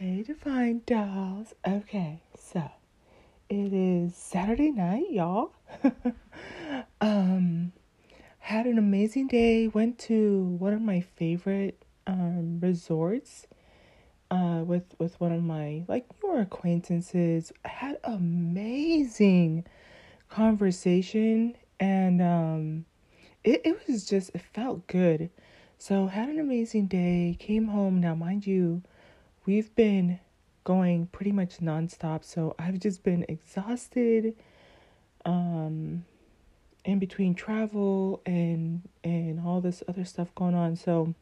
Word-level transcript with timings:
Hey, 0.00 0.22
Divine 0.22 0.82
Dolls. 0.86 1.54
Okay, 1.66 2.22
so 2.38 2.62
it 3.48 3.72
is 3.72 4.14
Saturday 4.14 4.70
night, 4.70 5.10
y'all. 5.10 5.50
um, 7.00 7.72
had 8.38 8.66
an 8.66 8.78
amazing 8.78 9.26
day. 9.26 9.66
Went 9.66 9.98
to 10.06 10.40
one 10.60 10.72
of 10.72 10.80
my 10.80 11.00
favorite 11.00 11.84
um 12.06 12.60
resorts. 12.60 13.48
Uh, 14.30 14.62
with 14.64 14.94
with 15.00 15.20
one 15.20 15.32
of 15.32 15.42
my 15.42 15.82
like 15.88 16.06
newer 16.22 16.42
acquaintances. 16.42 17.52
Had 17.64 17.98
amazing 18.04 19.64
conversation, 20.28 21.56
and 21.80 22.22
um, 22.22 22.84
it 23.42 23.62
it 23.64 23.88
was 23.88 24.06
just 24.06 24.30
it 24.32 24.42
felt 24.54 24.86
good. 24.86 25.28
So 25.76 26.06
had 26.06 26.28
an 26.28 26.38
amazing 26.38 26.86
day. 26.86 27.36
Came 27.40 27.66
home 27.66 28.00
now, 28.00 28.14
mind 28.14 28.46
you 28.46 28.84
we've 29.48 29.74
been 29.74 30.20
going 30.62 31.06
pretty 31.06 31.32
much 31.32 31.56
nonstop. 31.56 32.22
So 32.22 32.54
I've 32.58 32.78
just 32.78 33.02
been 33.02 33.24
exhausted 33.28 34.34
um 35.24 36.04
in 36.84 36.98
between 36.98 37.34
travel 37.34 38.20
and 38.26 38.82
and 39.02 39.40
all 39.40 39.62
this 39.62 39.82
other 39.88 40.04
stuff 40.04 40.28
going 40.34 40.54
on. 40.54 40.76
So 40.76 41.14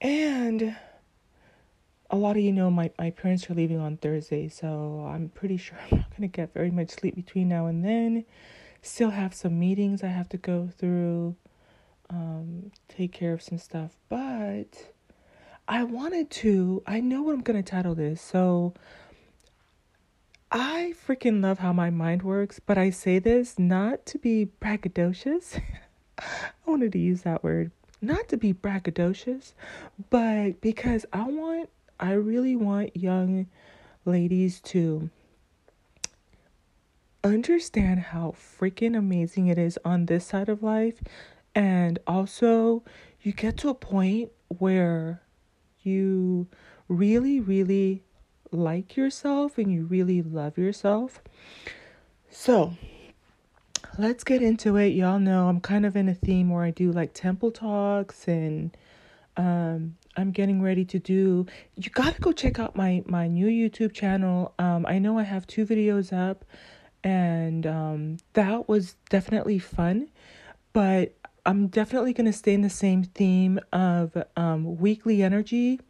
and 0.00 0.76
a 2.10 2.16
lot 2.16 2.36
of 2.36 2.42
you 2.42 2.52
know 2.52 2.70
my, 2.70 2.90
my 2.98 3.10
parents 3.10 3.48
are 3.48 3.54
leaving 3.54 3.78
on 3.78 3.96
Thursday, 3.96 4.48
so 4.48 5.08
I'm 5.08 5.28
pretty 5.28 5.56
sure 5.56 5.78
I'm 5.90 5.98
not 5.98 6.10
gonna 6.16 6.26
get 6.26 6.52
very 6.52 6.72
much 6.72 6.90
sleep 6.90 7.14
between 7.14 7.48
now 7.48 7.66
and 7.66 7.84
then. 7.84 8.24
Still 8.82 9.10
have 9.10 9.32
some 9.32 9.60
meetings 9.60 10.02
I 10.02 10.08
have 10.08 10.28
to 10.30 10.36
go 10.36 10.68
through, 10.76 11.36
um, 12.10 12.72
take 12.88 13.12
care 13.12 13.32
of 13.32 13.42
some 13.42 13.58
stuff, 13.58 13.96
but 14.08 14.93
I 15.66 15.82
wanted 15.84 16.30
to, 16.30 16.82
I 16.86 17.00
know 17.00 17.22
what 17.22 17.34
I'm 17.34 17.40
going 17.40 17.62
to 17.62 17.68
title 17.68 17.94
this. 17.94 18.20
So 18.20 18.74
I 20.52 20.94
freaking 21.06 21.42
love 21.42 21.58
how 21.58 21.72
my 21.72 21.90
mind 21.90 22.22
works, 22.22 22.60
but 22.60 22.76
I 22.76 22.90
say 22.90 23.18
this 23.18 23.58
not 23.58 24.04
to 24.06 24.18
be 24.18 24.50
braggadocious. 24.60 25.60
I 26.18 26.50
wanted 26.66 26.92
to 26.92 26.98
use 26.98 27.22
that 27.22 27.42
word. 27.42 27.70
Not 28.02 28.28
to 28.28 28.36
be 28.36 28.52
braggadocious, 28.52 29.54
but 30.10 30.60
because 30.60 31.06
I 31.12 31.22
want, 31.22 31.70
I 31.98 32.12
really 32.12 32.54
want 32.54 32.96
young 32.96 33.46
ladies 34.04 34.60
to 34.60 35.08
understand 37.24 38.00
how 38.00 38.34
freaking 38.36 38.96
amazing 38.96 39.46
it 39.46 39.56
is 39.56 39.78
on 39.84 40.06
this 40.06 40.26
side 40.26 40.50
of 40.50 40.62
life. 40.62 41.02
And 41.54 41.98
also, 42.06 42.82
you 43.22 43.32
get 43.32 43.56
to 43.58 43.70
a 43.70 43.74
point 43.74 44.30
where 44.48 45.22
you 45.84 46.46
really, 46.88 47.40
really 47.40 48.02
like 48.50 48.96
yourself 48.96 49.58
and 49.58 49.72
you 49.72 49.84
really 49.84 50.22
love 50.22 50.58
yourself. 50.58 51.22
So, 52.30 52.74
let's 53.98 54.24
get 54.24 54.42
into 54.42 54.76
it. 54.76 54.88
Y'all 54.88 55.18
know 55.18 55.48
I'm 55.48 55.60
kind 55.60 55.86
of 55.86 55.96
in 55.96 56.08
a 56.08 56.14
theme 56.14 56.50
where 56.50 56.64
I 56.64 56.70
do 56.70 56.90
like 56.90 57.12
temple 57.14 57.50
talks 57.50 58.26
and 58.26 58.76
um 59.36 59.96
I'm 60.16 60.30
getting 60.30 60.62
ready 60.62 60.84
to 60.84 60.98
do 60.98 61.46
you 61.76 61.90
got 61.90 62.14
to 62.14 62.20
go 62.20 62.32
check 62.32 62.58
out 62.58 62.76
my 62.76 63.02
my 63.06 63.26
new 63.28 63.46
YouTube 63.46 63.92
channel. 63.92 64.52
Um 64.58 64.86
I 64.86 64.98
know 64.98 65.18
I 65.18 65.22
have 65.24 65.46
two 65.46 65.66
videos 65.66 66.12
up 66.12 66.44
and 67.02 67.66
um 67.66 68.16
that 68.32 68.68
was 68.68 68.96
definitely 69.10 69.58
fun, 69.58 70.08
but 70.72 71.14
I'm 71.46 71.66
definitely 71.66 72.12
going 72.12 72.26
to 72.26 72.32
stay 72.32 72.54
in 72.54 72.62
the 72.62 72.70
same 72.70 73.04
theme 73.04 73.60
of 73.72 74.16
um, 74.36 74.78
weekly 74.78 75.22
energy. 75.22 75.80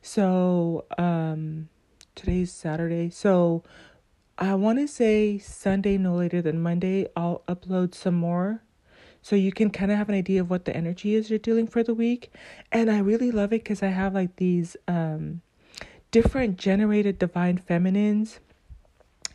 So, 0.00 0.86
um, 0.96 1.68
today's 2.14 2.52
Saturday. 2.52 3.10
So, 3.10 3.62
I 4.38 4.54
want 4.54 4.78
to 4.78 4.88
say 4.88 5.38
Sunday, 5.38 5.98
no 5.98 6.14
later 6.14 6.40
than 6.40 6.62
Monday, 6.62 7.06
I'll 7.14 7.42
upload 7.46 7.94
some 7.94 8.14
more. 8.14 8.62
So 9.20 9.36
you 9.36 9.52
can 9.52 9.70
kind 9.70 9.92
of 9.92 9.98
have 9.98 10.08
an 10.08 10.16
idea 10.16 10.40
of 10.40 10.50
what 10.50 10.64
the 10.64 10.76
energy 10.76 11.14
is 11.14 11.30
you're 11.30 11.38
dealing 11.38 11.68
for 11.68 11.84
the 11.84 11.94
week. 11.94 12.32
And 12.72 12.90
I 12.90 12.98
really 12.98 13.30
love 13.30 13.52
it 13.52 13.62
because 13.62 13.82
I 13.82 13.88
have 13.88 14.14
like 14.14 14.36
these 14.36 14.76
um, 14.88 15.42
different 16.10 16.56
generated 16.56 17.20
divine 17.20 17.58
feminines 17.58 18.40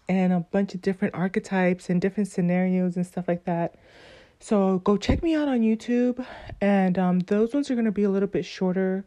and 0.09 0.33
a 0.33 0.41
bunch 0.41 0.73
of 0.75 0.81
different 0.81 1.15
archetypes 1.15 1.89
and 1.89 2.01
different 2.01 2.27
scenarios 2.27 2.97
and 2.97 3.05
stuff 3.07 3.29
like 3.29 3.45
that. 3.45 3.75
So 4.39 4.79
go 4.79 4.97
check 4.97 5.23
me 5.23 5.35
out 5.35 5.47
on 5.47 5.61
YouTube, 5.61 6.25
and 6.61 6.97
um, 6.97 7.19
those 7.21 7.53
ones 7.53 7.71
are 7.71 7.75
going 7.75 7.85
to 7.85 7.91
be 7.91 8.03
a 8.03 8.09
little 8.09 8.27
bit 8.27 8.45
shorter, 8.45 9.05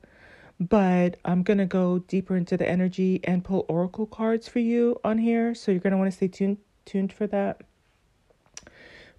but 0.58 1.16
I'm 1.24 1.42
going 1.42 1.58
to 1.58 1.66
go 1.66 2.00
deeper 2.00 2.36
into 2.36 2.56
the 2.56 2.68
energy 2.68 3.20
and 3.24 3.44
pull 3.44 3.64
oracle 3.68 4.06
cards 4.06 4.48
for 4.48 4.58
you 4.58 5.00
on 5.04 5.18
here. 5.18 5.54
So 5.54 5.70
you're 5.70 5.80
going 5.80 5.92
to 5.92 5.96
want 5.96 6.10
to 6.10 6.16
stay 6.16 6.28
tuned 6.28 6.58
tuned 6.84 7.12
for 7.12 7.26
that. 7.28 7.62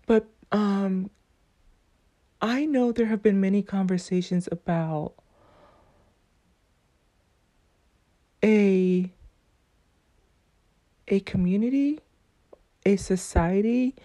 But 0.05 0.27
um, 0.51 1.09
I 2.41 2.65
know 2.65 2.91
there 2.91 3.05
have 3.05 3.23
been 3.23 3.39
many 3.39 3.61
conversations 3.61 4.49
about 4.51 5.13
a 8.43 9.11
a 11.07 11.19
community, 11.21 11.99
a 12.85 12.95
society 12.95 13.95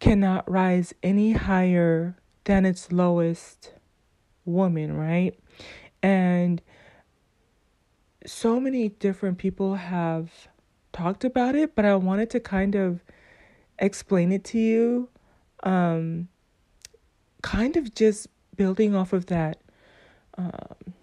cannot 0.00 0.50
rise 0.50 0.92
any 1.02 1.32
higher 1.32 2.16
than 2.44 2.66
its 2.66 2.90
lowest 2.90 3.74
woman, 4.44 4.96
right? 4.96 5.38
And 6.02 6.62
so 8.26 8.58
many 8.58 8.88
different 8.88 9.38
people 9.38 9.76
have 9.76 10.48
talked 10.92 11.24
about 11.24 11.54
it, 11.54 11.74
but 11.74 11.84
I 11.84 11.94
wanted 11.96 12.30
to 12.30 12.40
kind 12.40 12.74
of 12.74 13.00
explain 13.78 14.32
it 14.32 14.44
to 14.44 14.58
you. 14.58 15.08
Um, 15.62 16.28
kind 17.42 17.76
of 17.76 17.94
just 17.94 18.28
building 18.56 18.94
off 18.94 19.12
of 19.12 19.26
that 19.26 19.60
um, 20.36 20.94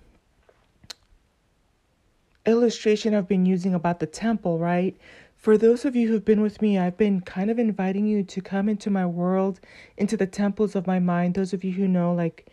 illustration 2.46 3.14
I've 3.14 3.28
been 3.28 3.46
using 3.46 3.74
about 3.74 4.00
the 4.00 4.06
temple, 4.08 4.58
right? 4.60 4.98
For 5.38 5.58
those 5.58 5.86
of 5.86 5.96
you 5.96 6.08
who've 6.08 6.26
been 6.26 6.42
with 6.42 6.62
me, 6.62 6.78
I've 6.78 6.98
been 6.98 7.22
kind 7.22 7.50
of 7.50 7.60
inviting 7.60 8.08
you 8.08 8.24
to 8.24 8.42
come 8.42 8.68
into 8.68 8.90
my 8.90 9.06
world, 9.06 9.60
into 9.96 10.18
the 10.18 10.28
temples 10.28 10.76
of 10.76 10.88
my 10.88 11.00
mind. 11.00 11.36
Those 11.36 11.54
of 11.54 11.64
you 11.64 11.74
who 11.74 11.88
know 11.88 12.14
like 12.14 12.48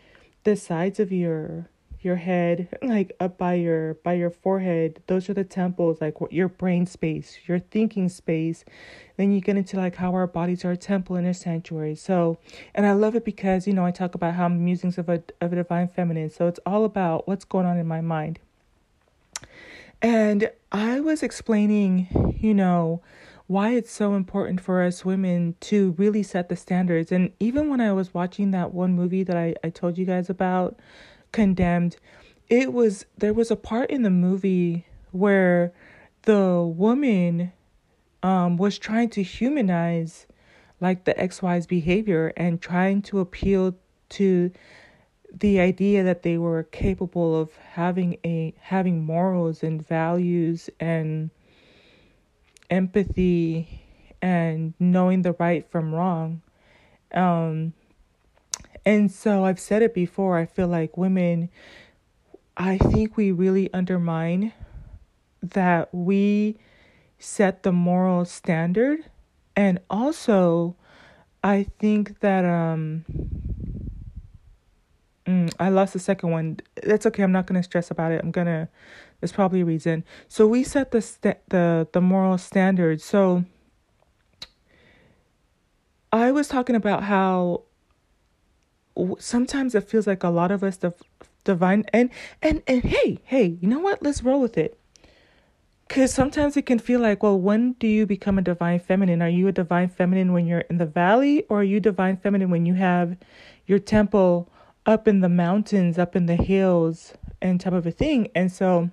the 0.44 0.54
sides 0.54 1.00
of 1.00 1.10
your 1.10 1.68
your 2.02 2.16
head, 2.16 2.68
like 2.82 3.16
up 3.18 3.38
by 3.38 3.54
your 3.54 3.94
by 3.94 4.12
your 4.12 4.30
forehead, 4.30 5.02
those 5.06 5.28
are 5.30 5.34
the 5.34 5.44
temples, 5.44 6.00
like 6.00 6.14
your 6.30 6.48
brain 6.48 6.84
space, 6.86 7.38
your 7.46 7.58
thinking 7.58 8.08
space. 8.08 8.64
Then 9.16 9.32
you 9.32 9.40
get 9.40 9.56
into 9.56 9.78
like 9.78 9.96
how 9.96 10.12
our 10.14 10.26
bodies 10.26 10.64
are 10.64 10.72
a 10.72 10.76
temple 10.76 11.16
and 11.16 11.26
a 11.26 11.34
sanctuary. 11.34 11.94
So, 11.94 12.38
and 12.74 12.86
I 12.86 12.92
love 12.92 13.16
it 13.16 13.24
because 13.24 13.66
you 13.66 13.72
know 13.72 13.86
I 13.86 13.92
talk 13.92 14.14
about 14.14 14.34
how 14.34 14.48
musings 14.48 14.98
of 14.98 15.08
a 15.08 15.22
of 15.40 15.52
a 15.52 15.56
divine 15.56 15.88
feminine. 15.88 16.30
So 16.30 16.46
it's 16.46 16.60
all 16.66 16.84
about 16.84 17.26
what's 17.26 17.46
going 17.46 17.66
on 17.66 17.78
in 17.78 17.86
my 17.86 18.02
mind. 18.02 18.38
And 20.04 20.50
I 20.70 21.00
was 21.00 21.22
explaining, 21.22 22.36
you 22.38 22.52
know, 22.52 23.00
why 23.46 23.70
it's 23.70 23.90
so 23.90 24.12
important 24.14 24.60
for 24.60 24.82
us 24.82 25.02
women 25.02 25.56
to 25.60 25.92
really 25.96 26.22
set 26.22 26.50
the 26.50 26.56
standards. 26.56 27.10
And 27.10 27.32
even 27.40 27.70
when 27.70 27.80
I 27.80 27.90
was 27.94 28.12
watching 28.12 28.50
that 28.50 28.74
one 28.74 28.92
movie 28.92 29.22
that 29.22 29.34
I, 29.34 29.54
I 29.64 29.70
told 29.70 29.96
you 29.96 30.04
guys 30.04 30.28
about, 30.28 30.78
Condemned, 31.32 31.96
it 32.50 32.74
was 32.74 33.06
there 33.16 33.32
was 33.32 33.50
a 33.50 33.56
part 33.56 33.90
in 33.90 34.02
the 34.02 34.10
movie 34.10 34.84
where 35.12 35.72
the 36.24 36.60
woman 36.62 37.52
um 38.22 38.58
was 38.58 38.78
trying 38.78 39.08
to 39.08 39.22
humanize 39.22 40.26
like 40.82 41.04
the 41.04 41.18
ex-wife's 41.18 41.66
behavior 41.66 42.30
and 42.36 42.60
trying 42.60 43.00
to 43.02 43.20
appeal 43.20 43.74
to 44.10 44.52
the 45.40 45.58
idea 45.58 46.04
that 46.04 46.22
they 46.22 46.38
were 46.38 46.62
capable 46.62 47.40
of 47.40 47.54
having 47.56 48.18
a 48.24 48.54
having 48.60 49.04
morals 49.04 49.62
and 49.62 49.86
values 49.86 50.70
and 50.78 51.30
empathy 52.70 53.82
and 54.22 54.74
knowing 54.78 55.22
the 55.22 55.32
right 55.32 55.68
from 55.70 55.94
wrong. 55.94 56.40
Um 57.12 57.72
and 58.86 59.10
so 59.10 59.44
I've 59.44 59.60
said 59.60 59.82
it 59.82 59.94
before 59.94 60.38
I 60.38 60.46
feel 60.46 60.68
like 60.68 60.96
women 60.96 61.50
I 62.56 62.78
think 62.78 63.16
we 63.16 63.32
really 63.32 63.72
undermine 63.72 64.52
that 65.42 65.92
we 65.92 66.56
set 67.18 67.64
the 67.64 67.72
moral 67.72 68.24
standard. 68.24 69.00
And 69.56 69.80
also 69.90 70.76
I 71.42 71.64
think 71.78 72.20
that 72.20 72.44
um 72.44 73.04
Mm, 75.26 75.52
I 75.58 75.70
lost 75.70 75.94
the 75.94 75.98
second 75.98 76.30
one. 76.30 76.60
That's 76.82 77.06
okay. 77.06 77.22
I'm 77.22 77.32
not 77.32 77.46
gonna 77.46 77.62
stress 77.62 77.90
about 77.90 78.12
it. 78.12 78.20
I'm 78.22 78.30
gonna. 78.30 78.68
There's 79.20 79.32
probably 79.32 79.62
a 79.62 79.64
reason. 79.64 80.04
So 80.28 80.46
we 80.46 80.64
set 80.64 80.90
the 80.90 81.00
st- 81.00 81.38
the 81.48 81.88
the 81.92 82.00
moral 82.00 82.36
standard. 82.36 83.00
So 83.00 83.44
I 86.12 86.30
was 86.30 86.48
talking 86.48 86.76
about 86.76 87.04
how 87.04 87.62
sometimes 89.18 89.74
it 89.74 89.88
feels 89.88 90.06
like 90.06 90.22
a 90.22 90.28
lot 90.28 90.50
of 90.50 90.62
us 90.62 90.76
the 90.76 90.92
divine 91.44 91.84
and 91.92 92.10
and 92.42 92.62
and 92.66 92.82
hey, 92.82 93.18
hey, 93.24 93.58
you 93.60 93.68
know 93.68 93.80
what? 93.80 94.02
Let's 94.02 94.22
roll 94.22 94.40
with 94.40 94.58
it. 94.58 94.78
Cuz 95.88 96.12
sometimes 96.12 96.56
it 96.56 96.66
can 96.66 96.78
feel 96.78 97.00
like, 97.00 97.22
well, 97.22 97.38
when 97.38 97.72
do 97.74 97.86
you 97.86 98.06
become 98.06 98.38
a 98.38 98.42
divine 98.42 98.78
feminine? 98.78 99.22
Are 99.22 99.28
you 99.28 99.48
a 99.48 99.52
divine 99.52 99.88
feminine 99.88 100.32
when 100.32 100.46
you're 100.46 100.66
in 100.70 100.78
the 100.78 100.86
valley 100.86 101.44
or 101.48 101.60
are 101.60 101.64
you 101.64 101.80
divine 101.80 102.16
feminine 102.16 102.50
when 102.50 102.66
you 102.66 102.74
have 102.74 103.16
your 103.66 103.78
temple 103.78 104.48
up 104.86 105.08
in 105.08 105.20
the 105.20 105.28
mountains, 105.28 105.98
up 105.98 106.14
in 106.14 106.26
the 106.26 106.36
hills 106.36 107.14
and 107.40 107.60
type 107.60 107.72
of 107.72 107.86
a 107.86 107.90
thing? 107.90 108.28
And 108.34 108.50
so 108.52 108.90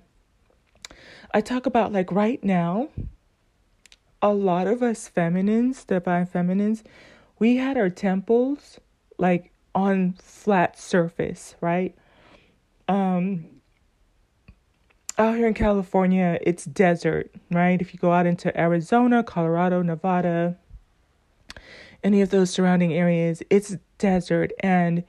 I 1.32 1.40
talk 1.40 1.66
about 1.66 1.92
like 1.92 2.12
right 2.12 2.42
now, 2.42 2.88
a 4.20 4.32
lot 4.32 4.66
of 4.66 4.82
us 4.82 5.08
feminines, 5.08 5.84
divine 5.84 6.26
feminines, 6.26 6.84
we 7.38 7.56
had 7.56 7.76
our 7.76 7.90
temples 7.90 8.78
like 9.18 9.50
on 9.74 10.12
flat 10.12 10.78
surface, 10.78 11.56
right? 11.60 11.94
Um 12.88 13.46
out 15.18 15.36
here 15.36 15.46
in 15.46 15.54
California, 15.54 16.38
it's 16.42 16.64
desert, 16.64 17.30
right? 17.50 17.80
If 17.80 17.92
you 17.92 18.00
go 18.00 18.12
out 18.12 18.26
into 18.26 18.58
Arizona, 18.58 19.22
Colorado, 19.22 19.82
Nevada, 19.82 20.56
any 22.02 22.22
of 22.22 22.30
those 22.30 22.50
surrounding 22.50 22.92
areas, 22.92 23.42
it's 23.50 23.76
desert 23.98 24.52
and 24.60 25.04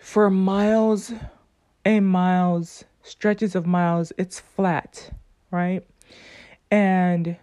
for 0.00 0.30
miles 0.30 1.12
and 1.84 2.06
miles, 2.06 2.84
stretches 3.02 3.54
of 3.54 3.66
miles, 3.66 4.12
it's 4.18 4.40
flat, 4.40 5.10
right? 5.50 5.84
And 6.70 7.36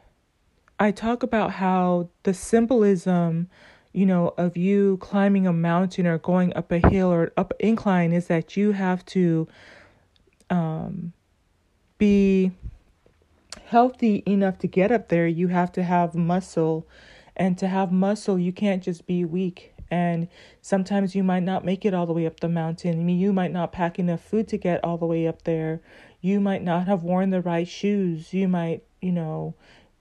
I 0.79 0.91
talk 0.91 1.23
about 1.23 1.51
how 1.51 2.09
the 2.23 2.33
symbolism, 2.33 3.49
you 3.93 4.05
know, 4.05 4.33
of 4.37 4.57
you 4.57 4.97
climbing 4.97 5.47
a 5.47 5.53
mountain 5.53 6.05
or 6.05 6.17
going 6.17 6.55
up 6.55 6.71
a 6.71 6.79
hill 6.89 7.11
or 7.11 7.31
up 7.37 7.53
incline 7.59 8.11
is 8.11 8.27
that 8.27 8.57
you 8.57 8.71
have 8.71 9.05
to 9.07 9.47
um, 10.49 11.13
be 11.97 12.51
healthy 13.67 14.21
enough 14.27 14.59
to 14.59 14.67
get 14.67 14.91
up 14.91 15.09
there. 15.09 15.27
You 15.27 15.47
have 15.47 15.71
to 15.73 15.83
have 15.83 16.13
muscle, 16.13 16.87
and 17.35 17.57
to 17.57 17.67
have 17.67 17.91
muscle, 17.91 18.37
you 18.39 18.53
can't 18.53 18.83
just 18.83 19.07
be 19.07 19.25
weak. 19.25 19.74
And 19.91 20.27
sometimes 20.61 21.15
you 21.15 21.23
might 21.23 21.43
not 21.43 21.63
make 21.63 21.85
it 21.85 21.93
all 21.93 22.05
the 22.05 22.13
way 22.13 22.25
up 22.25 22.39
the 22.39 22.49
mountain. 22.49 22.99
I 22.99 23.03
mean, 23.03 23.19
you 23.19 23.31
might 23.31 23.51
not 23.51 23.71
pack 23.71 23.99
enough 23.99 24.21
food 24.21 24.47
to 24.49 24.57
get 24.57 24.83
all 24.83 24.97
the 24.97 25.05
way 25.05 25.27
up 25.27 25.43
there. 25.43 25.81
You 26.21 26.39
might 26.39 26.63
not 26.63 26.87
have 26.87 27.03
worn 27.03 27.29
the 27.29 27.41
right 27.41 27.67
shoes. 27.67 28.33
You 28.33 28.47
might, 28.47 28.83
you 29.01 29.11
know, 29.11 29.55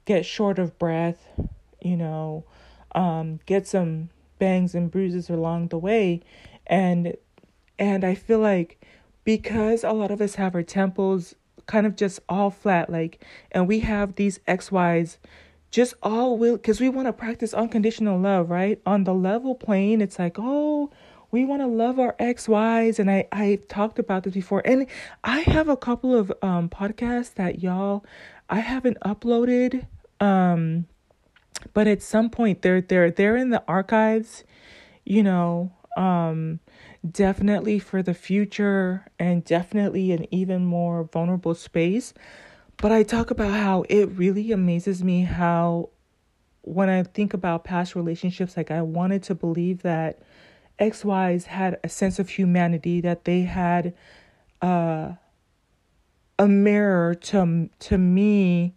get 0.04 0.24
short 0.24 0.58
of 0.58 0.78
breath, 0.78 1.28
you 1.80 1.96
know, 1.96 2.44
um, 2.94 3.40
get 3.46 3.66
some 3.66 4.10
bangs 4.38 4.74
and 4.74 4.90
bruises 4.90 5.28
along 5.28 5.68
the 5.68 5.78
way. 5.78 6.22
And 6.66 7.16
and 7.78 8.04
I 8.04 8.14
feel 8.14 8.38
like 8.38 8.84
because 9.24 9.84
a 9.84 9.92
lot 9.92 10.10
of 10.10 10.20
us 10.20 10.36
have 10.36 10.54
our 10.54 10.62
temples 10.62 11.34
kind 11.66 11.86
of 11.86 11.96
just 11.96 12.20
all 12.28 12.50
flat, 12.50 12.90
like, 12.90 13.24
and 13.50 13.66
we 13.66 13.80
have 13.80 14.16
these 14.16 14.38
XYs 14.46 15.16
just 15.74 15.94
all 16.02 16.38
will 16.38 16.56
because 16.56 16.80
we 16.80 16.88
want 16.88 17.08
to 17.08 17.12
practice 17.12 17.52
unconditional 17.52 18.18
love, 18.18 18.48
right? 18.50 18.80
On 18.86 19.04
the 19.04 19.14
level 19.14 19.54
plane, 19.54 20.00
it's 20.00 20.18
like, 20.18 20.36
oh, 20.38 20.90
we 21.32 21.44
want 21.44 21.62
to 21.62 21.66
love 21.66 21.98
our 21.98 22.14
XYs. 22.20 23.00
And 23.00 23.10
I, 23.10 23.26
I 23.32 23.58
talked 23.68 23.98
about 23.98 24.22
this 24.22 24.34
before. 24.34 24.62
And 24.64 24.86
I 25.24 25.40
have 25.40 25.68
a 25.68 25.76
couple 25.76 26.14
of 26.14 26.32
um 26.42 26.68
podcasts 26.68 27.34
that 27.34 27.60
y'all 27.60 28.04
I 28.48 28.60
haven't 28.60 28.98
uploaded 29.04 29.86
um, 30.20 30.86
but 31.72 31.86
at 31.86 32.02
some 32.02 32.30
point 32.30 32.62
they're 32.62 32.80
they're 32.80 33.10
they're 33.10 33.36
in 33.36 33.50
the 33.50 33.62
archives, 33.66 34.44
you 35.04 35.22
know, 35.22 35.72
um, 35.96 36.60
definitely 37.08 37.78
for 37.78 38.02
the 38.02 38.14
future 38.14 39.06
and 39.18 39.44
definitely 39.44 40.12
an 40.12 40.32
even 40.32 40.64
more 40.64 41.04
vulnerable 41.04 41.54
space. 41.54 42.14
But 42.84 42.92
I 42.92 43.02
talk 43.02 43.30
about 43.30 43.52
how 43.52 43.86
it 43.88 44.10
really 44.10 44.52
amazes 44.52 45.02
me 45.02 45.22
how 45.22 45.88
when 46.60 46.90
I 46.90 47.02
think 47.02 47.32
about 47.32 47.64
past 47.64 47.96
relationships, 47.96 48.58
like 48.58 48.70
I 48.70 48.82
wanted 48.82 49.22
to 49.22 49.34
believe 49.34 49.80
that 49.84 50.18
XYs 50.78 51.44
had 51.44 51.80
a 51.82 51.88
sense 51.88 52.18
of 52.18 52.28
humanity, 52.28 53.00
that 53.00 53.24
they 53.24 53.40
had 53.40 53.94
uh, 54.60 55.12
a 56.38 56.46
mirror 56.46 57.14
to 57.14 57.70
to 57.78 57.96
me 57.96 58.74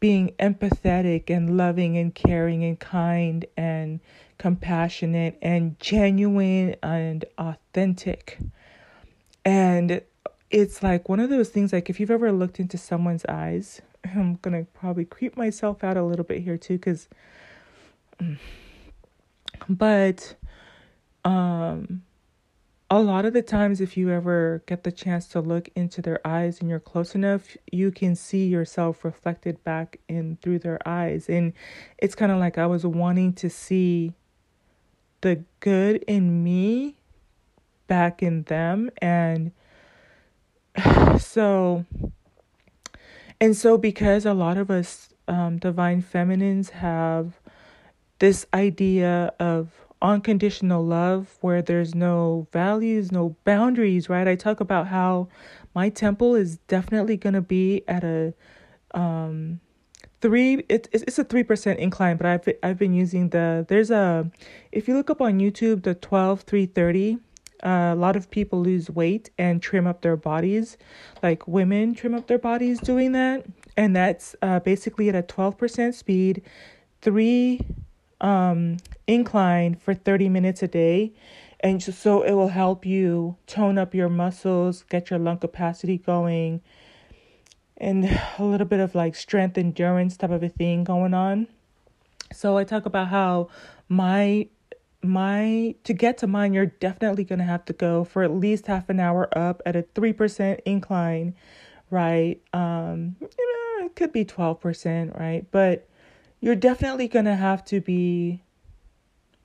being 0.00 0.34
empathetic 0.38 1.30
and 1.34 1.56
loving 1.56 1.96
and 1.96 2.14
caring 2.14 2.62
and 2.62 2.78
kind 2.78 3.46
and 3.56 4.00
compassionate 4.36 5.38
and 5.40 5.80
genuine 5.80 6.76
and 6.82 7.24
authentic. 7.38 8.36
And 9.46 10.02
it's 10.50 10.82
like 10.82 11.08
one 11.08 11.20
of 11.20 11.30
those 11.30 11.50
things 11.50 11.72
like 11.72 11.90
if 11.90 12.00
you've 12.00 12.10
ever 12.10 12.32
looked 12.32 12.58
into 12.58 12.78
someone's 12.78 13.24
eyes, 13.26 13.82
I'm 14.04 14.36
to 14.36 14.66
probably 14.74 15.04
creep 15.04 15.36
myself 15.36 15.84
out 15.84 15.96
a 15.96 16.02
little 16.02 16.24
bit 16.24 16.42
here 16.42 16.56
too 16.56 16.78
cuz 16.78 17.08
but 19.68 20.34
um 21.24 22.02
a 22.90 23.00
lot 23.00 23.26
of 23.26 23.34
the 23.34 23.42
times 23.42 23.82
if 23.82 23.98
you 23.98 24.10
ever 24.10 24.62
get 24.66 24.82
the 24.82 24.90
chance 24.90 25.26
to 25.28 25.40
look 25.40 25.68
into 25.76 26.00
their 26.00 26.26
eyes 26.26 26.60
and 26.60 26.70
you're 26.70 26.80
close 26.80 27.14
enough 27.14 27.56
you 27.70 27.90
can 27.90 28.14
see 28.16 28.46
yourself 28.46 29.04
reflected 29.04 29.62
back 29.62 30.00
in 30.08 30.38
through 30.40 30.58
their 30.58 30.78
eyes. 30.88 31.28
And 31.28 31.52
it's 31.98 32.14
kind 32.14 32.32
of 32.32 32.38
like 32.38 32.56
i 32.58 32.66
was 32.66 32.86
wanting 32.86 33.34
to 33.34 33.50
see 33.50 34.14
the 35.20 35.44
good 35.60 36.02
in 36.06 36.42
me 36.42 36.96
back 37.88 38.22
in 38.22 38.44
them 38.44 38.90
and 38.98 39.52
so 41.18 41.84
and 43.40 43.56
so 43.56 43.78
because 43.78 44.26
a 44.26 44.34
lot 44.34 44.56
of 44.56 44.70
us 44.70 45.14
um, 45.28 45.58
divine 45.58 46.02
feminines 46.02 46.70
have 46.70 47.40
this 48.18 48.46
idea 48.52 49.32
of 49.38 49.70
unconditional 50.00 50.84
love 50.84 51.36
where 51.40 51.60
there's 51.60 51.94
no 51.94 52.46
values, 52.52 53.12
no 53.12 53.36
boundaries, 53.44 54.08
right? 54.08 54.26
I 54.26 54.36
talk 54.36 54.60
about 54.60 54.88
how 54.88 55.28
my 55.74 55.88
temple 55.88 56.34
is 56.34 56.58
definitely 56.68 57.16
going 57.16 57.34
to 57.34 57.42
be 57.42 57.82
at 57.86 58.04
a 58.04 58.34
um 58.94 59.60
three 60.20 60.64
it, 60.68 60.88
it's 60.92 61.18
a 61.18 61.24
three 61.24 61.42
percent 61.42 61.78
incline 61.78 62.16
but 62.16 62.26
i've 62.26 62.48
i've 62.62 62.78
been 62.78 62.94
using 62.94 63.28
the 63.28 63.66
there's 63.68 63.90
a 63.90 64.28
if 64.72 64.88
you 64.88 64.94
look 64.94 65.10
up 65.10 65.20
on 65.20 65.38
youtube 65.38 65.82
the 65.82 65.94
12 65.94 66.40
330 66.40 67.18
a 67.62 67.94
lot 67.94 68.16
of 68.16 68.30
people 68.30 68.60
lose 68.60 68.88
weight 68.88 69.30
and 69.38 69.60
trim 69.62 69.86
up 69.86 70.02
their 70.02 70.16
bodies 70.16 70.76
like 71.22 71.46
women 71.48 71.94
trim 71.94 72.14
up 72.14 72.26
their 72.26 72.38
bodies 72.38 72.80
doing 72.80 73.12
that 73.12 73.44
and 73.76 73.94
that's 73.94 74.36
uh, 74.42 74.60
basically 74.60 75.08
at 75.08 75.14
a 75.14 75.22
12% 75.22 75.94
speed 75.94 76.42
three 77.00 77.60
um, 78.20 78.78
incline 79.06 79.74
for 79.74 79.94
30 79.94 80.28
minutes 80.28 80.62
a 80.62 80.68
day. 80.68 81.12
And 81.60 81.82
so 81.82 82.22
it 82.22 82.32
will 82.32 82.48
help 82.48 82.86
you 82.86 83.36
tone 83.46 83.78
up 83.78 83.94
your 83.94 84.08
muscles, 84.08 84.84
get 84.88 85.10
your 85.10 85.18
lung 85.18 85.38
capacity 85.38 85.98
going, 85.98 86.60
and 87.76 88.04
a 88.38 88.44
little 88.44 88.66
bit 88.66 88.80
of 88.80 88.94
like 88.94 89.14
strength 89.14 89.58
endurance 89.58 90.16
type 90.16 90.30
of 90.30 90.42
a 90.42 90.48
thing 90.48 90.84
going 90.84 91.14
on. 91.14 91.48
So 92.32 92.58
I 92.58 92.64
talk 92.64 92.86
about 92.86 93.08
how 93.08 93.48
my 93.88 94.48
my 95.02 95.74
to 95.84 95.92
get 95.92 96.18
to 96.18 96.26
mine 96.26 96.52
you're 96.52 96.66
definitely 96.66 97.24
going 97.24 97.38
to 97.38 97.44
have 97.44 97.64
to 97.64 97.72
go 97.72 98.04
for 98.04 98.22
at 98.22 98.32
least 98.32 98.66
half 98.66 98.88
an 98.88 98.98
hour 98.98 99.28
up 99.36 99.62
at 99.64 99.76
a 99.76 99.82
3% 99.82 100.60
incline, 100.64 101.34
right? 101.90 102.40
Um 102.52 103.16
you 103.20 103.80
know, 103.80 103.86
it 103.86 103.94
could 103.94 104.12
be 104.12 104.24
12%, 104.24 105.18
right? 105.18 105.46
But 105.50 105.88
you're 106.40 106.56
definitely 106.56 107.08
going 107.08 107.24
to 107.24 107.36
have 107.36 107.64
to 107.66 107.80
be 107.80 108.42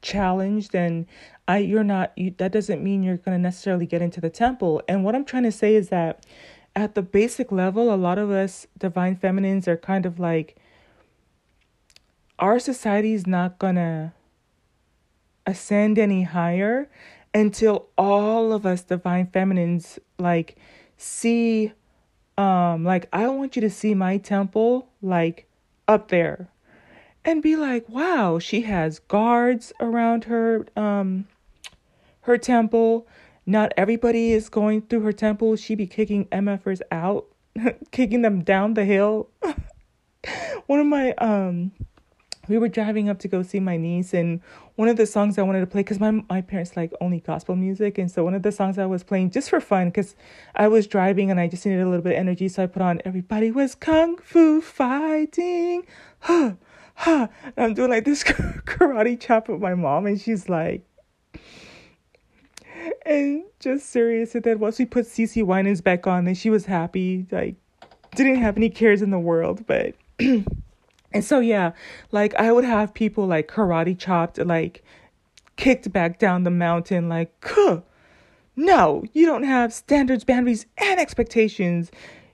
challenged 0.02 0.76
and 0.76 1.06
I 1.48 1.60
you're 1.60 1.84
not 1.84 2.12
you, 2.18 2.34
that 2.38 2.52
doesn't 2.52 2.84
mean 2.84 3.04
you're 3.04 3.18
going 3.18 3.38
to 3.38 3.42
necessarily 3.42 3.86
get 3.86 4.02
into 4.02 4.22
the 4.22 4.30
temple. 4.30 4.82
And 4.88 5.04
what 5.04 5.16
I'm 5.16 5.26
trying 5.26 5.44
to 5.44 5.52
say 5.52 5.76
is 5.76 5.90
that 5.90 6.26
at 6.76 6.96
the 6.96 7.02
basic 7.04 7.52
level, 7.52 7.94
a 7.94 7.96
lot 7.96 8.18
of 8.18 8.32
us 8.32 8.68
divine 8.78 9.16
feminines 9.16 9.68
are 9.68 9.78
kind 9.78 10.06
of 10.06 10.20
like 10.20 10.56
our 12.40 12.60
society 12.60 13.14
is 13.14 13.28
not 13.28 13.60
going 13.60 13.76
to 13.76 14.12
ascend 15.46 16.00
any 16.00 16.24
higher 16.24 16.90
until 17.34 17.88
all 17.98 18.54
of 18.54 18.66
us 18.66 18.84
divine 18.84 19.28
feminines 19.28 20.00
like 20.20 20.56
see 20.98 21.74
um 22.38 22.84
like 22.84 23.08
I 23.12 23.28
want 23.28 23.56
you 23.56 23.62
to 23.62 23.70
see 23.70 23.94
my 23.94 24.18
temple 24.18 24.90
like 25.02 25.48
up 25.88 26.08
there 26.10 26.50
and 27.26 27.42
be 27.42 27.56
like, 27.56 27.88
wow, 27.88 28.38
she 28.40 28.62
has 28.62 29.00
guards 29.00 29.74
around 29.80 30.26
her 30.26 30.66
um 30.76 31.28
her 32.22 32.38
temple. 32.38 33.08
Not 33.46 33.74
everybody 33.76 34.32
is 34.32 34.48
going 34.50 34.84
through 34.84 35.02
her 35.02 35.12
temple. 35.12 35.56
She 35.58 35.76
be 35.76 35.86
kicking 35.86 36.26
MFers 36.26 36.82
out, 36.92 37.26
kicking 37.92 38.22
them 38.22 38.42
down 38.44 38.74
the 38.74 38.86
hill. 38.86 39.30
One 40.68 40.80
of 40.80 40.86
my 40.86 41.12
um 41.14 41.72
we 42.48 42.58
were 42.58 42.68
driving 42.68 43.10
up 43.10 43.20
to 43.20 43.28
go 43.28 43.42
see 43.42 43.60
my 43.60 43.78
niece 43.78 44.14
and 44.14 44.42
one 44.76 44.88
of 44.88 44.98
the 44.98 45.06
songs 45.06 45.38
I 45.38 45.44
wanted 45.44 45.60
to 45.62 45.68
play 45.68 45.82
because 45.82 46.00
my 46.00 46.12
my 46.12 46.42
parents 46.42 46.76
like 46.76 46.94
only 47.00 47.20
gospel 47.20 47.56
music, 47.56 47.98
and 47.98 48.10
so 48.12 48.24
one 48.24 48.34
of 48.34 48.44
the 48.44 48.52
songs 48.52 48.78
I 48.78 48.86
was 48.86 49.04
playing 49.04 49.32
just 49.32 49.50
for 49.50 49.62
fun 49.62 49.90
because 49.90 50.16
I 50.56 50.68
was 50.68 50.88
driving 50.88 51.30
and 51.30 51.40
I 51.40 51.48
just 51.48 51.66
needed 51.66 51.82
a 51.82 51.86
little 51.86 52.02
bit 52.02 52.14
of 52.14 52.20
energy, 52.20 52.48
so 52.48 52.64
I 52.64 52.68
put 52.68 52.82
on 52.82 53.02
"Everybody 53.06 53.52
Was 53.52 53.76
Kung 53.76 54.18
Fu 54.18 54.62
Fighting." 54.62 55.86
Huh, 56.26 56.54
huh. 56.96 57.28
And 57.58 57.66
I'm 57.66 57.74
doing 57.74 57.90
like 57.90 58.06
this 58.06 58.24
karate 58.24 59.20
chop 59.20 59.50
with 59.50 59.60
my 59.60 59.76
mom, 59.76 60.06
and 60.06 60.22
she's 60.22 60.48
like, 60.48 60.86
and 63.06 63.44
just 63.60 63.90
serious. 63.90 64.36
And 64.36 64.44
then 64.46 64.60
once 64.60 64.80
we 64.80 64.86
put 64.86 65.06
CeCe 65.06 65.44
Winans 65.44 65.82
back 65.82 66.08
on, 66.08 66.24
then 66.24 66.36
she 66.36 66.50
was 66.50 66.66
happy. 66.66 67.26
Like, 67.30 67.56
didn't 68.16 68.38
have 68.38 68.56
any 68.56 68.70
cares 68.70 69.02
in 69.02 69.10
the 69.10 69.20
world, 69.20 69.66
but. 69.68 69.96
and 71.14 71.24
so 71.24 71.40
yeah, 71.40 71.72
like 72.12 72.34
I 72.36 72.52
would 72.52 72.66
have 72.66 72.94
people 72.94 73.28
like 73.28 73.48
karate 73.48 73.98
chopped, 73.98 74.38
like 74.38 74.84
kicked 75.56 75.92
back 75.92 76.20
down 76.20 76.44
the 76.44 76.52
mountain, 76.52 77.10
like, 77.10 77.32
no, 78.56 79.04
you 79.14 79.26
don't 79.26 79.44
have 79.44 79.74
standards, 79.74 80.24
boundaries, 80.24 80.66
and 80.78 81.00
expectations 81.00 81.92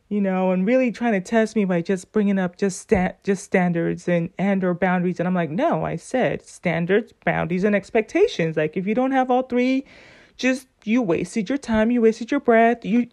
you 0.10 0.20
know, 0.20 0.52
and 0.52 0.66
really 0.66 0.92
trying 0.92 1.14
to 1.14 1.22
test 1.22 1.56
me 1.56 1.66
by 1.66 1.82
just 1.82 2.12
bringing 2.12 2.40
up 2.40 2.58
just 2.58 2.80
sta- 2.82 3.14
just 3.24 3.44
standards 3.44 4.08
and 4.08 4.32
and 4.40 4.64
or 4.64 4.74
boundaries. 4.74 5.20
And 5.20 5.28
I'm 5.28 5.36
like, 5.36 5.52
no, 5.52 5.86
I 5.86 5.96
said 5.96 6.42
standards, 6.42 7.14
boundaries, 7.24 7.64
and 7.64 7.76
expectations. 7.76 8.58
Like 8.58 8.76
if 8.76 8.88
you 8.88 8.96
don't 8.96 9.12
have 9.12 9.30
all 9.30 9.44
three, 9.44 9.86
just 10.40 10.68
you 10.86 11.02
wasted 11.02 11.50
your 11.50 11.58
time, 11.58 11.92
you 11.92 12.02
wasted 12.02 12.32
your 12.32 12.40
breath. 12.40 12.84
You 12.84 13.08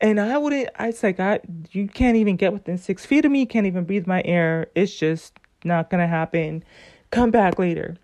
and 0.00 0.20
I 0.20 0.38
wouldn't. 0.38 0.68
I 0.76 0.88
was 0.88 1.02
like, 1.02 1.18
I 1.18 1.40
you 1.72 1.88
can't 1.88 2.16
even 2.16 2.36
get 2.36 2.52
within 2.52 2.78
six 2.78 3.04
feet 3.04 3.24
of 3.24 3.32
me. 3.32 3.40
You 3.40 3.46
can't 3.46 3.66
even 3.66 3.84
breathe 3.84 4.06
my 4.06 4.22
air. 4.24 4.68
It's 4.76 4.94
just 4.94 5.32
not 5.64 5.90
gonna 5.90 6.06
happen. 6.06 6.62
Come 7.10 7.32
back 7.32 7.58
later. 7.58 7.96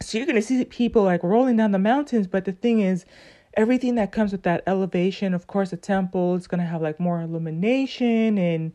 So 0.00 0.18
you're 0.18 0.26
gonna 0.26 0.42
see 0.42 0.64
people 0.66 1.02
like 1.02 1.22
rolling 1.22 1.56
down 1.56 1.72
the 1.72 1.78
mountains, 1.78 2.26
but 2.26 2.44
the 2.44 2.52
thing 2.52 2.80
is 2.80 3.06
everything 3.54 3.94
that 3.94 4.12
comes 4.12 4.32
with 4.32 4.42
that 4.42 4.62
elevation. 4.66 5.32
Of 5.32 5.46
course, 5.46 5.72
a 5.72 5.76
temple 5.76 6.34
is 6.34 6.46
to 6.46 6.58
have 6.58 6.82
like 6.82 7.00
more 7.00 7.20
illumination 7.20 8.36
and 8.38 8.72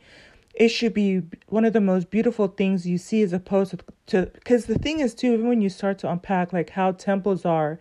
it 0.56 0.70
should 0.70 0.94
be 0.94 1.22
one 1.48 1.64
of 1.64 1.74
the 1.74 1.82
most 1.82 2.10
beautiful 2.10 2.48
things 2.48 2.88
you 2.88 2.98
see 2.98 3.22
as 3.22 3.32
opposed 3.32 3.76
to 4.08 4.26
because 4.34 4.66
the 4.66 4.78
thing 4.80 5.00
is 5.00 5.14
too 5.14 5.34
even 5.34 5.48
when 5.48 5.62
you 5.62 5.70
start 5.70 6.00
to 6.00 6.10
unpack 6.10 6.52
like 6.52 6.72
how 6.72 6.92
temples 6.92 7.46
are 7.46 7.80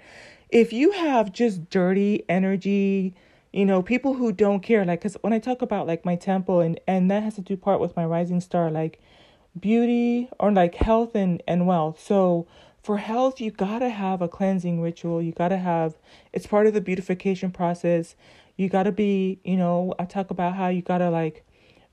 if 0.51 0.73
you 0.73 0.93
have 0.93 1.33
just 1.33 1.69
dirty 1.71 2.25
energy 2.29 3.15
you 3.53 3.65
know 3.65 3.83
people 3.83 4.15
who 4.15 4.33
don't 4.33 4.61
care 4.61 4.85
like 4.85 5.01
because 5.01 5.17
when 5.23 5.33
i 5.33 5.39
talk 5.39 5.63
about 5.63 5.87
like 5.87 6.05
my 6.05 6.17
temple 6.17 6.61
and 6.61 6.81
and 6.87 7.11
that 7.11 7.23
has 7.23 7.35
to 7.35 7.41
do 7.41 7.57
part 7.57 7.81
with 7.81 7.97
my 7.97 8.05
rising 8.05 8.41
star 8.41 8.71
like 8.71 9.01
beauty 9.59 10.29
or 10.39 10.53
like 10.53 10.75
health 10.77 11.15
and 11.15 11.43
and 11.47 11.67
wealth 11.67 12.01
so 12.01 12.47
for 12.89 12.97
health, 12.97 13.39
you 13.39 13.51
gotta 13.51 13.91
have 13.91 14.23
a 14.23 14.29
cleansing 14.29 14.81
ritual. 14.81 15.21
You 15.21 15.33
gotta 15.33 15.59
have, 15.59 15.95
it's 16.33 16.47
part 16.47 16.67
of 16.67 16.73
the 16.73 16.81
beautification 16.81 17.51
process. 17.51 18.17
You 18.57 18.71
gotta 18.71 18.93
be, 18.93 19.41
you 19.45 19.57
know, 19.57 19.93
I 19.99 20.07
talk 20.07 20.31
about 20.31 20.55
how 20.55 20.69
you 20.69 20.81
gotta 20.81 21.11
like 21.11 21.45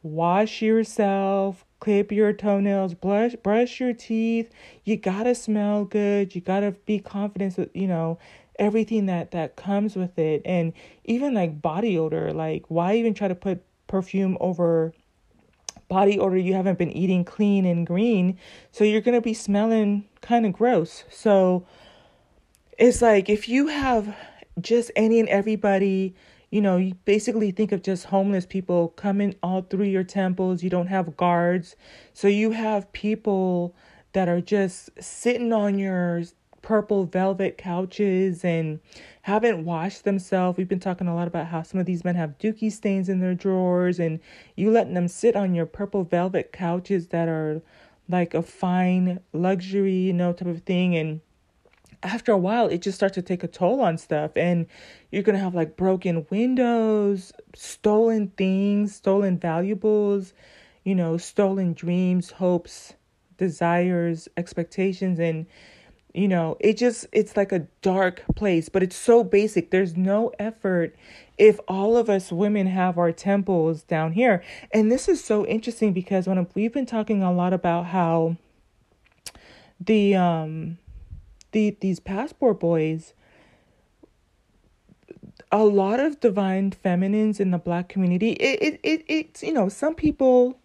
wash 0.03 0.62
yourself, 0.62 1.65
clip 1.81 2.12
your 2.13 2.31
toenails, 2.31 2.93
brush 2.93 3.35
brush 3.35 3.79
your 3.79 3.91
teeth. 3.93 4.50
You 4.85 4.95
gotta 4.95 5.35
smell 5.35 5.83
good. 5.85 6.33
You 6.33 6.41
gotta 6.41 6.71
be 6.85 7.00
confident 7.00 7.71
you 7.74 7.88
know 7.88 8.17
everything 8.59 9.05
that 9.07 9.31
that 9.31 9.55
comes 9.55 9.95
with 9.95 10.17
it, 10.17 10.41
and 10.45 10.74
even 11.03 11.33
like 11.33 11.62
body 11.62 11.97
odor. 11.97 12.33
Like, 12.33 12.65
why 12.69 12.95
even 12.95 13.13
try 13.13 13.27
to 13.27 13.35
put 13.35 13.63
perfume 13.88 14.38
over 14.39 14.93
body 15.88 16.17
odor 16.17 16.38
you 16.38 16.53
haven't 16.53 16.79
been 16.79 16.91
eating 16.91 17.24
clean 17.24 17.65
and 17.65 17.85
green? 17.85 18.38
So 18.71 18.83
you're 18.83 19.01
going 19.01 19.15
to 19.15 19.21
be 19.21 19.33
smelling 19.33 20.05
kind 20.21 20.45
of 20.45 20.53
gross. 20.53 21.03
So 21.09 21.65
it's 22.77 23.01
like 23.01 23.29
if 23.29 23.47
you 23.47 23.67
have 23.67 24.15
just 24.59 24.91
any 24.95 25.19
and 25.19 25.29
everybody 25.29 26.15
you 26.50 26.62
know 26.62 26.77
you 26.77 26.93
basically 27.05 27.51
think 27.51 27.71
of 27.71 27.81
just 27.81 28.05
homeless 28.05 28.45
people 28.45 28.89
coming 28.89 29.35
all 29.43 29.62
through 29.62 29.85
your 29.85 30.03
temples. 30.03 30.63
You 30.63 30.69
don't 30.69 30.88
have 30.88 31.17
guards. 31.17 31.75
So 32.13 32.27
you 32.27 32.51
have 32.51 32.91
people 32.93 33.75
that 34.13 34.29
are 34.29 34.41
just 34.41 34.89
sitting 35.01 35.51
on 35.51 35.77
your 35.77 36.24
purple 36.65 37.05
velvet 37.05 37.60
couches 37.60 38.43
and 38.43 38.79
haven't 39.22 39.63
washed 39.63 40.03
themselves. 40.03 40.57
We've 40.57 40.67
been 40.67 40.79
talking 40.79 41.07
a 41.07 41.13
lot 41.13 41.27
about 41.27 41.45
how 41.45 41.62
some 41.62 41.79
of 41.79 41.86
these 41.86 42.03
men 42.03 42.15
have 42.15 42.39
dookie 42.39 42.72
stains 42.72 43.07
in 43.07 43.19
their 43.19 43.36
drawers 43.36 44.00
and 44.00 44.19
you 44.55 44.72
letting 44.72 44.95
them 44.95 45.07
sit 45.07 45.36
on 45.36 45.53
your 45.53 45.67
purple 45.67 46.03
velvet 46.03 46.51
couches 46.51 47.10
that 47.10 47.29
are 47.29 47.62
like 48.10 48.34
a 48.34 48.41
fine 48.41 49.19
luxury, 49.31 49.93
you 49.93 50.13
know, 50.13 50.34
type 50.34 50.48
of 50.48 50.63
thing. 50.63 50.95
And 50.95 51.22
after 52.01 52.31
a 52.31 52.38
while 52.38 52.67
it 52.67 52.81
just 52.81 52.98
starts 52.98 53.13
to 53.13 53.22
take 53.22 53.43
a 53.43 53.48
toll 53.48 53.79
on 53.79 54.00
stuff. 54.00 54.31
And 54.36 54.65
you're 55.12 55.22
to 55.22 55.38
have 55.38 55.53
like 55.53 55.77
broken 55.77 56.25
windows, 56.31 57.31
stolen 57.53 58.29
things, 58.38 58.95
stolen 58.95 59.38
valuables, 59.38 60.34
you 60.84 60.95
know, 60.95 61.17
stolen 61.17 61.74
dreams, 61.74 62.31
hopes, 62.31 62.95
desires, 63.38 64.27
expectations. 64.36 65.19
And 65.19 65.45
you 66.15 66.27
know 66.27 66.55
it 66.60 66.77
just 66.77 67.05
it's 67.12 67.36
like 67.36 67.51
a 67.51 67.67
dark 67.81 68.24
place 68.36 68.69
but 68.69 68.81
it's 68.81 68.95
so 68.95 69.24
basic. 69.24 69.72
There's 69.72 69.95
no 69.98 70.31
effort 70.39 70.95
if 71.38 71.60
all 71.67 71.98
of 71.98 72.10
us 72.10 72.31
women 72.31 72.67
have 72.67 72.98
our 72.98 73.12
temples 73.12 73.84
down 73.84 74.13
here. 74.13 74.41
And 74.72 74.91
this 74.91 75.10
is 75.10 75.24
so 75.24 75.45
interesting 75.45 75.91
because 75.93 76.27
when 76.27 76.48
we've 76.55 76.74
been 76.74 76.86
talking 76.86 77.22
a 77.22 77.34
lot 77.34 77.53
about 77.53 77.88
how 77.88 78.38
the 79.79 80.15
um 80.15 80.77
the 81.51 81.77
these 81.81 82.00
passport 82.00 82.60
boys 82.60 83.13
a 85.51 85.63
lot 85.63 86.00
of 86.00 86.19
divine 86.22 86.72
feminines 86.72 87.39
in 87.39 87.51
the 87.51 87.57
black 87.57 87.89
community 87.89 88.31
it 88.31 88.62
it, 88.62 88.79
it 88.84 89.05
it's 89.07 89.43
you 89.43 89.53
know 89.53 89.67
some 89.67 89.95
people 89.95 90.57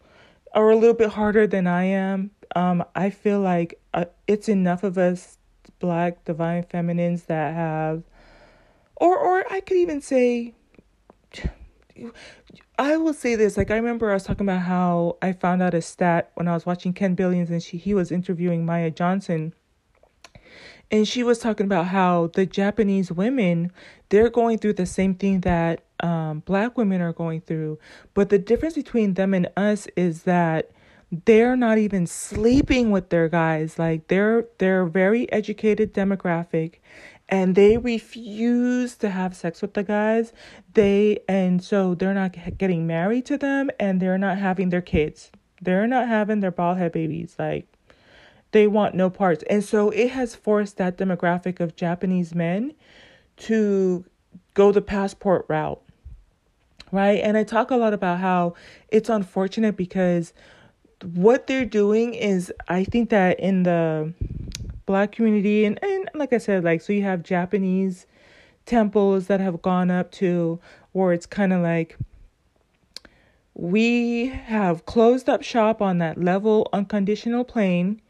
are 0.55 0.71
a 0.71 0.77
little 0.77 0.95
bit 0.95 1.11
harder 1.11 1.47
than 1.47 1.67
i 1.67 1.85
am. 1.85 2.31
Um 2.55 2.85
i 2.95 3.11
feel 3.11 3.41
like 3.41 3.81
uh, 3.93 4.05
it's 4.29 4.49
enough 4.49 4.85
of 4.85 4.97
us 4.97 5.39
black 5.81 6.25
divine 6.25 6.63
feminines 6.63 7.25
that 7.25 7.55
have 7.55 8.05
or 8.97 9.19
or 9.19 9.53
I 9.53 9.61
could 9.61 9.79
even 9.79 10.01
say 10.01 10.55
I 12.79 12.97
will 12.97 13.13
say 13.13 13.35
this 13.35 13.57
like 13.57 13.71
I 13.71 13.77
remember 13.77 14.11
I 14.11 14.15
was 14.15 14.25
talking 14.25 14.47
about 14.47 14.63
how 14.63 15.17
I 15.21 15.33
found 15.33 15.63
out 15.63 15.75
a 15.75 15.83
stat 15.83 16.31
when 16.35 16.47
I 16.47 16.55
was 16.55 16.65
watching 16.65 16.93
Ken 16.93 17.15
Billions 17.15 17.51
and 17.51 17.63
she 17.63 17.77
he 17.77 17.95
was 17.95 18.13
interviewing 18.13 18.65
Maya 18.65 18.91
Johnson. 18.91 19.55
And 20.93 21.07
she 21.07 21.23
was 21.23 21.39
talking 21.39 21.67
about 21.67 21.87
how 21.87 22.31
the 22.35 22.47
Japanese 22.47 23.13
women 23.13 23.71
they're 24.09 24.31
going 24.31 24.59
through 24.59 24.73
the 24.75 24.87
same 24.87 25.15
thing 25.15 25.41
that 25.43 25.85
um, 26.01 26.41
black 26.41 26.77
women 26.77 27.01
are 27.01 27.13
going 27.13 27.43
through. 27.43 27.79
But 28.13 28.29
the 28.29 28.39
difference 28.39 28.75
between 28.75 29.15
them 29.15 29.35
and 29.35 29.49
us 29.57 29.87
is 29.97 30.25
that 30.25 30.73
they're 31.11 31.57
not 31.57 31.79
even 31.79 32.07
sleeping 32.07 32.91
with 32.91 33.09
their 33.11 33.29
guys. 33.29 33.79
Like 33.79 34.09
they're 34.09 34.47
they're 34.59 34.87
very 34.87 35.31
educated 35.33 35.93
demographic 35.93 36.77
and 37.29 37.55
they 37.55 37.77
refuse 37.79 38.97
to 38.97 39.11
have 39.11 39.35
sex 39.37 39.61
with 39.61 39.75
the 39.75 39.83
guys. 39.83 40.33
They 40.75 41.21
and 41.29 41.63
so 41.63 41.95
they're 41.95 42.15
not 42.15 42.37
getting 42.59 42.87
married 42.87 43.27
to 43.27 43.39
them 43.39 43.71
and 43.81 44.01
they're 44.01 44.19
not 44.19 44.39
having 44.39 44.71
their 44.71 44.83
kids. 44.83 45.31
They're 45.61 45.87
not 45.87 46.09
having 46.09 46.41
their 46.41 46.53
bald 46.53 46.79
head 46.79 46.93
babies. 46.93 47.35
Like 47.39 47.67
they 48.53 48.67
want 48.67 48.95
no 48.95 49.11
parts. 49.11 49.45
And 49.51 49.65
so 49.65 49.91
it 49.91 50.11
has 50.11 50.35
forced 50.35 50.77
that 50.77 50.97
demographic 50.97 51.61
of 51.61 51.77
japanese 51.77 52.35
men 52.35 52.75
to 53.39 54.05
go 54.55 54.71
the 54.73 54.83
passport 54.83 55.47
route 55.49 55.83
right? 56.93 57.21
And 57.23 57.37
i 57.37 57.45
talk 57.45 57.71
a 57.71 57.77
lot 57.77 57.95
about 57.95 58.19
how 58.19 58.55
it's 58.89 59.09
unfortunate 59.09 59.77
because 59.77 60.33
what 61.05 61.47
they're 61.47 61.65
doing 61.65 62.15
is 62.15 62.53
I 62.69 62.85
think 62.85 63.11
that 63.11 63.41
in 63.41 63.63
the 63.63 64.13
black 64.87 65.13
community 65.13 65.65
and, 65.65 65.83
and 65.83 66.09
like 66.15 66.33
I 66.33 66.39
said, 66.39 66.65
like 66.65 66.81
so 66.81 66.93
you 66.93 67.03
have 67.03 67.23
Japanese 67.23 68.07
temples 68.67 69.27
that 69.29 69.41
have 69.41 69.63
gone 69.63 69.91
up 69.91 70.13
to 70.13 70.61
where 70.93 71.13
it's 71.13 71.27
kind 71.27 71.53
of 71.53 71.63
like 71.63 71.97
we 73.55 74.29
have 74.29 74.87
closed 74.87 75.29
up 75.29 75.43
shop 75.43 75.83
on 75.83 75.99
that 75.99 76.19
level 76.19 76.69
unconditional 76.73 77.45
plane 77.45 78.01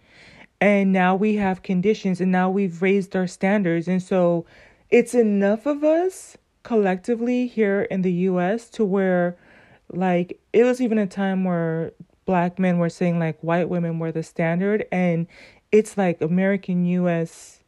and 0.60 0.92
now 0.92 1.16
we 1.16 1.36
have 1.36 1.62
conditions 1.62 2.20
and 2.20 2.30
now 2.30 2.50
we've 2.50 2.82
raised 2.82 3.16
our 3.16 3.26
standards. 3.26 3.88
And 3.88 4.02
so 4.02 4.44
it's 4.90 5.14
enough 5.14 5.66
of 5.66 5.82
us 5.82 6.36
collectively 6.62 7.46
here 7.46 7.82
in 7.82 8.02
the 8.02 8.12
US 8.12 8.68
to 8.70 8.84
where 8.84 9.36
like 9.92 10.38
it 10.52 10.64
was 10.64 10.80
even 10.80 10.98
a 10.98 11.06
time 11.06 11.44
where 11.44 11.92
black 12.30 12.60
men 12.60 12.78
were 12.78 12.88
saying 12.88 13.18
like 13.18 13.36
white 13.40 13.68
women 13.68 13.98
were 13.98 14.12
the 14.12 14.22
standard 14.22 14.86
and 14.92 15.26
it's 15.72 15.98
like 15.98 16.20
American 16.20 16.86
US 16.86 17.58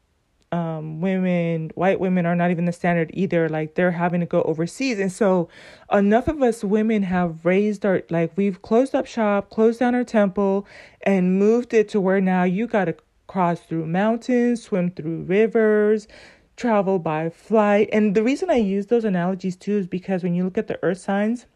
um, 0.53 1.01
women, 1.01 1.73
white 1.75 1.99
women 1.99 2.27
are 2.27 2.37
not 2.37 2.53
even 2.53 2.67
the 2.67 2.73
standard 2.73 3.11
either. 3.13 3.49
Like 3.49 3.75
they're 3.75 3.91
having 3.91 4.21
to 4.21 4.27
go 4.27 4.43
overseas. 4.43 5.01
And 5.01 5.11
so 5.11 5.49
enough 5.91 6.29
of 6.29 6.41
us 6.43 6.63
women 6.63 7.03
have 7.03 7.45
raised 7.45 7.85
our, 7.85 8.03
like 8.09 8.37
we've 8.37 8.63
closed 8.63 8.95
up 8.95 9.07
shop, 9.09 9.51
closed 9.51 9.81
down 9.81 9.97
our 9.97 10.05
temple, 10.05 10.65
and 11.01 11.41
moved 11.41 11.75
it 11.75 11.89
to 11.89 12.01
where 12.01 12.21
now 12.21 12.45
you 12.45 12.69
got 12.69 12.85
to 12.85 12.95
cross 13.27 13.63
through 13.63 13.87
mountains, 13.87 14.63
swim 14.63 14.93
through 14.93 15.25
rivers, 15.25 16.07
travel 16.55 17.01
by 17.01 17.31
flight. 17.31 17.89
And 17.93 18.15
the 18.15 18.23
reason 18.23 18.49
I 18.49 18.59
use 18.59 18.87
those 18.87 19.05
analogies 19.05 19.57
too 19.57 19.79
is 19.79 19.89
because 19.89 20.23
when 20.23 20.37
you 20.37 20.45
look 20.45 20.59
at 20.59 20.69
the 20.69 20.79
earth 20.85 20.99
signs, 20.99 21.47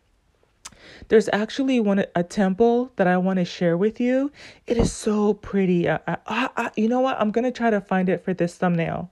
there's 1.09 1.29
actually 1.33 1.81
one 1.81 2.05
a 2.15 2.23
temple 2.23 2.93
that 2.97 3.07
I 3.07 3.17
want 3.17 3.39
to 3.39 3.45
share 3.45 3.77
with 3.77 4.01
you. 4.01 4.31
It 4.67 4.77
is 4.79 4.93
so 4.93 5.35
pretty. 5.35 5.89
I, 5.89 5.99
I, 6.07 6.49
I, 6.57 6.71
you 6.77 6.89
know 6.89 7.01
what? 7.01 7.21
I'm 7.21 7.31
gonna 7.31 7.53
try 7.53 7.71
to 7.71 7.81
find 7.81 8.09
it 8.09 8.25
for 8.25 8.35
this 8.35 8.55
thumbnail. 8.55 9.11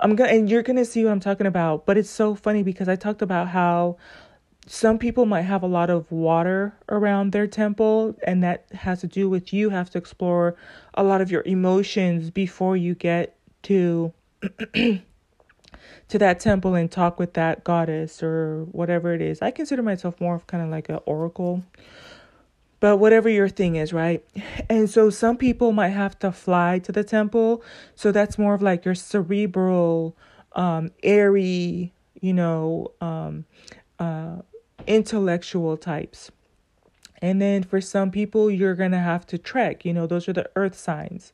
I'm 0.00 0.16
gonna 0.16 0.30
and 0.30 0.50
you're 0.50 0.62
gonna 0.62 0.84
see 0.84 1.04
what 1.04 1.12
I'm 1.12 1.20
talking 1.20 1.46
about. 1.46 1.86
But 1.86 1.96
it's 1.96 2.10
so 2.10 2.34
funny 2.34 2.62
because 2.62 2.88
I 2.88 2.96
talked 2.96 3.22
about 3.22 3.48
how 3.48 3.96
some 4.66 4.98
people 4.98 5.26
might 5.26 5.42
have 5.42 5.62
a 5.62 5.66
lot 5.66 5.90
of 5.90 6.10
water 6.10 6.74
around 6.88 7.32
their 7.32 7.46
temple 7.46 8.16
and 8.26 8.42
that 8.42 8.66
has 8.72 9.00
to 9.00 9.06
do 9.06 9.28
with 9.28 9.52
you 9.52 9.70
have 9.70 9.90
to 9.90 9.98
explore 9.98 10.56
a 10.94 11.02
lot 11.02 11.20
of 11.20 11.30
your 11.30 11.42
emotions 11.42 12.30
before 12.30 12.76
you 12.76 12.94
get 12.94 13.36
to 13.62 14.12
to 16.08 16.18
that 16.18 16.40
temple 16.40 16.74
and 16.74 16.90
talk 16.90 17.18
with 17.18 17.34
that 17.34 17.64
goddess 17.64 18.22
or 18.22 18.66
whatever 18.72 19.14
it 19.14 19.22
is. 19.22 19.40
I 19.42 19.50
consider 19.50 19.82
myself 19.82 20.20
more 20.20 20.34
of 20.34 20.46
kind 20.46 20.62
of 20.62 20.68
like 20.68 20.88
an 20.88 21.00
oracle. 21.06 21.62
But 22.80 22.98
whatever 22.98 23.30
your 23.30 23.48
thing 23.48 23.76
is, 23.76 23.92
right? 23.92 24.22
And 24.68 24.90
so 24.90 25.08
some 25.08 25.38
people 25.38 25.72
might 25.72 25.88
have 25.90 26.18
to 26.18 26.30
fly 26.30 26.78
to 26.80 26.92
the 26.92 27.02
temple. 27.02 27.62
So 27.94 28.12
that's 28.12 28.36
more 28.36 28.52
of 28.54 28.60
like 28.60 28.84
your 28.84 28.94
cerebral, 28.94 30.16
um, 30.52 30.90
airy, 31.02 31.92
you 32.20 32.34
know, 32.34 32.92
um, 33.00 33.46
uh, 33.98 34.42
intellectual 34.86 35.78
types. 35.78 36.30
And 37.22 37.40
then 37.40 37.62
for 37.62 37.80
some 37.80 38.10
people, 38.10 38.50
you're 38.50 38.74
going 38.74 38.90
to 38.90 38.98
have 38.98 39.26
to 39.28 39.38
trek. 39.38 39.86
You 39.86 39.94
know, 39.94 40.06
those 40.06 40.28
are 40.28 40.34
the 40.34 40.50
earth 40.54 40.76
signs 40.76 41.32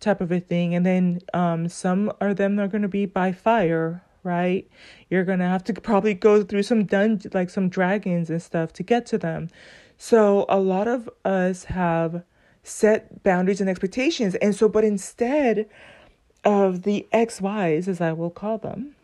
type 0.00 0.20
of 0.20 0.32
a 0.32 0.40
thing. 0.40 0.74
And 0.74 0.84
then 0.84 1.20
um, 1.32 1.68
some 1.68 2.12
of 2.20 2.36
them 2.36 2.58
are 2.58 2.68
going 2.68 2.82
to 2.82 2.88
be 2.88 3.06
by 3.06 3.32
fire, 3.32 4.02
right? 4.22 4.68
You're 5.08 5.24
going 5.24 5.38
to 5.38 5.46
have 5.46 5.64
to 5.64 5.74
probably 5.74 6.14
go 6.14 6.42
through 6.42 6.64
some 6.64 6.84
dun 6.84 7.20
like 7.32 7.50
some 7.50 7.68
dragons 7.68 8.30
and 8.30 8.42
stuff 8.42 8.72
to 8.74 8.82
get 8.82 9.06
to 9.06 9.18
them. 9.18 9.48
So 9.98 10.46
a 10.48 10.58
lot 10.58 10.88
of 10.88 11.08
us 11.24 11.64
have 11.64 12.24
set 12.62 13.22
boundaries 13.22 13.60
and 13.60 13.68
expectations. 13.68 14.34
And 14.36 14.54
so, 14.54 14.68
but 14.68 14.84
instead 14.84 15.68
of 16.44 16.82
the 16.82 17.06
XYs, 17.12 17.86
as 17.86 18.00
I 18.00 18.12
will 18.12 18.30
call 18.30 18.58
them, 18.58 18.94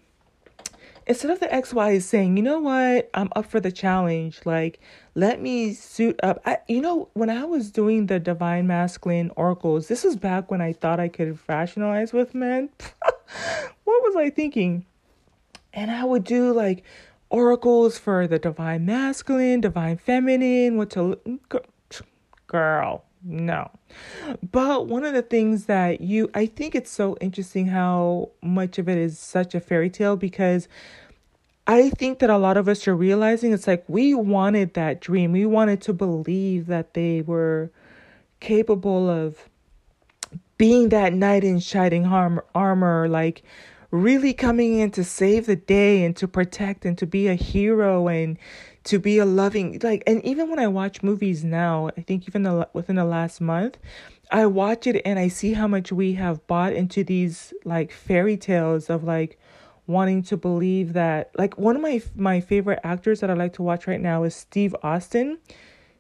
instead 1.07 1.31
of 1.31 1.41
the 1.41 1.47
XY 1.47 1.95
is 1.95 2.09
saying, 2.09 2.37
you 2.37 2.43
know 2.43 2.61
what, 2.61 3.11
I'm 3.15 3.31
up 3.37 3.47
for 3.47 3.61
the 3.61 3.73
challenge. 3.73 4.41
Like, 4.45 4.81
let 5.15 5.41
me 5.41 5.73
suit 5.73 6.19
up. 6.23 6.41
I, 6.45 6.59
you 6.69 6.81
know, 6.81 7.09
when 7.15 7.31
I 7.31 7.45
was 7.45 7.71
doing 7.71 8.07
the 8.07 8.19
divine 8.19 8.67
masculine 8.67 9.31
oracles, 9.37 9.89
this 9.89 10.05
was 10.05 10.17
back 10.17 10.51
when 10.51 10.61
I 10.61 10.73
thought 10.73 11.01
I 11.01 11.09
could 11.09 11.39
rationalize 11.49 12.13
with 12.13 12.35
men. 12.35 12.69
what 13.85 14.03
was 14.03 14.17
I 14.17 14.31
thinking? 14.31 14.85
And 15.73 15.91
I 15.91 16.05
would 16.05 16.25
do 16.25 16.53
like 16.53 16.85
oracles 17.31 17.99
for 17.99 18.27
the 18.27 18.39
divine 18.39 18.87
masculine, 18.87 19.61
divine 19.61 19.99
feminine, 19.99 20.77
what 20.77 20.91
to 20.91 21.19
girl, 22.47 23.05
no. 23.27 23.71
But 24.53 24.87
one 24.87 25.05
of 25.05 25.13
the 25.13 25.23
things 25.23 25.67
that 25.67 26.01
you, 26.01 26.31
I 26.35 26.47
think 26.47 26.75
it's 26.75 26.91
so 26.91 27.17
interesting 27.21 27.67
how 27.67 28.31
much 28.41 28.79
of 28.79 28.89
it 28.89 28.97
is 28.97 29.19
such 29.19 29.55
a 29.55 29.61
fairy 29.61 29.91
tale 29.91 30.17
because 30.17 30.69
I 31.67 31.91
think 31.91 32.21
that 32.21 32.31
a 32.31 32.39
lot 32.39 32.57
of 32.57 32.69
us 32.69 32.87
are 32.87 32.95
realizing 32.95 33.53
it's 33.53 33.67
like 33.67 33.85
we 33.89 34.15
wanted 34.15 34.75
that 34.75 35.01
dream. 35.01 35.33
We 35.33 35.45
wanted 35.45 35.81
to 35.83 35.93
believe 35.93 36.67
that 36.67 36.95
they 36.95 37.23
were 37.23 37.73
capable 38.39 39.11
of 39.11 39.49
being 40.57 40.91
that 40.91 41.13
knight 41.13 41.43
in 41.43 41.59
shining 41.59 42.07
armor, 42.07 43.09
like 43.09 43.43
really 43.91 44.33
coming 44.33 44.79
in 44.79 44.93
to 44.93 45.03
save 45.03 45.47
the 45.47 45.57
day 45.57 46.05
and 46.05 46.15
to 46.17 46.29
protect 46.29 46.85
and 46.85 46.97
to 46.99 47.07
be 47.07 47.27
a 47.27 47.35
hero 47.35 48.07
and 48.07 48.39
to 48.87 48.99
be 48.99 49.19
a 49.19 49.25
loving 49.25 49.79
like 49.83 50.03
and 50.07 50.25
even 50.25 50.49
when 50.49 50.59
I 50.59 50.69
watch 50.69 51.03
movies 51.03 51.45
now, 51.45 51.91
I 51.97 52.01
think 52.03 52.29
even 52.29 52.43
the, 52.45 52.69
within 52.73 52.97
the 52.97 53.05
last 53.05 53.41
month, 53.41 53.79
I 54.31 54.47
watch 54.47 54.87
it 54.87 55.03
and 55.05 55.19
I 55.19 55.29
see 55.29 55.53
how 55.53 55.67
much 55.67 55.93
we 55.93 56.15
have 56.15 56.47
bought 56.47 56.73
into 56.73 57.05
these 57.05 57.53
like 57.65 57.93
fairy 57.93 58.37
tales 58.37 58.89
of 58.89 59.05
like 59.05 59.39
wanting 59.87 60.23
to 60.25 60.37
believe 60.37 60.93
that 60.95 61.31
like 61.37 61.59
one 61.59 61.77
of 61.77 61.83
my 61.83 62.01
my 62.15 62.41
favorite 62.41 62.81
actors 62.83 63.21
that 63.21 63.31
I 63.31 63.35
like 63.35 63.53
to 63.55 63.63
watch 63.63 63.87
right 63.87 64.01
now 64.01 64.23
is 64.25 64.35
Steve 64.35 64.75
Austin. 64.83 65.39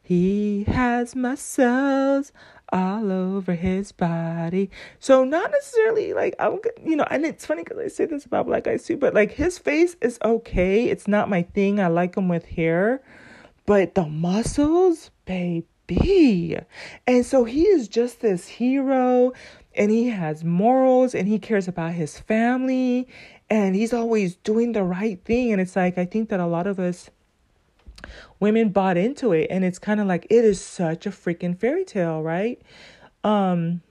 He 0.02 0.64
has 0.64 1.16
muscles 1.16 2.32
all 2.72 3.12
over 3.12 3.54
his 3.54 3.92
body. 3.92 4.70
So 4.98 5.24
not 5.24 5.50
necessarily 5.50 6.12
like 6.12 6.34
I'm, 6.38 6.58
you 6.84 6.96
know, 6.96 7.06
and 7.10 7.24
it's 7.24 7.46
funny 7.46 7.62
because 7.62 7.78
I 7.78 7.88
say 7.88 8.06
this 8.06 8.24
about 8.24 8.46
black 8.46 8.64
guys 8.64 8.84
too, 8.84 8.96
but 8.96 9.14
like 9.14 9.32
his 9.32 9.58
face 9.58 9.96
is 10.00 10.18
okay. 10.24 10.88
It's 10.88 11.08
not 11.08 11.28
my 11.28 11.42
thing. 11.42 11.80
I 11.80 11.88
like 11.88 12.16
him 12.16 12.28
with 12.28 12.46
hair, 12.46 13.02
but 13.66 13.94
the 13.94 14.06
muscles, 14.06 15.10
baby. 15.24 16.58
And 17.06 17.24
so 17.24 17.44
he 17.44 17.62
is 17.62 17.88
just 17.88 18.20
this 18.20 18.48
hero, 18.48 19.32
and 19.74 19.90
he 19.90 20.08
has 20.08 20.42
morals, 20.42 21.14
and 21.14 21.28
he 21.28 21.38
cares 21.38 21.68
about 21.68 21.92
his 21.92 22.18
family, 22.18 23.06
and 23.48 23.76
he's 23.76 23.92
always 23.92 24.34
doing 24.36 24.72
the 24.72 24.82
right 24.82 25.22
thing. 25.24 25.52
And 25.52 25.60
it's 25.60 25.76
like 25.76 25.98
I 25.98 26.04
think 26.04 26.30
that 26.30 26.40
a 26.40 26.46
lot 26.46 26.66
of 26.66 26.80
us 26.80 27.10
women 28.40 28.70
bought 28.70 28.96
into 28.96 29.32
it 29.32 29.46
and 29.50 29.64
it's 29.64 29.78
kind 29.78 30.00
of 30.00 30.06
like 30.06 30.26
it 30.30 30.44
is 30.44 30.60
such 30.60 31.06
a 31.06 31.10
freaking 31.10 31.58
fairy 31.58 31.84
tale 31.84 32.22
right? 32.22 32.60
Um 33.24 33.82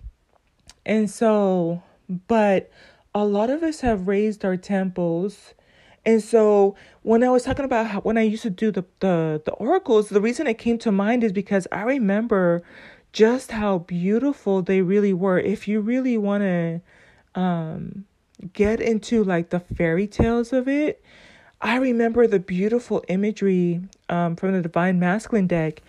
and 0.86 1.10
so 1.10 1.82
but 2.28 2.70
a 3.14 3.26
lot 3.26 3.50
of 3.50 3.64
us 3.64 3.80
have 3.80 4.08
raised 4.08 4.44
our 4.44 4.58
temples. 4.58 5.54
And 6.06 6.22
so 6.22 6.76
when 7.02 7.24
i 7.24 7.30
was 7.30 7.44
talking 7.44 7.66
about 7.66 7.88
how, 7.88 8.02
when 8.02 8.18
i 8.18 8.22
used 8.22 8.44
to 8.44 8.50
do 8.50 8.72
the, 8.72 8.86
the 9.00 9.42
the 9.44 9.54
oracles 9.54 10.10
the 10.10 10.22
reason 10.22 10.46
it 10.46 10.58
came 10.60 10.78
to 10.80 10.92
mind 10.92 11.24
is 11.24 11.32
because 11.32 11.68
i 11.72 11.82
remember 11.82 12.64
just 13.16 13.52
how 13.52 13.78
beautiful 13.78 14.62
they 14.62 14.82
really 14.82 15.14
were. 15.14 15.40
If 15.40 15.70
you 15.70 15.80
really 15.80 16.18
want 16.18 16.44
to 16.44 16.82
um 17.34 18.06
get 18.52 18.82
into 18.82 19.24
like 19.24 19.52
the 19.52 19.62
fairy 19.62 20.06
tales 20.06 20.52
of 20.52 20.68
it 20.68 21.02
I 21.66 21.78
remember 21.78 22.28
the 22.28 22.38
beautiful 22.38 23.04
imagery 23.08 23.82
um, 24.08 24.36
from 24.36 24.54
the 24.54 24.62
Divine 24.62 25.00
Masculine 25.00 25.48
deck, 25.48 25.82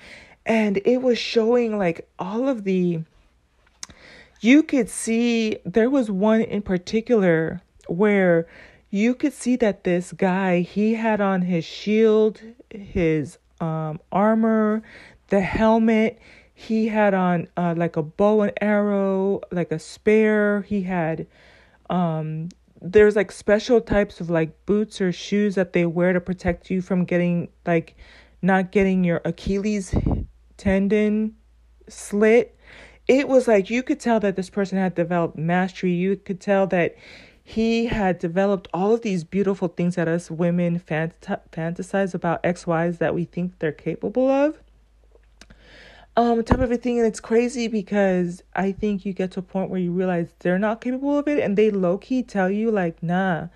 and 0.46 0.78
it 0.86 1.02
was 1.02 1.18
showing 1.18 1.76
like 1.76 2.08
all 2.18 2.48
of 2.48 2.64
the. 2.64 3.00
You 4.40 4.62
could 4.62 4.88
see 4.88 5.58
there 5.66 5.90
was 5.90 6.10
one 6.10 6.40
in 6.40 6.62
particular 6.62 7.60
where 7.88 8.46
you 8.88 9.14
could 9.14 9.34
see 9.34 9.54
that 9.56 9.84
this 9.84 10.12
guy 10.12 10.60
he 10.60 10.94
had 10.94 11.20
on 11.20 11.42
his 11.42 11.66
shield, 11.66 12.40
his 12.70 13.36
um, 13.60 14.00
armor, 14.10 14.82
the 15.28 15.42
helmet. 15.42 16.18
He 16.54 16.88
had 16.88 17.12
on 17.12 17.48
uh, 17.54 17.74
like 17.76 17.98
a 17.98 18.02
bow 18.02 18.40
and 18.40 18.52
arrow, 18.62 19.42
like 19.52 19.70
a 19.70 19.78
spear. 19.78 20.62
He 20.62 20.84
had 20.84 21.26
um 21.90 22.48
there's 22.80 23.16
like 23.16 23.32
special 23.32 23.80
types 23.80 24.20
of 24.20 24.30
like 24.30 24.66
boots 24.66 25.00
or 25.00 25.12
shoes 25.12 25.54
that 25.54 25.72
they 25.72 25.86
wear 25.86 26.12
to 26.12 26.20
protect 26.20 26.70
you 26.70 26.80
from 26.82 27.04
getting 27.04 27.48
like 27.64 27.96
not 28.42 28.72
getting 28.72 29.04
your 29.04 29.20
Achilles 29.24 29.94
tendon 30.56 31.34
slit. 31.88 32.56
It 33.08 33.28
was 33.28 33.46
like 33.48 33.70
you 33.70 33.82
could 33.82 34.00
tell 34.00 34.20
that 34.20 34.36
this 34.36 34.50
person 34.50 34.78
had 34.78 34.94
developed 34.94 35.38
mastery. 35.38 35.92
You 35.92 36.16
could 36.16 36.40
tell 36.40 36.66
that 36.68 36.96
he 37.42 37.86
had 37.86 38.18
developed 38.18 38.66
all 38.74 38.92
of 38.92 39.02
these 39.02 39.22
beautiful 39.22 39.68
things 39.68 39.94
that 39.94 40.08
us 40.08 40.30
women 40.30 40.80
fant- 40.80 41.12
fantasize 41.52 42.12
about 42.12 42.42
XYs 42.42 42.98
that 42.98 43.14
we 43.14 43.24
think 43.24 43.58
they're 43.60 43.70
capable 43.70 44.28
of 44.28 44.58
um 46.16 46.42
type 46.42 46.60
of 46.60 46.72
a 46.72 46.76
thing 46.76 46.98
and 46.98 47.06
it's 47.06 47.20
crazy 47.20 47.68
because 47.68 48.42
i 48.54 48.72
think 48.72 49.04
you 49.04 49.12
get 49.12 49.30
to 49.30 49.40
a 49.40 49.42
point 49.42 49.70
where 49.70 49.80
you 49.80 49.92
realize 49.92 50.28
they're 50.40 50.58
not 50.58 50.80
capable 50.80 51.18
of 51.18 51.28
it 51.28 51.38
and 51.38 51.56
they 51.56 51.70
low-key 51.70 52.22
tell 52.22 52.50
you 52.50 52.70
like 52.70 53.02
nah 53.02 53.48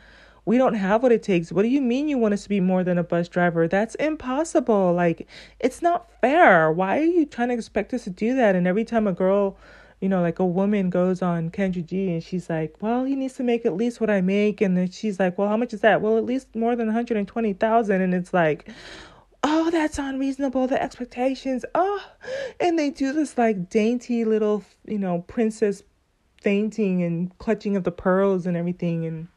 we 0.45 0.59
don't 0.59 0.75
have 0.75 1.03
what 1.03 1.13
it 1.13 1.23
takes 1.23 1.51
what 1.51 1.63
do 1.63 1.69
you 1.69 1.81
mean 1.81 2.09
you 2.09 2.19
want 2.19 2.35
us 2.35 2.43
to 2.43 2.49
be 2.49 2.61
more 2.61 2.85
than 2.85 2.99
a 2.99 3.05
bus 3.05 3.29
driver 3.29 3.67
that's 3.67 3.95
impossible 3.97 4.93
like 4.93 5.27
it's 5.59 5.81
not 5.81 6.11
fair 6.21 6.71
why 6.71 6.99
are 6.99 7.05
you 7.05 7.25
trying 7.25 7.49
to 7.49 7.55
expect 7.55 7.95
us 7.95 8.05
to 8.05 8.11
do 8.11 8.35
that 8.35 8.55
and 8.55 8.67
every 8.67 8.85
time 8.85 9.07
a 9.07 9.13
girl 9.13 9.57
you 10.01 10.09
know, 10.09 10.23
like 10.23 10.39
a 10.39 10.47
woman 10.47 10.89
goes 10.89 11.21
on 11.21 11.51
Kendra 11.51 11.85
G 11.85 12.11
and 12.11 12.23
she's 12.23 12.49
like, 12.49 12.75
well, 12.81 13.05
he 13.05 13.15
needs 13.15 13.35
to 13.35 13.43
make 13.43 13.67
at 13.67 13.77
least 13.77 14.01
what 14.01 14.09
I 14.09 14.23
make. 14.23 14.61
And 14.63 14.77
then 14.77 14.91
she's 14.91 15.21
like, 15.21 15.37
well, 15.37 15.49
how 15.49 15.59
much 15.59 15.75
is 15.75 15.83
that? 15.83 16.01
Well, 16.01 16.17
at 16.17 16.25
least 16.25 16.55
more 16.57 16.75
than 16.75 16.87
120,000. 16.87 18.01
And 18.01 18.15
it's 18.15 18.33
like, 18.33 18.71
oh, 19.43 19.71
that's 19.71 19.99
unreasonable, 19.99 20.67
the 20.67 20.83
expectations. 20.83 21.65
Oh, 21.75 22.03
and 22.59 22.79
they 22.79 22.91
do 22.91 23.13
this 23.13 23.37
like 23.39 23.71
dainty 23.71 24.25
little, 24.25 24.65
you 24.87 24.99
know, 24.99 25.25
princess 25.27 25.83
fainting 26.41 27.03
and 27.03 27.37
clutching 27.39 27.77
of 27.77 27.85
the 27.85 27.93
pearls 27.93 28.47
and 28.47 28.57
everything. 28.57 29.07
And, 29.07 29.29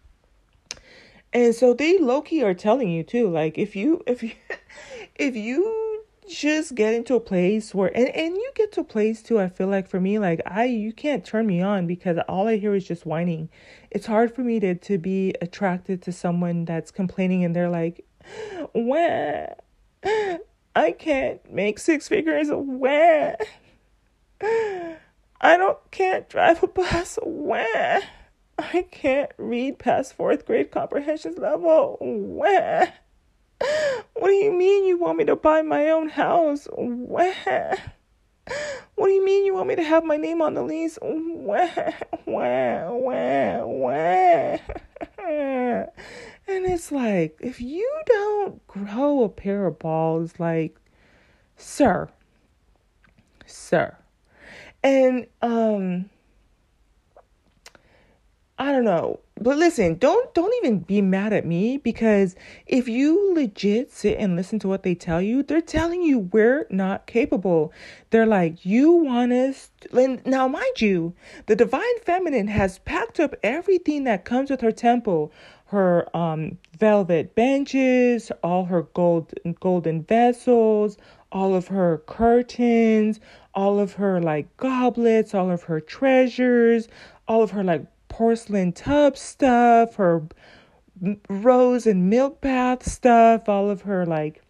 and 1.31 1.55
so 1.55 1.73
they 1.73 1.97
low 1.97 2.21
key 2.21 2.43
are 2.43 2.53
telling 2.53 2.89
you 2.89 3.03
too, 3.03 3.29
like, 3.29 3.57
if 3.57 3.75
you, 3.75 4.03
if 4.07 4.23
you, 4.23 4.31
if 5.15 5.35
you 5.35 6.03
just 6.29 6.75
get 6.75 6.93
into 6.93 7.15
a 7.15 7.19
place 7.19 7.75
where 7.75 7.95
and, 7.95 8.07
and 8.09 8.35
you 8.35 8.51
get 8.55 8.71
to 8.71 8.79
a 8.79 8.83
place 8.83 9.21
too 9.21 9.39
i 9.41 9.49
feel 9.49 9.67
like 9.67 9.89
for 9.89 9.99
me 9.99 10.19
like 10.19 10.41
i 10.45 10.63
you 10.63 10.93
can't 10.93 11.25
turn 11.25 11.45
me 11.45 11.61
on 11.61 11.85
because 11.85 12.17
all 12.29 12.47
i 12.47 12.55
hear 12.55 12.73
is 12.73 12.87
just 12.87 13.05
whining 13.05 13.49
it's 13.91 14.05
hard 14.05 14.33
for 14.33 14.41
me 14.41 14.57
to 14.57 14.73
to 14.73 14.97
be 14.97 15.33
attracted 15.41 16.01
to 16.01 16.13
someone 16.13 16.63
that's 16.63 16.91
complaining 16.91 17.43
and 17.43 17.53
they're 17.53 17.69
like 17.69 18.05
where 18.73 19.55
i 20.75 20.91
can't 20.91 21.51
make 21.51 21.79
six 21.79 22.07
figures. 22.07 22.49
Where? 22.51 23.37
I 24.41 25.57
don't 25.57 25.79
can't 25.91 26.29
drive 26.29 26.63
a 26.63 26.67
bus. 26.67 27.19
Where? 27.23 28.01
I 28.57 28.85
can't 28.91 29.31
read 29.37 29.79
past 29.79 30.13
fourth 30.13 30.45
grade 30.45 30.71
comprehension 30.71 31.35
level. 31.37 31.97
Where? 31.99 32.93
What 34.15 34.27
do 34.27 34.33
you 34.33 34.51
mean 34.51 34.85
you 34.85 34.97
want 34.97 35.17
me 35.17 35.25
to 35.25 35.35
buy 35.35 35.61
my 35.61 35.89
own 35.89 36.09
house? 36.09 36.67
What? 36.71 37.35
What 38.95 39.07
do 39.07 39.13
you 39.13 39.25
mean 39.25 39.45
you 39.45 39.53
want 39.53 39.67
me 39.67 39.75
to 39.75 39.83
have 39.83 40.03
my 40.03 40.17
name 40.17 40.41
on 40.41 40.53
the 40.53 40.61
lease? 40.61 40.99
Wah, 41.01 41.67
wah, 42.25 42.91
wah, 42.91 43.65
wah. 43.65 44.57
And 46.47 46.65
it's 46.65 46.91
like, 46.91 47.37
if 47.39 47.61
you 47.61 47.89
don't 48.05 48.65
grow 48.67 49.23
a 49.23 49.29
pair 49.29 49.65
of 49.65 49.79
balls, 49.79 50.33
like, 50.39 50.77
sir, 51.57 52.09
sir. 53.45 53.95
And, 54.83 55.27
um, 55.41 56.09
I 58.59 58.71
don't 58.71 58.83
know. 58.83 59.19
But 59.41 59.57
listen, 59.57 59.97
don't 59.97 60.33
don't 60.35 60.53
even 60.63 60.79
be 60.79 61.01
mad 61.01 61.33
at 61.33 61.45
me 61.45 61.77
because 61.77 62.35
if 62.67 62.87
you 62.87 63.33
legit 63.33 63.91
sit 63.91 64.17
and 64.19 64.35
listen 64.35 64.59
to 64.59 64.67
what 64.67 64.83
they 64.83 64.93
tell 64.93 65.21
you, 65.21 65.41
they're 65.41 65.59
telling 65.59 66.03
you 66.03 66.19
we're 66.19 66.67
not 66.69 67.07
capable. 67.07 67.73
They're 68.11 68.27
like, 68.27 68.63
you 68.63 68.91
want 68.91 69.33
us 69.33 69.71
to... 69.81 70.21
now 70.23 70.47
mind 70.47 70.79
you, 70.79 71.13
the 71.47 71.55
divine 71.55 71.99
feminine 72.05 72.47
has 72.47 72.79
packed 72.79 73.19
up 73.19 73.35
everything 73.41 74.03
that 74.03 74.23
comes 74.23 74.51
with 74.51 74.61
her 74.61 74.71
temple. 74.71 75.31
Her 75.73 76.07
um 76.15 76.59
velvet 76.77 77.33
benches, 77.33 78.31
all 78.43 78.65
her 78.65 78.83
gold 78.83 79.33
golden 79.59 80.03
vessels, 80.03 80.99
all 81.31 81.55
of 81.55 81.69
her 81.69 82.03
curtains, 82.05 83.19
all 83.55 83.79
of 83.79 83.93
her 83.93 84.21
like 84.21 84.55
goblets, 84.57 85.33
all 85.33 85.49
of 85.49 85.63
her 85.63 85.79
treasures, 85.81 86.87
all 87.27 87.41
of 87.41 87.49
her 87.51 87.63
like 87.63 87.87
porcelain 88.07 88.71
tub 88.71 89.17
stuff, 89.17 89.95
her 89.95 90.21
rose 91.27 91.87
and 91.87 92.07
milk 92.07 92.39
bath 92.39 92.87
stuff, 92.87 93.49
all 93.49 93.71
of 93.71 93.81
her 93.81 94.05
like 94.05 94.43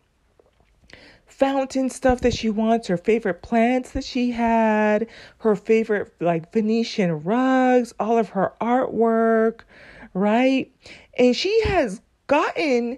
fountain 1.25 1.89
stuff 1.89 2.19
that 2.19 2.33
she 2.33 2.49
wants, 2.49 2.89
her 2.89 2.97
favorite 2.97 3.41
plants 3.41 3.91
that 3.91 4.03
she 4.03 4.31
had, 4.31 5.07
her 5.37 5.55
favorite 5.55 6.13
like 6.19 6.51
Venetian 6.51 7.23
rugs, 7.23 7.93
all 7.97 8.17
of 8.17 8.29
her 8.29 8.51
artwork, 8.59 9.61
right? 10.13 10.69
And 11.17 11.35
she 11.35 11.61
has 11.63 12.01
gotten 12.27 12.97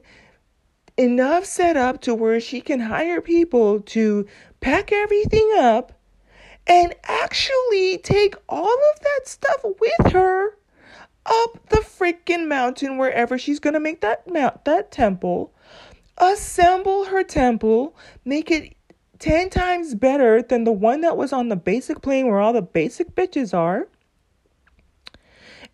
enough 0.97 1.45
set 1.45 1.75
up 1.75 2.01
to 2.01 2.15
where 2.15 2.39
she 2.39 2.61
can 2.61 2.79
hire 2.79 3.21
people 3.21 3.81
to 3.81 4.25
pack 4.61 4.91
everything 4.91 5.51
up 5.57 5.91
and 6.67 6.95
actually 7.03 7.97
take 7.97 8.35
all 8.47 8.73
of 8.73 8.99
that 9.01 9.27
stuff 9.27 9.63
with 9.63 10.13
her 10.13 10.57
up 11.25 11.69
the 11.69 11.77
freaking 11.77 12.47
mountain 12.47 12.97
wherever 12.97 13.37
she's 13.37 13.59
going 13.59 13.73
to 13.73 13.79
make 13.79 14.01
that 14.01 14.31
mount 14.31 14.63
that 14.65 14.91
temple 14.91 15.51
assemble 16.17 17.05
her 17.05 17.23
temple 17.23 17.95
make 18.23 18.49
it 18.51 18.75
10 19.19 19.49
times 19.49 19.95
better 19.95 20.41
than 20.41 20.63
the 20.63 20.71
one 20.71 21.01
that 21.01 21.17
was 21.17 21.33
on 21.33 21.49
the 21.49 21.55
basic 21.55 22.01
plane 22.01 22.27
where 22.27 22.39
all 22.39 22.53
the 22.53 22.61
basic 22.61 23.15
bitches 23.15 23.53
are 23.53 23.87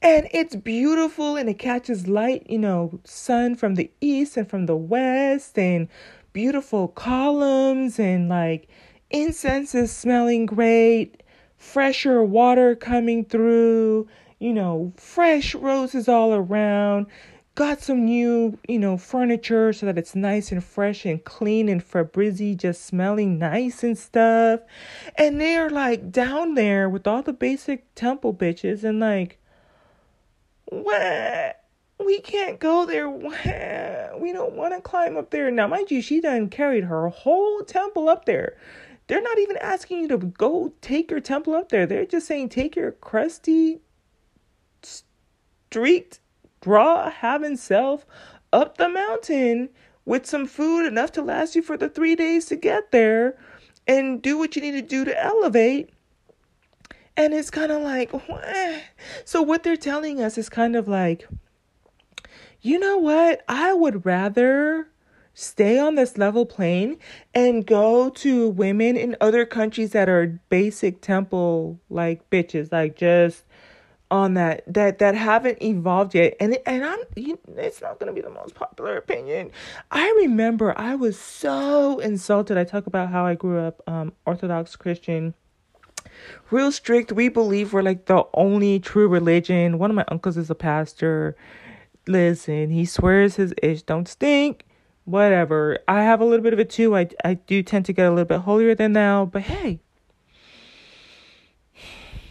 and 0.02 0.28
it's 0.32 0.56
beautiful 0.56 1.36
and 1.36 1.50
it 1.50 1.60
catches 1.60 2.08
light 2.08 2.46
you 2.50 2.60
know 2.60 3.00
sun 3.04 3.56
from 3.56 3.76
the 3.76 3.92
east 4.02 4.38
and 4.38 4.50
from 4.50 4.66
the 4.66 4.76
west 4.76 5.58
and 5.58 5.88
beautiful 6.34 6.88
columns 6.88 8.00
and 8.00 8.30
like 8.30 8.68
incense 9.12 9.76
is 9.76 9.92
smelling 9.92 10.46
great, 10.46 11.24
fresher 11.58 12.24
water 12.24 12.76
coming 12.76 13.26
through, 13.26 14.08
you 14.40 14.54
know, 14.54 14.94
fresh 14.96 15.54
roses 15.56 16.08
all 16.08 16.34
around. 16.34 17.08
Got 17.56 17.82
some 17.82 18.06
new, 18.06 18.58
you 18.68 18.80
know, 18.80 18.98
furniture 18.98 19.74
so 19.74 19.86
that 19.86 19.98
it's 19.98 20.16
nice 20.16 20.52
and 20.54 20.64
fresh 20.64 21.06
and 21.06 21.24
clean 21.24 21.68
and 21.68 21.84
Febreze 21.84 22.56
just 22.56 22.86
smelling 22.86 23.38
nice 23.38 23.84
and 23.84 23.98
stuff. 23.98 24.62
And 25.16 25.40
they're 25.40 25.70
like 25.70 26.12
down 26.12 26.54
there 26.54 26.90
with 26.90 27.06
all 27.06 27.22
the 27.22 27.34
basic 27.34 27.94
temple 27.94 28.34
bitches 28.34 28.86
and 28.86 29.02
like, 29.02 29.38
what? 30.71 31.62
we 32.05 32.19
can't 32.19 32.60
go 32.60 32.86
there. 32.86 33.10
We 33.10 34.34
don't 34.34 34.53
want 34.53 34.73
to 34.73 34.81
climb 34.81 35.17
up 35.17 35.31
there. 35.31 35.49
Now, 35.51 35.67
mind 35.67 35.91
you, 35.91 36.01
she 36.01 36.21
done 36.21 36.49
carried 36.49 36.86
her 36.86 37.07
whole 37.10 37.62
temple 37.62 38.10
up 38.10 38.25
there. 38.25 38.57
They're 39.07 39.21
not 39.21 39.39
even 39.39 39.57
asking 39.57 39.99
you 40.01 40.07
to 40.10 40.17
go 40.17 40.73
take 40.81 41.12
your 41.12 41.19
temple 41.19 41.53
up 41.53 41.69
there. 41.69 41.86
They're 41.86 42.05
just 42.05 42.27
saying 42.27 42.49
take 42.49 42.75
your 42.75 42.91
crusty 42.91 43.79
street 44.84 46.19
draw 46.62 47.10
having 47.10 47.57
self 47.57 48.05
up 48.53 48.77
the 48.77 48.89
mountain 48.89 49.69
with 50.05 50.25
some 50.25 50.45
food 50.45 50.86
enough 50.86 51.12
to 51.13 51.21
last 51.21 51.55
you 51.55 51.62
for 51.62 51.77
the 51.77 51.89
three 51.89 52.15
days 52.15 52.45
to 52.45 52.55
get 52.55 52.91
there 52.91 53.38
and 53.88 54.21
do 54.21 54.38
what 54.38 54.55
you 54.55 54.62
need 54.62 54.71
to 54.71 54.81
do 54.81 55.05
to 55.05 55.23
elevate. 55.23 55.89
And 57.21 57.36
it's 57.36 57.51
kind 57.51 57.71
of 57.71 57.84
like, 57.84 58.12
what? 58.27 58.84
so 59.25 59.43
what 59.43 59.62
they're 59.62 59.77
telling 59.77 60.23
us 60.23 60.39
is 60.39 60.49
kind 60.49 60.75
of 60.75 60.88
like, 60.88 61.27
you 62.62 62.79
know 62.79 62.97
what? 62.97 63.43
I 63.47 63.73
would 63.73 64.07
rather 64.07 64.88
stay 65.36 65.77
on 65.77 65.93
this 65.93 66.17
level 66.17 66.47
plane 66.47 66.97
and 67.36 67.67
go 67.67 68.10
to 68.10 68.49
women 68.49 68.97
in 68.97 69.15
other 69.21 69.45
countries 69.45 69.91
that 69.91 70.10
are 70.10 70.41
basic 70.49 70.99
temple 70.99 71.79
like 71.91 72.27
bitches 72.31 72.71
like 72.71 72.97
just 72.97 73.43
on 74.10 74.34
that 74.34 74.62
that 74.67 74.97
that 74.99 75.15
haven't 75.15 75.62
evolved 75.63 76.13
yet 76.13 76.36
and 76.41 76.57
and 76.65 76.84
I'm 76.84 76.99
you, 77.15 77.39
it's 77.55 77.81
not 77.81 77.97
going 77.97 78.07
to 78.07 78.13
be 78.13 78.19
the 78.19 78.34
most 78.34 78.55
popular 78.55 78.97
opinion. 78.97 79.51
I 79.89 80.10
remember 80.17 80.77
I 80.77 80.95
was 80.95 81.17
so 81.17 81.99
insulted. 81.99 82.57
I 82.57 82.65
talk 82.65 82.88
about 82.88 83.10
how 83.10 83.25
I 83.25 83.36
grew 83.36 83.60
up 83.60 83.81
um 83.88 84.12
orthodox 84.25 84.75
Christian 84.75 85.34
real 86.50 86.72
strict. 86.72 87.12
We 87.12 87.30
believe 87.30 87.74
we're 87.74 87.82
like 87.82 88.06
the 88.06 88.24
only 88.34 88.80
true 88.80 89.08
religion. 89.08 89.78
One 89.78 89.89
of 89.89 89.96
my 89.96 90.06
uncles 90.08 90.38
is 90.38 90.50
a 90.50 90.56
pastor. 90.56 91.36
Listen, 92.08 92.70
he 92.70 92.86
swears 92.86 93.36
his 93.36 93.54
ish 93.62 93.84
don't 93.84 94.08
stink 94.08 94.65
whatever. 95.06 95.80
I 95.88 96.04
have 96.04 96.22
a 96.22 96.26
little 96.26 96.44
bit 96.44 96.54
of 96.54 96.60
it 96.60 96.70
too. 96.70 96.96
I 96.96 97.10
I 97.24 97.36
do 97.36 97.63
tend 97.63 97.86
to 97.86 97.94
get 97.94 98.08
a 98.08 98.10
little 98.10 98.26
bit 98.26 98.39
holier 98.39 98.76
than 98.76 98.94
thou, 98.94 99.26
but 99.26 99.44
hey, 99.44 99.80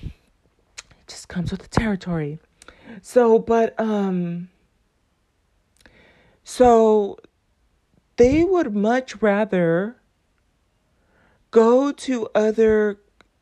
it 0.03 0.13
just 1.07 1.29
comes 1.29 1.51
with 1.51 1.63
the 1.63 1.69
territory. 1.69 2.39
So, 3.03 3.39
but 3.39 3.79
um 3.79 4.49
so 6.43 7.19
they 8.17 8.45
would 8.45 8.75
much 8.75 9.23
rather 9.23 9.97
go 11.51 11.93
to 11.93 12.29
other 12.35 12.99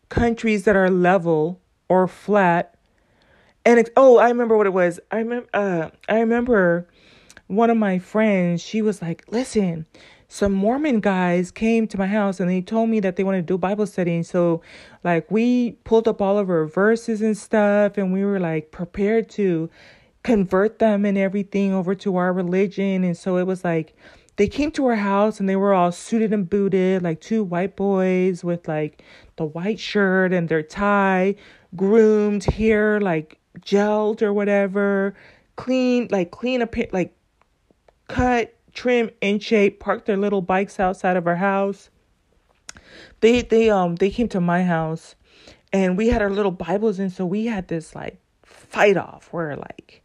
countries 0.08 0.64
that 0.64 0.76
are 0.76 0.90
level 0.90 1.60
or 1.88 2.06
flat 2.06 2.74
and 3.64 3.88
oh 3.96 4.18
i 4.18 4.28
remember 4.28 4.56
what 4.56 4.66
it 4.66 4.72
was 4.72 5.00
i 5.10 5.18
remember 5.18 5.48
uh, 5.54 5.90
i 6.08 6.18
remember 6.20 6.86
one 7.48 7.70
of 7.70 7.76
my 7.76 7.98
friends, 7.98 8.62
she 8.62 8.80
was 8.80 9.02
like, 9.02 9.24
listen, 9.28 9.86
some 10.28 10.52
Mormon 10.52 11.00
guys 11.00 11.50
came 11.50 11.88
to 11.88 11.98
my 11.98 12.06
house 12.06 12.38
and 12.38 12.48
they 12.48 12.60
told 12.60 12.90
me 12.90 13.00
that 13.00 13.16
they 13.16 13.24
wanted 13.24 13.46
to 13.46 13.54
do 13.54 13.58
Bible 13.58 13.86
study. 13.86 14.22
so, 14.22 14.60
like, 15.02 15.28
we 15.30 15.72
pulled 15.84 16.06
up 16.06 16.20
all 16.20 16.38
of 16.38 16.50
our 16.50 16.66
verses 16.66 17.22
and 17.22 17.36
stuff, 17.36 17.96
and 17.96 18.12
we 18.12 18.24
were 18.24 18.38
like 18.38 18.70
prepared 18.70 19.30
to 19.30 19.70
convert 20.22 20.78
them 20.78 21.06
and 21.06 21.16
everything 21.16 21.72
over 21.72 21.94
to 21.94 22.16
our 22.16 22.32
religion. 22.32 23.02
And 23.02 23.16
so 23.16 23.38
it 23.38 23.46
was 23.46 23.64
like 23.64 23.96
they 24.38 24.46
came 24.46 24.70
to 24.70 24.86
our 24.86 24.94
house 24.94 25.40
and 25.40 25.48
they 25.48 25.56
were 25.56 25.74
all 25.74 25.90
suited 25.90 26.32
and 26.32 26.48
booted, 26.48 27.02
like 27.02 27.20
two 27.20 27.42
white 27.42 27.74
boys 27.74 28.44
with 28.44 28.68
like 28.68 29.02
the 29.34 29.44
white 29.44 29.80
shirt 29.80 30.32
and 30.32 30.48
their 30.48 30.62
tie, 30.62 31.34
groomed 31.74 32.44
hair, 32.44 33.00
like 33.00 33.38
gelled 33.58 34.22
or 34.22 34.32
whatever, 34.32 35.14
clean, 35.56 36.06
like 36.12 36.30
clean 36.30 36.62
up, 36.62 36.72
like 36.92 37.16
cut, 38.06 38.54
trim, 38.72 39.10
in 39.20 39.40
shape, 39.40 39.80
parked 39.80 40.06
their 40.06 40.16
little 40.16 40.40
bikes 40.40 40.78
outside 40.78 41.16
of 41.16 41.26
our 41.26 41.36
house. 41.36 41.90
They 43.20 43.42
they 43.42 43.70
um 43.70 43.96
they 43.96 44.10
came 44.10 44.28
to 44.28 44.40
my 44.40 44.62
house 44.62 45.16
and 45.72 45.98
we 45.98 46.08
had 46.08 46.22
our 46.22 46.30
little 46.30 46.52
Bibles 46.52 47.00
and 47.00 47.12
so 47.12 47.26
we 47.26 47.46
had 47.46 47.66
this 47.66 47.96
like 47.96 48.20
fight 48.44 48.96
off 48.96 49.32
where 49.32 49.56
like 49.56 50.04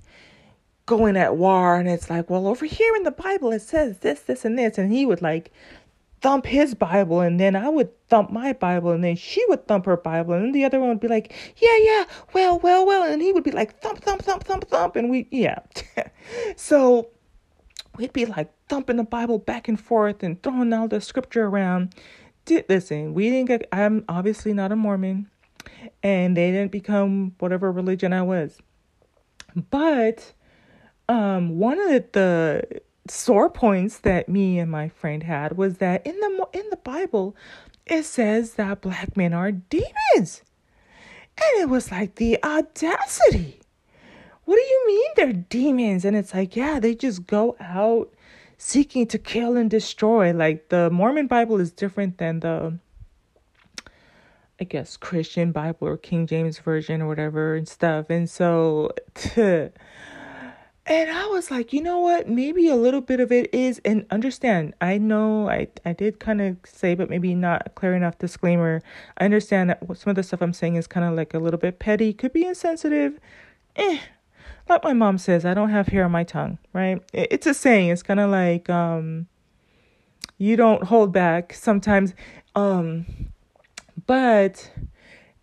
going 0.86 1.16
at 1.16 1.38
war 1.38 1.76
and 1.76 1.88
it's 1.88 2.10
like, 2.10 2.30
well 2.30 2.48
over 2.48 2.66
here 2.66 2.96
in 2.96 3.04
the 3.04 3.12
Bible 3.12 3.52
it 3.52 3.62
says 3.62 4.00
this, 4.00 4.22
this 4.22 4.46
and 4.46 4.58
this 4.58 4.78
and 4.78 4.92
he 4.92 5.06
would 5.06 5.22
like 5.22 5.52
thump 6.24 6.46
his 6.46 6.74
Bible 6.74 7.20
and 7.20 7.38
then 7.38 7.54
I 7.54 7.68
would 7.68 7.90
thump 8.08 8.32
my 8.32 8.54
Bible 8.54 8.92
and 8.92 9.04
then 9.04 9.18
she 9.18 9.44
would 9.50 9.68
thump 9.68 9.86
her 9.86 9.98
Bible 9.98 10.34
and 10.34 10.46
then 10.46 10.52
the 10.54 10.64
other 10.64 10.80
one 10.80 10.88
would 10.88 11.02
be 11.02 11.10
like, 11.10 11.34
yeah, 11.58 11.78
yeah, 11.80 12.06
well, 12.34 12.60
well, 12.60 12.86
well. 12.86 13.04
And 13.04 13.22
he 13.22 13.34
would 13.34 13.44
be 13.44 13.52
like, 13.52 13.82
thump, 13.82 14.00
thump, 14.00 14.24
thump, 14.24 14.46
thump, 14.46 14.66
thump. 14.70 14.96
And 14.96 15.10
we, 15.10 15.28
yeah. 15.32 15.60
so 16.56 17.10
we'd 17.98 18.14
be 18.14 18.26
like 18.26 18.54
thumping 18.70 18.96
the 18.96 19.04
Bible 19.04 19.38
back 19.38 19.68
and 19.68 19.78
forth 19.78 20.24
and 20.24 20.42
throwing 20.42 20.72
all 20.72 20.88
the 20.88 21.02
scripture 21.02 21.46
around. 21.46 21.94
Did 22.46 22.66
listen, 22.70 23.14
we 23.14 23.30
didn't 23.30 23.50
get, 23.50 23.68
I'm 23.74 24.06
obviously 24.08 24.54
not 24.54 24.72
a 24.72 24.78
Mormon 24.78 25.30
and 26.02 26.38
they 26.38 26.52
didn't 26.52 26.72
become 26.72 27.36
whatever 27.40 27.70
religion 27.70 28.14
I 28.14 28.22
was. 28.22 28.60
But 29.70 30.32
um, 31.10 31.58
one 31.58 31.80
of 31.80 32.12
the, 32.12 32.82
sore 33.10 33.50
points 33.50 34.00
that 34.00 34.30
me 34.30 34.58
and 34.58 34.72
my 34.72 34.88
friend 34.88 35.24
had 35.24 35.58
was 35.58 35.80
that 35.80 36.08
in 36.08 36.18
the 36.22 36.48
in 36.54 36.64
the 36.70 36.78
Bible 36.78 37.36
it 37.86 38.04
says 38.04 38.54
that 38.54 38.82
black 38.82 39.18
men 39.18 39.34
are 39.34 39.52
demons. 39.52 40.42
And 41.36 41.62
it 41.62 41.70
was 41.70 41.92
like 41.92 42.16
the 42.16 42.42
audacity. 42.44 43.60
What 44.46 44.56
do 44.56 44.62
you 44.62 44.88
mean 44.88 45.08
they're 45.16 45.34
demons? 45.34 46.06
And 46.06 46.16
it's 46.16 46.34
like, 46.34 46.56
yeah, 46.56 46.80
they 46.80 46.96
just 46.96 47.28
go 47.28 47.56
out 47.60 48.14
seeking 48.58 49.08
to 49.08 49.18
kill 49.18 49.58
and 49.58 49.70
destroy. 49.70 50.32
Like 50.32 50.70
the 50.70 50.90
Mormon 50.90 51.28
Bible 51.28 51.60
is 51.60 51.72
different 51.72 52.20
than 52.20 52.40
the 52.40 52.78
I 54.62 54.66
guess 54.66 54.96
Christian 54.96 55.52
Bible 55.52 55.88
or 55.88 55.98
King 55.98 56.28
James 56.28 56.60
version 56.60 57.02
or 57.02 57.08
whatever 57.08 57.56
and 57.56 57.68
stuff. 57.68 58.10
And 58.10 58.30
so 58.30 58.92
And 60.86 61.10
I 61.10 61.28
was 61.28 61.50
like, 61.50 61.72
you 61.72 61.82
know 61.82 62.00
what? 62.00 62.28
Maybe 62.28 62.68
a 62.68 62.76
little 62.76 63.00
bit 63.00 63.22
of 63.22 63.32
it 63.32 63.54
is, 63.54 63.80
and 63.86 64.06
understand. 64.12 64.74
I 64.82 64.98
know 64.98 65.50
I 65.50 65.70
I 65.86 65.94
did 65.94 66.20
kind 66.20 66.42
of 66.42 66.58
say, 66.66 66.94
but 66.94 67.10
maybe 67.10 67.34
not 67.36 67.74
clear 67.76 67.96
enough 67.96 68.18
disclaimer. 68.18 68.82
I 69.18 69.26
understand 69.26 69.70
that 69.70 69.80
some 69.98 70.10
of 70.10 70.16
the 70.18 70.24
stuff 70.24 70.42
I'm 70.42 70.52
saying 70.52 70.76
is 70.76 70.88
kind 70.88 71.06
of 71.06 71.16
like 71.16 71.34
a 71.34 71.40
little 71.40 71.60
bit 71.60 71.80
petty, 71.80 72.12
could 72.12 72.34
be 72.34 72.46
insensitive. 72.46 73.18
Eh, 73.78 74.00
like 74.68 74.84
my 74.84 74.94
mom 74.94 75.18
says, 75.18 75.46
I 75.46 75.54
don't 75.54 75.70
have 75.70 75.88
hair 75.88 76.04
on 76.04 76.12
my 76.12 76.26
tongue, 76.26 76.58
right? 76.74 77.02
It's 77.14 77.48
a 77.48 77.54
saying. 77.54 77.90
It's 77.90 78.04
kind 78.04 78.20
of 78.20 78.30
like 78.30 78.70
um, 78.70 79.28
you 80.38 80.58
don't 80.58 80.84
hold 80.84 81.14
back 81.14 81.54
sometimes. 81.54 82.14
Um, 82.56 83.06
but 84.06 84.70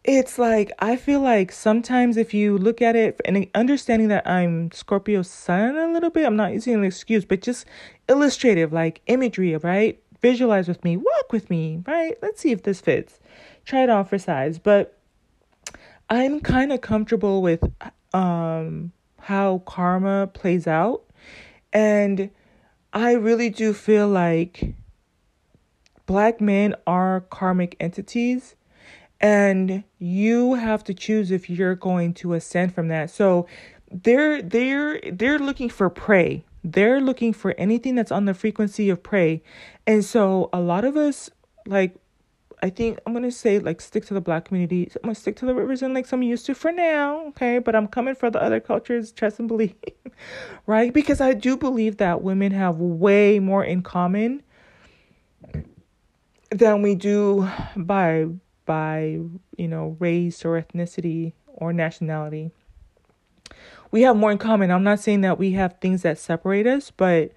it's 0.04 0.38
like 0.38 0.72
I 0.78 0.96
feel 0.96 1.20
like 1.20 1.52
sometimes 1.52 2.16
if 2.16 2.32
you 2.32 2.56
look 2.56 2.80
at 2.80 2.96
it 2.96 3.20
and 3.24 3.46
understanding 3.54 4.08
that 4.08 4.26
I'm 4.26 4.70
Scorpio 4.72 5.22
sun 5.22 5.76
a 5.76 5.92
little 5.92 6.10
bit, 6.10 6.26
I'm 6.26 6.36
not 6.36 6.52
using 6.52 6.74
an 6.74 6.84
excuse, 6.84 7.24
but 7.24 7.42
just 7.42 7.66
illustrative, 8.08 8.72
like 8.72 9.02
imagery, 9.06 9.54
right? 9.56 10.02
Visualize 10.22 10.68
with 10.68 10.82
me, 10.84 10.96
walk 10.96 11.32
with 11.32 11.50
me, 11.50 11.82
right? 11.86 12.16
Let's 12.22 12.40
see 12.40 12.50
if 12.50 12.62
this 12.62 12.80
fits. 12.80 13.20
Try 13.64 13.84
it 13.84 13.90
on 13.90 14.04
for 14.06 14.18
size, 14.18 14.58
but 14.58 14.98
I'm 16.08 16.40
kind 16.40 16.72
of 16.72 16.80
comfortable 16.80 17.42
with 17.42 17.62
um 18.12 18.92
how 19.20 19.58
karma 19.66 20.26
plays 20.32 20.66
out 20.66 21.02
and 21.72 22.30
I 22.92 23.12
really 23.12 23.50
do 23.50 23.72
feel 23.74 24.08
like 24.08 24.74
black 26.06 26.40
men 26.40 26.74
are 26.86 27.20
karmic 27.20 27.76
entities 27.78 28.56
and 29.20 29.84
you 29.98 30.54
have 30.54 30.82
to 30.84 30.94
choose 30.94 31.30
if 31.30 31.50
you're 31.50 31.74
going 31.74 32.14
to 32.14 32.34
ascend 32.34 32.74
from 32.74 32.88
that. 32.88 33.10
So 33.10 33.46
they're 33.90 34.40
they're 34.40 35.00
they're 35.12 35.38
looking 35.38 35.68
for 35.68 35.90
prey. 35.90 36.44
They're 36.62 37.00
looking 37.00 37.32
for 37.32 37.54
anything 37.58 37.94
that's 37.94 38.12
on 38.12 38.24
the 38.24 38.34
frequency 38.34 38.88
of 38.90 39.02
prey. 39.02 39.42
And 39.86 40.04
so 40.04 40.48
a 40.52 40.60
lot 40.60 40.84
of 40.84 40.96
us 40.96 41.30
like 41.66 41.94
i 42.62 42.70
think 42.70 42.98
i'm 43.06 43.12
gonna 43.12 43.30
say 43.30 43.58
like 43.58 43.80
stick 43.80 44.06
to 44.06 44.14
the 44.14 44.20
black 44.20 44.46
community. 44.46 44.90
I'm 44.96 45.02
gonna 45.02 45.14
stick 45.14 45.36
to 45.36 45.46
the 45.46 45.54
rivers 45.54 45.82
and 45.82 45.92
lakes 45.92 46.12
i'm 46.12 46.22
used 46.22 46.46
to 46.46 46.54
for 46.54 46.72
now 46.72 47.26
okay? 47.28 47.58
But 47.58 47.76
i'm 47.76 47.86
coming 47.86 48.14
for 48.14 48.30
the 48.30 48.42
other 48.42 48.60
cultures 48.60 49.12
trust 49.12 49.38
and 49.38 49.48
believe 49.48 49.74
right? 50.66 50.92
Because 50.92 51.20
i 51.20 51.34
do 51.34 51.56
believe 51.56 51.98
that 51.98 52.22
women 52.22 52.52
have 52.52 52.76
way 52.78 53.38
more 53.38 53.62
in 53.62 53.82
common 53.82 54.42
than 56.50 56.82
we 56.82 56.94
do 56.94 57.48
by 57.76 58.26
by, 58.70 59.18
you 59.56 59.66
know, 59.66 59.96
race 59.98 60.44
or 60.44 60.50
ethnicity 60.62 61.32
or 61.48 61.72
nationality. 61.72 62.52
We 63.90 64.02
have 64.02 64.14
more 64.14 64.30
in 64.30 64.38
common. 64.38 64.70
I'm 64.70 64.84
not 64.84 65.00
saying 65.00 65.22
that 65.22 65.40
we 65.40 65.50
have 65.54 65.80
things 65.80 66.02
that 66.02 66.20
separate 66.20 66.68
us, 66.68 66.92
but 66.92 67.32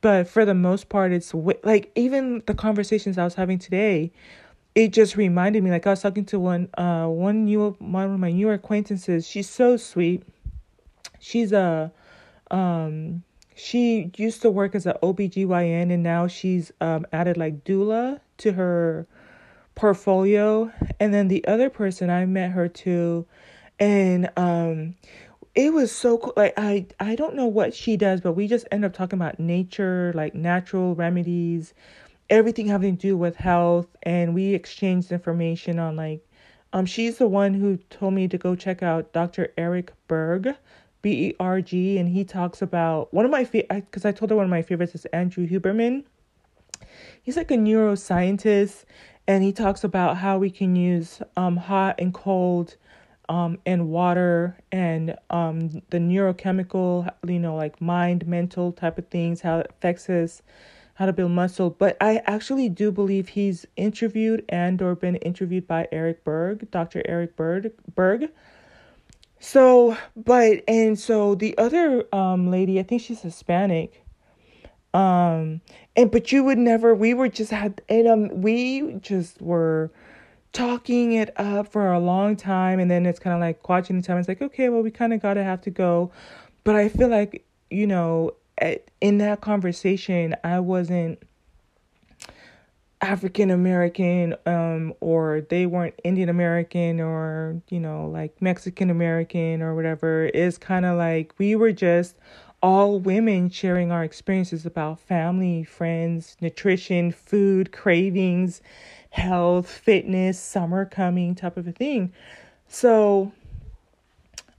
but 0.00 0.26
for 0.26 0.44
the 0.44 0.54
most 0.54 0.88
part 0.88 1.12
it's 1.12 1.32
like 1.62 1.92
even 1.94 2.42
the 2.46 2.54
conversations 2.54 3.16
I 3.16 3.22
was 3.22 3.36
having 3.36 3.60
today, 3.60 4.10
it 4.74 4.92
just 4.92 5.14
reminded 5.14 5.62
me 5.62 5.70
like 5.70 5.86
I 5.86 5.90
was 5.90 6.02
talking 6.02 6.24
to 6.24 6.40
one 6.40 6.68
uh 6.76 7.06
one 7.06 7.44
new 7.44 7.76
one 7.78 8.14
of 8.14 8.18
my 8.18 8.32
newer 8.32 8.54
acquaintances. 8.54 9.24
She's 9.24 9.48
so 9.48 9.76
sweet. 9.76 10.24
She's 11.20 11.52
a 11.52 11.92
um 12.50 13.22
she 13.54 14.10
used 14.16 14.42
to 14.42 14.50
work 14.50 14.74
as 14.74 14.84
an 14.84 14.94
OBGYN 15.00 15.92
and 15.92 16.02
now 16.02 16.26
she's 16.26 16.72
um 16.80 17.06
added 17.12 17.36
like 17.36 17.62
doula 17.62 18.18
to 18.38 18.54
her 18.54 19.06
portfolio 19.76 20.72
and 20.98 21.14
then 21.14 21.28
the 21.28 21.46
other 21.46 21.70
person 21.70 22.10
I 22.10 22.24
met 22.24 22.50
her 22.50 22.66
to 22.66 23.26
and 23.78 24.30
um 24.36 24.96
it 25.54 25.72
was 25.72 25.92
so 25.92 26.16
cool 26.18 26.32
like 26.34 26.54
I 26.56 26.86
I 26.98 27.14
don't 27.14 27.36
know 27.36 27.46
what 27.46 27.74
she 27.74 27.96
does 27.96 28.22
but 28.22 28.32
we 28.32 28.48
just 28.48 28.66
end 28.72 28.86
up 28.86 28.94
talking 28.94 29.18
about 29.18 29.38
nature 29.38 30.12
like 30.14 30.34
natural 30.34 30.94
remedies 30.94 31.74
everything 32.30 32.66
having 32.66 32.96
to 32.96 33.08
do 33.08 33.16
with 33.18 33.36
health 33.36 33.86
and 34.02 34.34
we 34.34 34.54
exchanged 34.54 35.12
information 35.12 35.78
on 35.78 35.94
like 35.94 36.26
um 36.72 36.86
she's 36.86 37.18
the 37.18 37.28
one 37.28 37.52
who 37.52 37.76
told 37.90 38.14
me 38.14 38.26
to 38.28 38.38
go 38.38 38.56
check 38.56 38.82
out 38.82 39.12
Dr. 39.12 39.52
Eric 39.58 39.92
Berg 40.08 40.54
B 41.02 41.28
E 41.28 41.36
R 41.38 41.60
G 41.60 41.98
and 41.98 42.08
he 42.08 42.24
talks 42.24 42.62
about 42.62 43.12
one 43.12 43.26
of 43.26 43.30
my 43.30 43.44
favorite 43.44 43.90
because 43.90 44.06
I 44.06 44.12
told 44.12 44.30
her 44.30 44.36
one 44.36 44.46
of 44.46 44.50
my 44.50 44.62
favorites 44.62 44.94
is 44.94 45.04
Andrew 45.06 45.46
Huberman 45.46 46.04
he's 47.22 47.36
like 47.36 47.50
a 47.50 47.56
neuroscientist 47.56 48.84
and 49.26 49.42
he 49.42 49.52
talks 49.52 49.84
about 49.84 50.18
how 50.18 50.38
we 50.38 50.50
can 50.50 50.76
use 50.76 51.20
um, 51.36 51.56
hot 51.56 51.96
and 51.98 52.14
cold 52.14 52.76
um, 53.28 53.58
and 53.66 53.88
water 53.88 54.56
and 54.70 55.16
um, 55.30 55.82
the 55.90 55.98
neurochemical, 55.98 57.10
you 57.26 57.38
know, 57.38 57.56
like 57.56 57.80
mind, 57.80 58.26
mental 58.26 58.72
type 58.72 58.98
of 58.98 59.08
things, 59.08 59.40
how 59.40 59.58
it 59.58 59.66
affects 59.70 60.08
us, 60.08 60.42
how 60.94 61.06
to 61.06 61.12
build 61.12 61.32
muscle. 61.32 61.70
But 61.70 61.96
I 62.00 62.22
actually 62.26 62.68
do 62.68 62.92
believe 62.92 63.30
he's 63.30 63.66
interviewed 63.76 64.44
and 64.48 64.80
or 64.80 64.94
been 64.94 65.16
interviewed 65.16 65.66
by 65.66 65.88
Eric 65.90 66.22
Berg, 66.24 66.70
Dr. 66.70 67.02
Eric 67.04 67.36
Berg. 67.36 67.72
Berg. 67.94 68.30
So, 69.40 69.96
but 70.16 70.62
and 70.66 70.98
so 70.98 71.34
the 71.34 71.56
other 71.58 72.04
um 72.14 72.50
lady, 72.50 72.78
I 72.80 72.84
think 72.84 73.02
she's 73.02 73.20
Hispanic. 73.20 74.05
Um, 74.96 75.60
and 75.94 76.10
but 76.10 76.32
you 76.32 76.42
would 76.42 76.56
never 76.56 76.94
we 76.94 77.12
were 77.12 77.28
just 77.28 77.50
had 77.50 77.82
and 77.88 78.08
um 78.08 78.40
we 78.40 78.94
just 78.94 79.42
were 79.42 79.90
talking 80.54 81.12
it 81.12 81.38
up 81.38 81.68
for 81.68 81.92
a 81.92 81.98
long 81.98 82.34
time 82.34 82.80
and 82.80 82.90
then 82.90 83.04
it's 83.04 83.18
kind 83.18 83.34
of 83.34 83.40
like 83.40 83.68
watching 83.68 83.96
the 83.96 84.02
time 84.02 84.16
it's 84.16 84.26
like 84.26 84.40
okay 84.40 84.70
well 84.70 84.82
we 84.82 84.90
kind 84.90 85.12
of 85.12 85.20
gotta 85.20 85.44
have 85.44 85.60
to 85.62 85.70
go. 85.70 86.10
But 86.64 86.76
i 86.76 86.88
feel 86.88 87.08
like 87.08 87.44
you 87.70 87.86
know 87.86 88.32
at, 88.58 88.90
in 89.00 89.18
that 89.18 89.42
conversation 89.42 90.34
i 90.42 90.60
wasn't 90.60 91.22
african 93.02 93.50
american 93.50 94.34
um 94.46 94.94
or 95.00 95.42
they 95.50 95.66
weren't 95.66 95.94
indian 96.02 96.30
american 96.30 96.98
or 97.00 97.60
you 97.68 97.78
know 97.78 98.06
like 98.06 98.40
mexican 98.40 98.88
american 98.88 99.60
or 99.60 99.74
whatever. 99.74 100.30
It's 100.32 100.56
kind 100.56 100.86
of 100.86 100.96
like 100.96 101.34
we 101.38 101.54
were 101.54 101.72
just 101.72 102.16
all 102.66 102.98
women 102.98 103.48
sharing 103.48 103.92
our 103.92 104.02
experiences 104.02 104.66
about 104.66 104.98
family, 104.98 105.62
friends, 105.62 106.36
nutrition, 106.40 107.12
food, 107.12 107.70
cravings, 107.70 108.60
health, 109.10 109.70
fitness, 109.70 110.36
summer 110.36 110.84
coming 110.84 111.36
type 111.36 111.56
of 111.56 111.68
a 111.68 111.70
thing. 111.70 112.12
So 112.66 113.30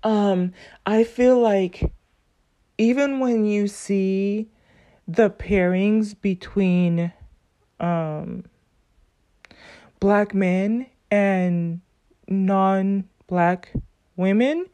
um 0.03 0.53
I 0.85 1.03
feel 1.03 1.37
like 1.37 1.91
even 2.77 3.19
when 3.19 3.43
you 3.43 3.67
see 3.67 4.47
the 5.05 5.29
pairings 5.29 6.15
between 6.21 7.11
um 7.81 8.45
black 9.99 10.33
men 10.33 10.85
and 11.11 11.81
non-black 12.29 13.73
women 14.15 14.67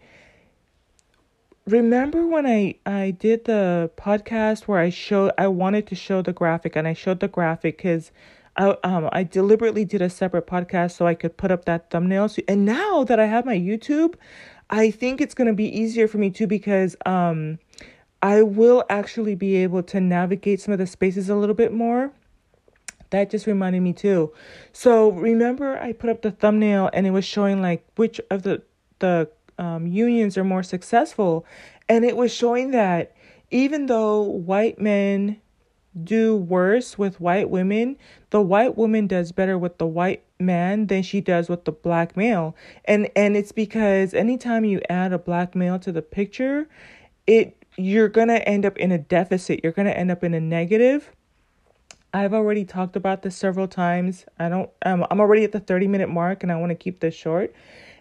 remember 1.66 2.26
when 2.28 2.46
I 2.46 2.76
I 2.86 3.12
did 3.12 3.46
the 3.46 3.92
podcast 3.98 4.64
where 4.64 4.80
I 4.80 4.90
showed 4.90 5.32
I 5.38 5.48
wanted 5.48 5.88
to 5.88 5.96
show 5.96 6.22
the 6.22 6.34
graphic 6.34 6.76
and 6.76 6.88
I 6.88 6.94
showed 6.94 7.20
the 7.20 7.28
graphic 7.28 7.78
because 7.78 8.12
I 8.58 8.76
um 8.84 9.10
I 9.12 9.24
deliberately 9.24 9.86
did 9.86 10.02
a 10.02 10.10
separate 10.10 10.48
podcast 10.48 10.92
so 10.92 11.08
I 11.08 11.16
could 11.16 11.38
put 11.38 11.52
up 11.52 11.66
that 11.66 11.90
thumbnail. 11.90 12.30
So, 12.30 12.42
and 12.48 12.66
now 12.66 13.04
that 13.06 13.20
I 13.20 13.26
have 13.26 13.46
my 13.46 13.58
YouTube, 13.58 14.16
I 14.70 14.92
think 14.92 15.22
it's 15.22 15.34
gonna 15.34 15.54
be 15.54 15.66
easier 15.66 16.08
for 16.08 16.18
me 16.18 16.30
too 16.30 16.48
because 16.48 16.96
um 17.06 17.60
I 18.22 18.42
will 18.42 18.86
actually 18.90 19.36
be 19.36 19.58
able 19.58 19.84
to 19.84 20.00
navigate 20.00 20.62
some 20.62 20.72
of 20.72 20.80
the 20.80 20.88
spaces 20.88 21.30
a 21.30 21.36
little 21.36 21.56
bit 21.56 21.74
more 21.74 22.12
that 23.10 23.30
just 23.30 23.46
reminded 23.46 23.82
me 23.82 23.94
too. 23.94 24.34
So 24.72 25.12
remember, 25.12 25.78
I 25.78 25.94
put 25.94 26.10
up 26.10 26.24
the 26.24 26.32
thumbnail 26.32 26.90
and 26.94 27.06
it 27.06 27.12
was 27.12 27.24
showing 27.24 27.62
like 27.62 27.86
which 27.96 28.20
of 28.30 28.44
the 28.44 28.64
the 29.00 29.30
um, 29.64 29.88
unions 29.88 30.38
are 30.38 30.44
more 30.44 30.64
successful, 30.64 31.46
and 31.88 32.04
it 32.04 32.18
was 32.18 32.34
showing 32.34 32.72
that 32.72 33.16
even 33.50 33.86
though 33.86 34.22
white 34.22 34.80
men 34.80 35.40
do 36.04 36.36
worse 36.36 36.98
with 36.98 37.22
white 37.22 37.50
women, 37.50 37.96
the 38.32 38.42
white 38.42 38.76
woman 38.76 39.08
does 39.08 39.32
better 39.32 39.58
with 39.58 39.78
the 39.78 39.86
white 39.86 40.24
man 40.38 40.88
than 40.88 41.02
she 41.02 41.22
does 41.22 41.48
with 41.48 41.64
the 41.64 41.72
black 41.72 42.18
male. 42.18 42.56
And 42.86 43.10
and 43.16 43.38
it's 43.38 43.54
because 43.54 44.14
anytime 44.14 44.66
you 44.66 44.82
add 44.90 45.14
a 45.14 45.20
black 45.20 45.56
male 45.56 45.80
to 45.80 45.92
the 45.92 46.02
picture, 46.02 46.68
it 47.26 47.56
you're 47.78 48.10
going 48.10 48.28
to 48.28 48.48
end 48.48 48.66
up 48.66 48.78
in 48.78 48.92
a 48.92 48.98
deficit. 48.98 49.62
You're 49.64 49.72
going 49.72 49.88
to 49.88 49.98
end 49.98 50.12
up 50.12 50.24
in 50.24 50.34
a 50.34 50.42
negative. 50.42 51.12
I've 52.14 52.34
already 52.34 52.66
talked 52.66 52.96
about 52.96 53.22
this 53.22 53.36
several 53.36 53.68
times. 53.68 54.26
I 54.38 54.50
don't 54.50 54.70
um, 54.86 55.06
I'm 55.10 55.22
already 55.22 55.46
at 55.46 55.54
the 55.54 55.62
30 55.62 55.88
minute 55.88 56.10
mark 56.10 56.44
and 56.44 56.52
I 56.52 56.58
want 56.58 56.72
to 56.72 56.76
keep 56.76 57.00
this 57.00 57.16
short. 57.16 57.54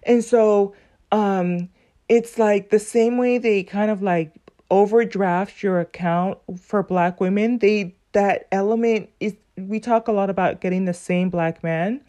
And 0.02 0.24
so 0.24 0.74
um 1.12 1.68
it's 2.08 2.38
like 2.38 2.70
the 2.70 2.78
same 2.78 3.16
way 3.16 3.38
they 3.38 3.62
kind 3.62 3.90
of 3.90 4.02
like 4.02 4.34
overdraft 4.70 5.62
your 5.62 5.80
account 5.80 6.38
for 6.58 6.82
black 6.82 7.20
women. 7.20 7.58
They 7.58 7.94
that 8.12 8.48
element 8.50 9.10
is 9.20 9.36
we 9.56 9.78
talk 9.78 10.08
a 10.08 10.12
lot 10.12 10.30
about 10.30 10.60
getting 10.60 10.86
the 10.86 10.94
same 10.94 11.30
black 11.30 11.62
man. 11.62 12.00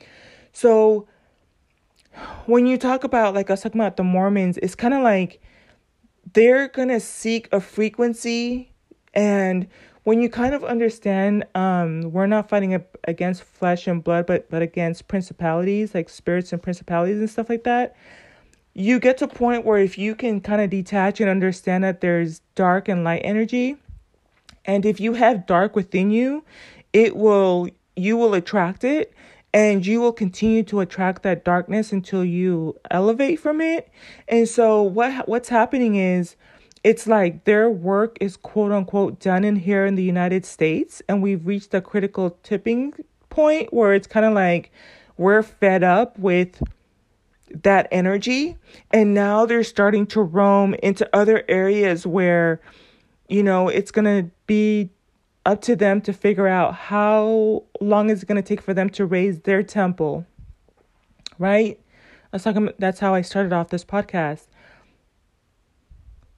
So 0.54 1.08
when 2.46 2.66
you 2.66 2.78
talk 2.78 3.04
about 3.04 3.34
like 3.34 3.50
I 3.50 3.54
was 3.54 3.62
talking 3.62 3.80
about 3.80 3.98
the 3.98 4.04
Mormons, 4.04 4.58
it's 4.58 4.76
kind 4.76 4.94
of 4.94 5.04
like 5.04 5.42
they're 6.34 6.70
gonna 6.70 7.00
seek 7.00 7.50
a 7.52 7.60
frequency 7.60 8.72
and 9.14 9.68
when 10.04 10.22
you 10.22 10.30
kind 10.30 10.56
of 10.56 10.64
understand 10.64 11.46
um 11.56 12.12
we're 12.12 12.28
not 12.28 12.50
fighting 12.50 12.84
against 13.04 13.44
flesh 13.44 13.88
and 13.88 14.04
blood 14.04 14.26
but 14.26 14.50
but 14.50 14.62
against 14.62 15.08
principalities 15.08 15.94
like 15.94 16.10
spirits 16.10 16.54
and 16.54 16.64
principalities 16.64 17.20
and 17.20 17.30
stuff 17.30 17.50
like 17.50 17.64
that 17.64 17.96
you 18.74 19.00
get 19.00 19.18
to 19.20 19.26
a 19.26 19.28
point 19.28 19.66
where 19.66 19.78
if 19.78 19.98
you 19.98 20.16
can 20.16 20.42
kind 20.42 20.62
of 20.62 20.70
detach 20.70 21.22
and 21.22 21.30
understand 21.30 21.84
that 21.84 22.02
there's 22.02 22.40
dark 22.56 22.88
and 22.88 23.04
light 23.04 23.22
energy 23.24 23.78
and 24.66 24.86
if 24.86 25.00
you 25.00 25.14
have 25.14 25.46
dark 25.46 25.76
within 25.76 26.10
you 26.12 26.44
it 26.92 27.16
will 27.16 27.68
you 27.96 28.18
will 28.18 28.34
attract 28.34 28.84
it 28.84 29.14
and 29.54 29.86
you 29.86 30.02
will 30.02 30.12
continue 30.12 30.64
to 30.64 30.80
attract 30.80 31.22
that 31.24 31.46
darkness 31.46 31.92
until 31.92 32.26
you 32.26 32.76
elevate 32.90 33.40
from 33.40 33.62
it. 33.62 33.90
And 34.28 34.50
so 34.50 34.82
what 34.82 35.28
what's 35.28 35.50
happening 35.50 35.96
is 35.96 36.36
it's 36.84 37.08
like 37.08 37.46
their 37.46 37.70
work 37.70 38.18
is 38.20 38.36
quote 38.36 38.72
unquote 38.72 39.20
done 39.20 39.44
in 39.44 39.58
here 39.58 39.86
in 39.86 39.96
the 39.96 40.04
United 40.04 40.46
States 40.46 41.02
and 41.08 41.22
we've 41.22 41.46
reached 41.46 41.74
a 41.74 41.82
critical 41.82 42.38
tipping 42.44 42.94
point 43.30 43.72
where 43.74 43.94
it's 43.94 44.08
kind 44.08 44.26
of 44.26 44.34
like 44.34 44.72
we're 45.18 45.44
fed 45.44 45.84
up 45.84 46.18
with 46.18 46.62
that 47.62 47.88
energy. 47.92 48.58
And 48.92 49.14
now 49.14 49.46
they're 49.46 49.64
starting 49.64 50.08
to 50.08 50.22
roam 50.22 50.74
into 50.76 51.08
other 51.16 51.44
areas 51.48 52.08
where 52.08 52.60
you 53.30 53.44
know 53.44 53.70
it's 53.70 53.92
going 53.92 54.06
to 54.06 54.30
be 54.48 54.90
up 55.46 55.62
to 55.62 55.76
them 55.76 56.02
to 56.02 56.14
figure 56.14 56.48
out 56.48 56.74
how 56.74 57.64
long 57.80 58.10
is 58.10 58.24
it 58.24 58.26
going 58.26 58.42
to 58.42 58.48
take 58.48 58.62
for 58.62 58.74
them 58.74 58.90
to 58.90 59.06
raise 59.06 59.40
their 59.42 59.62
temple 59.62 60.26
right? 61.40 61.80
That's 62.32 62.44
talking 62.44 62.72
that's 62.80 63.00
how 63.00 63.14
i 63.14 63.22
started 63.22 63.54
off 63.54 63.70
this 63.70 63.86
podcast. 63.86 64.48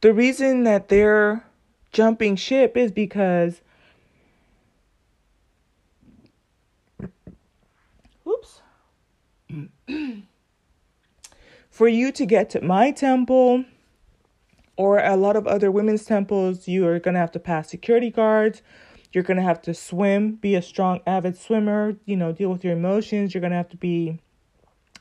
The 0.01 0.13
reason 0.13 0.63
that 0.63 0.89
they're 0.89 1.45
jumping 1.91 2.35
ship 2.35 2.75
is 2.75 2.91
because 2.91 3.61
oops 8.27 8.61
for 11.75 11.89
you 11.89 12.09
to 12.09 12.25
get 12.25 12.49
to 12.49 12.61
my 12.61 12.89
temple 12.89 13.65
or 14.77 14.97
a 14.99 15.17
lot 15.17 15.35
of 15.35 15.45
other 15.45 15.69
women's 15.69 16.05
temples, 16.05 16.69
you 16.69 16.87
are 16.87 16.99
going 16.99 17.15
to 17.15 17.19
have 17.19 17.33
to 17.33 17.39
pass 17.39 17.69
security 17.69 18.09
guards. 18.09 18.61
You're 19.11 19.25
going 19.25 19.35
to 19.35 19.43
have 19.43 19.61
to 19.63 19.73
swim, 19.73 20.35
be 20.35 20.55
a 20.55 20.61
strong, 20.61 21.01
avid 21.05 21.35
swimmer, 21.35 21.97
you 22.05 22.15
know, 22.15 22.31
deal 22.31 22.49
with 22.49 22.63
your 22.63 22.71
emotions. 22.71 23.33
You're 23.33 23.41
going 23.41 23.51
to 23.51 23.57
have 23.57 23.67
to 23.71 23.77
be 23.77 24.19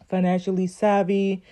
financially 0.09 0.67
savvy, 0.67 1.45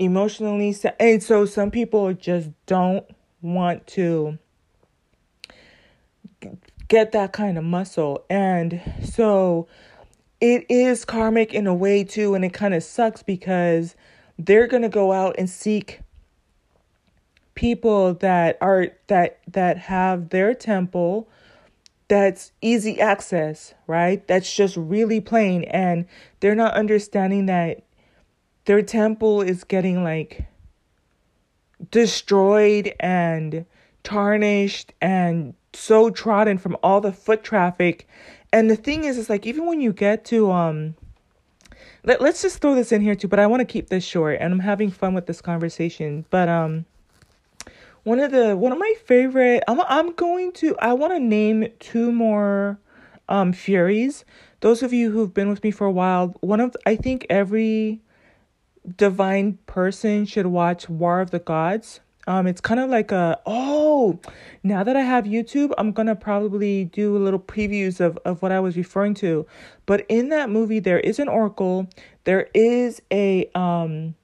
emotionally 0.00 0.74
and 0.98 1.22
so 1.22 1.46
some 1.46 1.70
people 1.70 2.12
just 2.12 2.50
don't 2.66 3.06
want 3.42 3.86
to 3.86 4.38
get 6.88 7.12
that 7.12 7.32
kind 7.32 7.58
of 7.58 7.62
muscle. 7.62 8.24
And 8.28 8.80
so 9.04 9.68
it 10.40 10.66
is 10.68 11.04
karmic 11.04 11.54
in 11.54 11.68
a 11.68 11.74
way 11.74 12.02
too 12.02 12.34
and 12.34 12.44
it 12.44 12.52
kind 12.52 12.74
of 12.74 12.82
sucks 12.82 13.22
because 13.22 13.94
they're 14.38 14.66
going 14.66 14.82
to 14.82 14.88
go 14.88 15.12
out 15.12 15.36
and 15.38 15.48
seek 15.48 16.00
people 17.54 18.14
that 18.14 18.58
are 18.60 18.88
that 19.06 19.38
that 19.46 19.78
have 19.78 20.30
their 20.30 20.54
temple 20.54 21.28
that's 22.08 22.52
easy 22.60 23.00
access, 23.00 23.74
right? 23.86 24.26
That's 24.28 24.54
just 24.54 24.76
really 24.76 25.20
plain 25.20 25.64
and 25.64 26.06
they're 26.40 26.54
not 26.54 26.74
understanding 26.74 27.46
that 27.46 27.84
their 28.66 28.82
temple 28.82 29.42
is 29.42 29.64
getting 29.64 30.02
like 30.02 30.46
destroyed 31.90 32.94
and 33.00 33.64
tarnished 34.02 34.92
and 35.00 35.54
so 35.72 36.10
trodden 36.10 36.58
from 36.58 36.76
all 36.82 37.00
the 37.00 37.12
foot 37.12 37.42
traffic. 37.42 38.06
And 38.52 38.70
the 38.70 38.76
thing 38.76 39.04
is, 39.04 39.18
it's 39.18 39.30
like 39.30 39.46
even 39.46 39.66
when 39.66 39.80
you 39.80 39.92
get 39.92 40.24
to 40.26 40.50
um 40.50 40.94
let, 42.04 42.20
let's 42.20 42.42
just 42.42 42.58
throw 42.58 42.74
this 42.74 42.92
in 42.92 43.00
here 43.00 43.14
too, 43.14 43.28
but 43.28 43.38
I 43.38 43.46
want 43.46 43.60
to 43.60 43.64
keep 43.64 43.88
this 43.88 44.04
short 44.04 44.38
and 44.40 44.52
I'm 44.52 44.60
having 44.60 44.90
fun 44.90 45.14
with 45.14 45.26
this 45.26 45.40
conversation. 45.40 46.24
But 46.30 46.48
um 46.48 46.84
one 48.04 48.20
of 48.20 48.30
the 48.30 48.56
one 48.56 48.72
of 48.72 48.78
my 48.78 48.94
favorite 49.04 49.64
I'm 49.66 49.80
I'm 49.80 50.12
going 50.12 50.52
to 50.52 50.76
I 50.78 50.92
want 50.92 51.12
to 51.14 51.20
name 51.20 51.68
two 51.80 52.12
more 52.12 52.78
um 53.28 53.52
furies. 53.52 54.24
Those 54.60 54.82
of 54.82 54.92
you 54.92 55.10
who've 55.10 55.32
been 55.32 55.48
with 55.48 55.62
me 55.62 55.70
for 55.70 55.86
a 55.86 55.92
while, 55.92 56.34
one 56.40 56.60
of 56.60 56.76
I 56.86 56.96
think 56.96 57.26
every 57.28 58.00
divine 58.96 59.58
person 59.66 60.26
should 60.26 60.46
watch 60.46 60.88
War 60.88 61.20
of 61.20 61.30
the 61.30 61.38
Gods. 61.38 62.00
Um, 62.26 62.46
it's 62.46 62.60
kind 62.60 62.80
of 62.80 62.88
like 62.88 63.12
a 63.12 63.38
oh, 63.46 64.18
now 64.62 64.82
that 64.82 64.96
I 64.96 65.02
have 65.02 65.24
YouTube, 65.24 65.72
I'm 65.76 65.92
gonna 65.92 66.16
probably 66.16 66.86
do 66.86 67.16
little 67.18 67.40
previews 67.40 68.00
of 68.00 68.18
of 68.24 68.40
what 68.42 68.52
I 68.52 68.60
was 68.60 68.76
referring 68.76 69.14
to. 69.14 69.46
But 69.86 70.06
in 70.08 70.30
that 70.30 70.50
movie, 70.50 70.78
there 70.78 71.00
is 71.00 71.18
an 71.18 71.28
oracle, 71.28 71.88
there 72.24 72.48
is 72.54 73.02
a 73.12 73.50
um, 73.54 74.14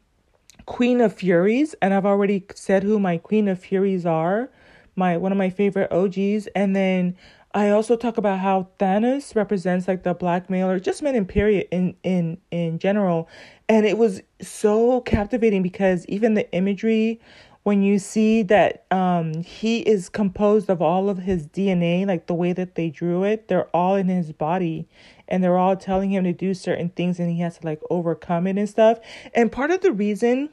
Queen 0.66 1.00
of 1.00 1.12
Furies, 1.12 1.74
and 1.82 1.92
I've 1.92 2.06
already 2.06 2.44
said 2.54 2.82
who 2.82 2.98
my 2.98 3.18
Queen 3.18 3.48
of 3.48 3.58
Furies 3.58 4.06
are, 4.06 4.50
my 4.96 5.16
one 5.16 5.32
of 5.32 5.38
my 5.38 5.50
favorite 5.50 5.92
OGs, 5.92 6.46
and 6.54 6.74
then 6.74 7.16
I 7.52 7.70
also 7.70 7.96
talk 7.96 8.16
about 8.16 8.38
how 8.38 8.68
Thanos 8.78 9.34
represents 9.34 9.88
like 9.88 10.04
the 10.04 10.14
black 10.14 10.48
male 10.48 10.70
or 10.70 10.78
just 10.78 11.02
men 11.02 11.16
in 11.16 11.26
period 11.26 11.66
in 11.72 11.96
in 12.02 12.38
in 12.50 12.78
general, 12.78 13.28
and 13.68 13.84
it 13.84 13.98
was 13.98 14.22
so 14.40 15.00
captivating 15.02 15.62
because 15.62 16.06
even 16.06 16.34
the 16.34 16.50
imagery 16.52 17.20
when 17.62 17.82
you 17.82 17.98
see 17.98 18.42
that 18.44 18.86
um, 18.90 19.42
he 19.42 19.80
is 19.80 20.08
composed 20.08 20.70
of 20.70 20.80
all 20.80 21.10
of 21.10 21.18
his 21.18 21.46
DNA, 21.46 22.06
like 22.06 22.26
the 22.26 22.34
way 22.34 22.52
that 22.52 22.74
they 22.74 22.88
drew 22.88 23.22
it, 23.24 23.48
they're 23.48 23.68
all 23.76 23.96
in 23.96 24.08
his 24.08 24.32
body 24.32 24.88
and 25.28 25.44
they're 25.44 25.58
all 25.58 25.76
telling 25.76 26.10
him 26.10 26.24
to 26.24 26.32
do 26.32 26.54
certain 26.54 26.88
things 26.90 27.20
and 27.20 27.30
he 27.30 27.40
has 27.40 27.58
to 27.58 27.66
like 27.66 27.80
overcome 27.90 28.46
it 28.46 28.56
and 28.56 28.68
stuff. 28.68 28.98
And 29.34 29.52
part 29.52 29.70
of 29.70 29.82
the 29.82 29.92
reason 29.92 30.48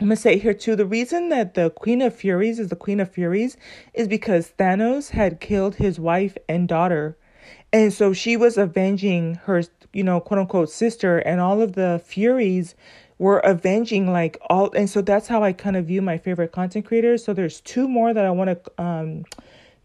I'm 0.00 0.06
gonna 0.06 0.16
say 0.16 0.38
here 0.38 0.54
too, 0.54 0.76
the 0.76 0.86
reason 0.86 1.28
that 1.30 1.54
the 1.54 1.70
Queen 1.70 2.02
of 2.02 2.14
Furies 2.14 2.60
is 2.60 2.68
the 2.68 2.76
Queen 2.76 3.00
of 3.00 3.10
Furies 3.10 3.56
is 3.94 4.06
because 4.06 4.52
Thanos 4.56 5.10
had 5.10 5.40
killed 5.40 5.76
his 5.76 5.98
wife 5.98 6.38
and 6.48 6.68
daughter. 6.68 7.16
And 7.72 7.92
so 7.92 8.12
she 8.12 8.36
was 8.36 8.56
avenging 8.56 9.36
her, 9.46 9.64
you 9.92 10.04
know, 10.04 10.20
quote 10.20 10.38
unquote 10.38 10.70
sister, 10.70 11.18
and 11.18 11.40
all 11.40 11.60
of 11.60 11.72
the 11.72 12.00
Furies 12.04 12.76
were 13.18 13.38
avenging 13.40 14.12
like 14.12 14.38
all 14.48 14.70
and 14.72 14.88
so 14.88 15.00
that's 15.00 15.26
how 15.26 15.42
I 15.42 15.52
kind 15.52 15.76
of 15.76 15.86
view 15.86 16.00
my 16.00 16.18
favorite 16.18 16.52
content 16.52 16.86
creators. 16.86 17.24
So 17.24 17.32
there's 17.32 17.60
two 17.60 17.88
more 17.88 18.14
that 18.14 18.24
I 18.24 18.30
want 18.30 18.64
to 18.64 18.82
um 18.82 19.24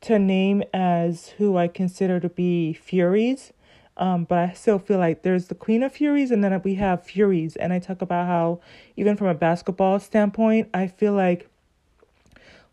to 0.01 0.19
name 0.19 0.63
as 0.73 1.29
who 1.29 1.57
I 1.57 1.67
consider 1.67 2.19
to 2.19 2.29
be 2.29 2.73
Furies. 2.73 3.53
Um, 3.95 4.25
but 4.25 4.37
I 4.39 4.53
still 4.53 4.79
feel 4.79 4.97
like 4.97 5.21
there's 5.21 5.47
the 5.47 5.55
Queen 5.55 5.83
of 5.83 5.93
Furies 5.93 6.31
and 6.31 6.43
then 6.43 6.59
we 6.63 6.75
have 6.75 7.05
Furies. 7.05 7.55
And 7.55 7.71
I 7.71 7.79
talk 7.79 8.01
about 8.01 8.27
how 8.27 8.59
even 8.97 9.15
from 9.15 9.27
a 9.27 9.35
basketball 9.35 9.99
standpoint, 9.99 10.69
I 10.73 10.87
feel 10.87 11.13
like 11.13 11.47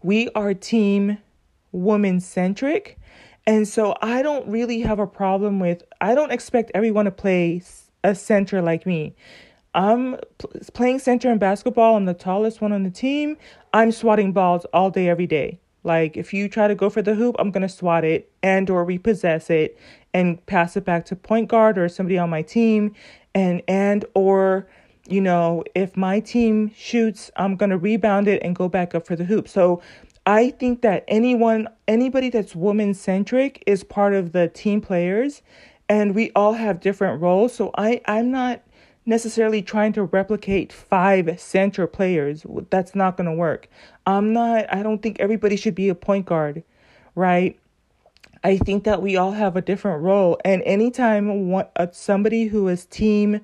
we 0.03 0.29
are 0.35 0.55
team 0.55 1.19
woman 1.73 2.21
centric. 2.21 2.99
And 3.47 3.69
so 3.69 3.97
I 4.03 4.23
don't 4.23 4.49
really 4.49 4.81
have 4.81 4.99
a 4.99 5.07
problem 5.07 5.61
with 5.61 5.83
I 6.01 6.15
don't 6.15 6.33
expect 6.33 6.71
everyone 6.75 7.05
to 7.05 7.11
play 7.11 7.63
a 8.03 8.15
center 8.15 8.63
like 8.63 8.87
me. 8.87 9.15
I'm 9.75 10.17
playing 10.75 10.99
center 10.99 11.31
in 11.31 11.39
basketball. 11.39 11.97
I'm 11.97 12.05
the 12.05 12.15
tallest 12.15 12.61
one 12.61 12.73
on 12.73 12.83
the 12.83 12.91
team. 12.91 13.37
I'm 13.73 13.93
swatting 13.93 14.33
balls 14.33 14.65
all 14.73 14.91
day, 14.91 15.09
every 15.09 15.27
day. 15.27 15.61
Like 15.83 16.17
if 16.17 16.33
you 16.35 16.49
try 16.49 16.69
to 16.69 16.75
go 16.75 16.91
for 16.91 17.03
the 17.03 17.15
hoop, 17.15 17.37
I'm 17.39 17.51
gonna 17.51 17.69
swat 17.69 18.05
it 18.05 18.31
and 18.43 18.69
or 18.69 18.85
repossess 18.85 19.49
it 19.49 19.79
and 20.13 20.45
pass 20.47 20.77
it 20.77 20.85
back 20.85 21.07
to 21.07 21.17
point 21.17 21.49
guard 21.49 21.79
or 21.79 21.89
somebody 21.89 22.19
on 22.19 22.29
my 22.29 22.43
team 22.43 22.95
and 23.35 23.63
and 23.69 24.05
or 24.15 24.67
you 25.09 25.21
know, 25.21 25.65
if 25.75 25.97
my 25.97 26.21
team 26.21 26.71
shoots, 26.77 27.31
I'm 27.37 27.57
to 27.57 27.79
rebound 27.79 28.29
it 28.29 28.43
and 28.45 28.55
go 28.55 28.69
back 28.69 28.95
up 28.95 29.07
for 29.07 29.17
the 29.17 29.25
hoop. 29.25 29.49
So 29.49 29.83
I 30.25 30.51
think 30.51 30.83
that 30.83 31.05
anyone, 31.09 31.69
anybody 31.89 32.31
that's 32.31 32.55
woman 32.55 32.95
centric 32.95 33.63
is 33.67 33.83
part 33.83 34.15
of 34.15 34.31
the 34.33 34.49
team 34.49 34.81
players 34.81 35.43
and 35.89 36.15
we 36.15 36.31
all 36.37 36.53
have 36.53 36.79
different 36.79 37.21
roles. 37.21 37.53
So 37.53 37.73
I, 37.77 38.01
I'm 38.07 38.31
not 38.31 38.63
necessarily 39.11 39.61
trying 39.61 39.93
to 39.93 40.05
replicate 40.05 40.73
five 40.73 41.39
center 41.39 41.87
players. 41.87 42.47
That's 42.71 42.95
not 42.95 43.19
going 43.19 43.27
to 43.27 43.35
work. 43.35 43.69
I'm 44.07 44.33
not, 44.33 44.73
I 44.73 44.83
don't 44.83 45.03
think 45.03 45.21
everybody 45.21 45.57
should 45.57 45.75
be 45.75 45.91
a 45.91 45.95
point 45.95 46.25
guard, 46.25 46.63
right? 47.15 47.59
I 48.43 48.57
think 48.57 48.85
that 48.85 49.03
we 49.03 49.17
all 49.17 49.33
have 49.33 49.57
a 49.57 49.61
different 49.61 50.03
role. 50.03 50.39
And 50.45 50.63
anytime 50.63 51.51
one, 51.51 51.67
uh, 51.77 51.89
somebody 51.93 52.47
who 52.47 52.69
is 52.69 52.87
team 52.87 53.43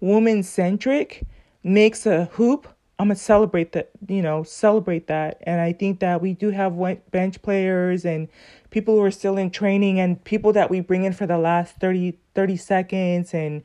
woman 0.00 0.42
centric 0.42 1.24
makes 1.62 2.06
a 2.06 2.26
hoop, 2.26 2.66
I'm 2.98 3.08
gonna 3.08 3.16
celebrate 3.16 3.72
that, 3.72 3.90
you 4.08 4.22
know, 4.22 4.44
celebrate 4.44 5.08
that. 5.08 5.42
And 5.42 5.60
I 5.60 5.72
think 5.72 6.00
that 6.00 6.22
we 6.22 6.32
do 6.32 6.50
have 6.50 6.78
bench 7.10 7.42
players 7.42 8.04
and 8.04 8.28
people 8.70 8.94
who 8.94 9.02
are 9.02 9.10
still 9.10 9.36
in 9.36 9.50
training 9.50 10.00
and 10.00 10.22
people 10.24 10.52
that 10.54 10.70
we 10.70 10.80
bring 10.80 11.04
in 11.04 11.12
for 11.12 11.26
the 11.26 11.38
last 11.38 11.76
30, 11.76 12.18
30 12.34 12.56
seconds 12.56 13.34
and 13.34 13.62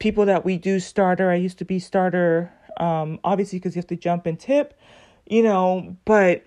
people 0.00 0.26
that 0.26 0.44
we 0.44 0.56
do 0.56 0.80
starter. 0.80 1.30
I 1.30 1.36
used 1.36 1.58
to 1.58 1.64
be 1.64 1.78
starter, 1.78 2.52
um, 2.78 3.20
obviously, 3.22 3.60
because 3.60 3.76
you 3.76 3.80
have 3.80 3.86
to 3.88 3.96
jump 3.96 4.26
and 4.26 4.40
tip, 4.40 4.76
you 5.26 5.44
know, 5.44 5.96
but 6.04 6.42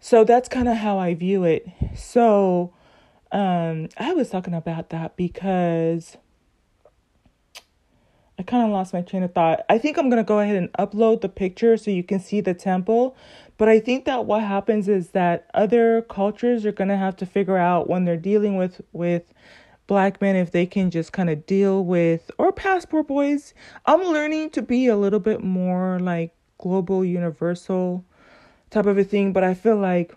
so 0.00 0.24
that's 0.24 0.48
kind 0.48 0.68
of 0.68 0.76
how 0.76 0.98
I 0.98 1.14
view 1.14 1.44
it. 1.44 1.66
So 1.94 2.72
um, 3.30 3.88
I 3.98 4.14
was 4.14 4.30
talking 4.30 4.54
about 4.54 4.90
that 4.90 5.16
because 5.16 6.16
I 8.38 8.42
kind 8.42 8.64
of 8.64 8.70
lost 8.70 8.92
my 8.92 9.02
train 9.02 9.22
of 9.22 9.32
thought. 9.32 9.64
I 9.68 9.78
think 9.78 9.96
I'm 9.96 10.08
going 10.08 10.22
to 10.22 10.26
go 10.26 10.40
ahead 10.40 10.56
and 10.56 10.72
upload 10.74 11.20
the 11.20 11.28
picture 11.28 11.76
so 11.76 11.90
you 11.90 12.02
can 12.02 12.20
see 12.20 12.40
the 12.40 12.54
temple. 12.54 13.16
But 13.56 13.68
I 13.68 13.78
think 13.80 14.04
that 14.04 14.24
what 14.24 14.42
happens 14.42 14.88
is 14.88 15.10
that 15.10 15.48
other 15.54 16.02
cultures 16.02 16.66
are 16.66 16.72
going 16.72 16.88
to 16.88 16.96
have 16.96 17.16
to 17.16 17.26
figure 17.26 17.56
out 17.56 17.88
when 17.88 18.04
they're 18.04 18.16
dealing 18.16 18.56
with 18.56 18.80
with 18.92 19.22
black 19.86 20.20
men 20.20 20.36
if 20.36 20.50
they 20.50 20.66
can 20.66 20.90
just 20.90 21.12
kind 21.12 21.30
of 21.30 21.46
deal 21.46 21.84
with 21.84 22.30
or 22.38 22.52
passport 22.52 23.06
boys. 23.06 23.54
I'm 23.86 24.02
learning 24.02 24.50
to 24.50 24.62
be 24.62 24.86
a 24.86 24.96
little 24.96 25.20
bit 25.20 25.42
more 25.42 25.98
like 25.98 26.34
global 26.58 27.04
universal 27.04 28.04
type 28.70 28.86
of 28.86 28.98
a 28.98 29.04
thing, 29.04 29.32
but 29.32 29.44
I 29.44 29.54
feel 29.54 29.76
like 29.76 30.14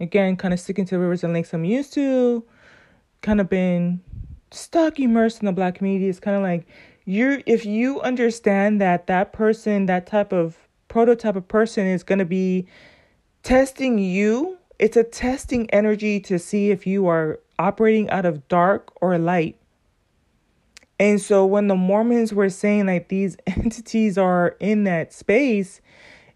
again 0.00 0.36
kind 0.36 0.54
of 0.54 0.60
sticking 0.60 0.84
to 0.86 0.98
rivers 0.98 1.22
and 1.22 1.32
lakes 1.32 1.52
I'm 1.52 1.64
used 1.64 1.92
to 1.94 2.44
kind 3.20 3.40
of 3.40 3.48
been 3.48 4.00
stuck 4.50 4.98
immersed 4.98 5.40
in 5.40 5.46
the 5.46 5.52
black 5.52 5.76
community. 5.76 6.08
It's 6.08 6.20
kind 6.20 6.36
of 6.36 6.42
like 6.42 6.66
you 7.04 7.42
if 7.46 7.64
you 7.64 8.00
understand 8.00 8.80
that 8.80 9.06
that 9.06 9.32
person 9.32 9.86
that 9.86 10.06
type 10.06 10.32
of 10.32 10.56
prototype 10.88 11.36
of 11.36 11.48
person 11.48 11.86
is 11.86 12.02
going 12.02 12.18
to 12.18 12.24
be 12.24 12.66
testing 13.42 13.98
you 13.98 14.58
it's 14.78 14.96
a 14.96 15.04
testing 15.04 15.70
energy 15.70 16.18
to 16.18 16.40
see 16.40 16.70
if 16.72 16.86
you 16.88 17.06
are 17.06 17.38
operating 17.62 18.10
out 18.10 18.26
of 18.26 18.46
dark 18.48 18.92
or 19.00 19.18
light. 19.18 19.56
And 20.98 21.20
so 21.20 21.46
when 21.46 21.68
the 21.68 21.74
mormons 21.74 22.32
were 22.32 22.50
saying 22.50 22.86
like 22.86 23.08
these 23.08 23.36
entities 23.46 24.18
are 24.18 24.56
in 24.60 24.84
that 24.84 25.12
space 25.12 25.80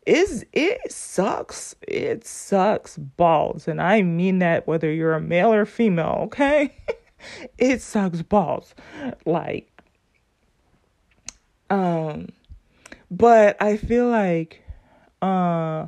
is 0.06 0.46
it 0.52 0.92
sucks. 0.92 1.74
It 1.82 2.24
sucks 2.24 2.96
balls. 2.96 3.66
And 3.66 3.82
i 3.82 4.02
mean 4.02 4.38
that 4.38 4.66
whether 4.66 4.92
you're 4.92 5.14
a 5.14 5.20
male 5.20 5.52
or 5.52 5.66
female 5.66 6.20
okay? 6.24 6.74
It 7.58 7.80
sucks 7.80 8.22
balls. 8.22 8.74
Like 9.24 9.76
um, 11.70 12.28
but 13.10 13.60
I 13.60 13.76
feel 13.76 14.08
like 14.08 14.62
uh, 15.20 15.86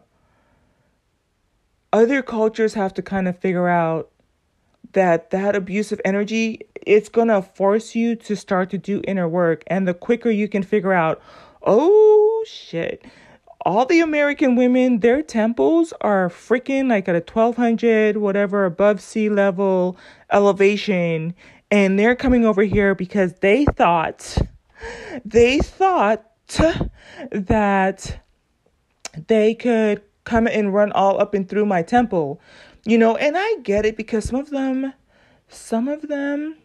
other 1.92 2.22
cultures 2.22 2.74
have 2.74 2.94
to 2.94 3.02
kind 3.02 3.28
of 3.28 3.38
figure 3.38 3.68
out 3.68 4.10
that 4.92 5.30
that 5.30 5.54
abusive 5.54 6.00
energy 6.04 6.60
it's 6.86 7.08
going 7.08 7.28
to 7.28 7.42
force 7.42 7.94
you 7.94 8.16
to 8.16 8.34
start 8.34 8.70
to 8.70 8.78
do 8.78 9.02
inner 9.06 9.28
work. 9.28 9.62
And 9.66 9.86
the 9.86 9.92
quicker 9.92 10.30
you 10.30 10.48
can 10.48 10.62
figure 10.62 10.92
out 10.92 11.20
oh 11.62 12.44
shit 12.46 13.04
all 13.62 13.84
the 13.84 14.00
american 14.00 14.54
women 14.54 15.00
their 15.00 15.22
temples 15.22 15.92
are 16.00 16.28
freaking 16.28 16.88
like 16.88 17.08
at 17.08 17.16
a 17.16 17.18
1200 17.18 18.16
whatever 18.16 18.64
above 18.64 19.00
sea 19.00 19.28
level 19.28 19.96
elevation. 20.32 21.34
And 21.70 21.98
they're 21.98 22.16
coming 22.16 22.46
over 22.46 22.62
here 22.62 22.94
because 22.94 23.34
they 23.40 23.66
thought 23.66 24.38
they 25.24 25.58
thought 25.58 26.24
that 27.30 28.20
they 29.26 29.54
could 29.54 30.02
come 30.24 30.46
and 30.46 30.72
run 30.72 30.92
all 30.92 31.20
up 31.20 31.34
and 31.34 31.48
through 31.48 31.66
my 31.66 31.82
temple, 31.82 32.40
you 32.88 32.96
know, 32.96 33.16
and 33.16 33.36
I 33.36 33.56
get 33.62 33.84
it 33.84 33.98
because 33.98 34.24
some 34.24 34.40
of 34.40 34.48
them, 34.48 34.94
some 35.46 35.88
of 35.88 36.08
them, 36.08 36.56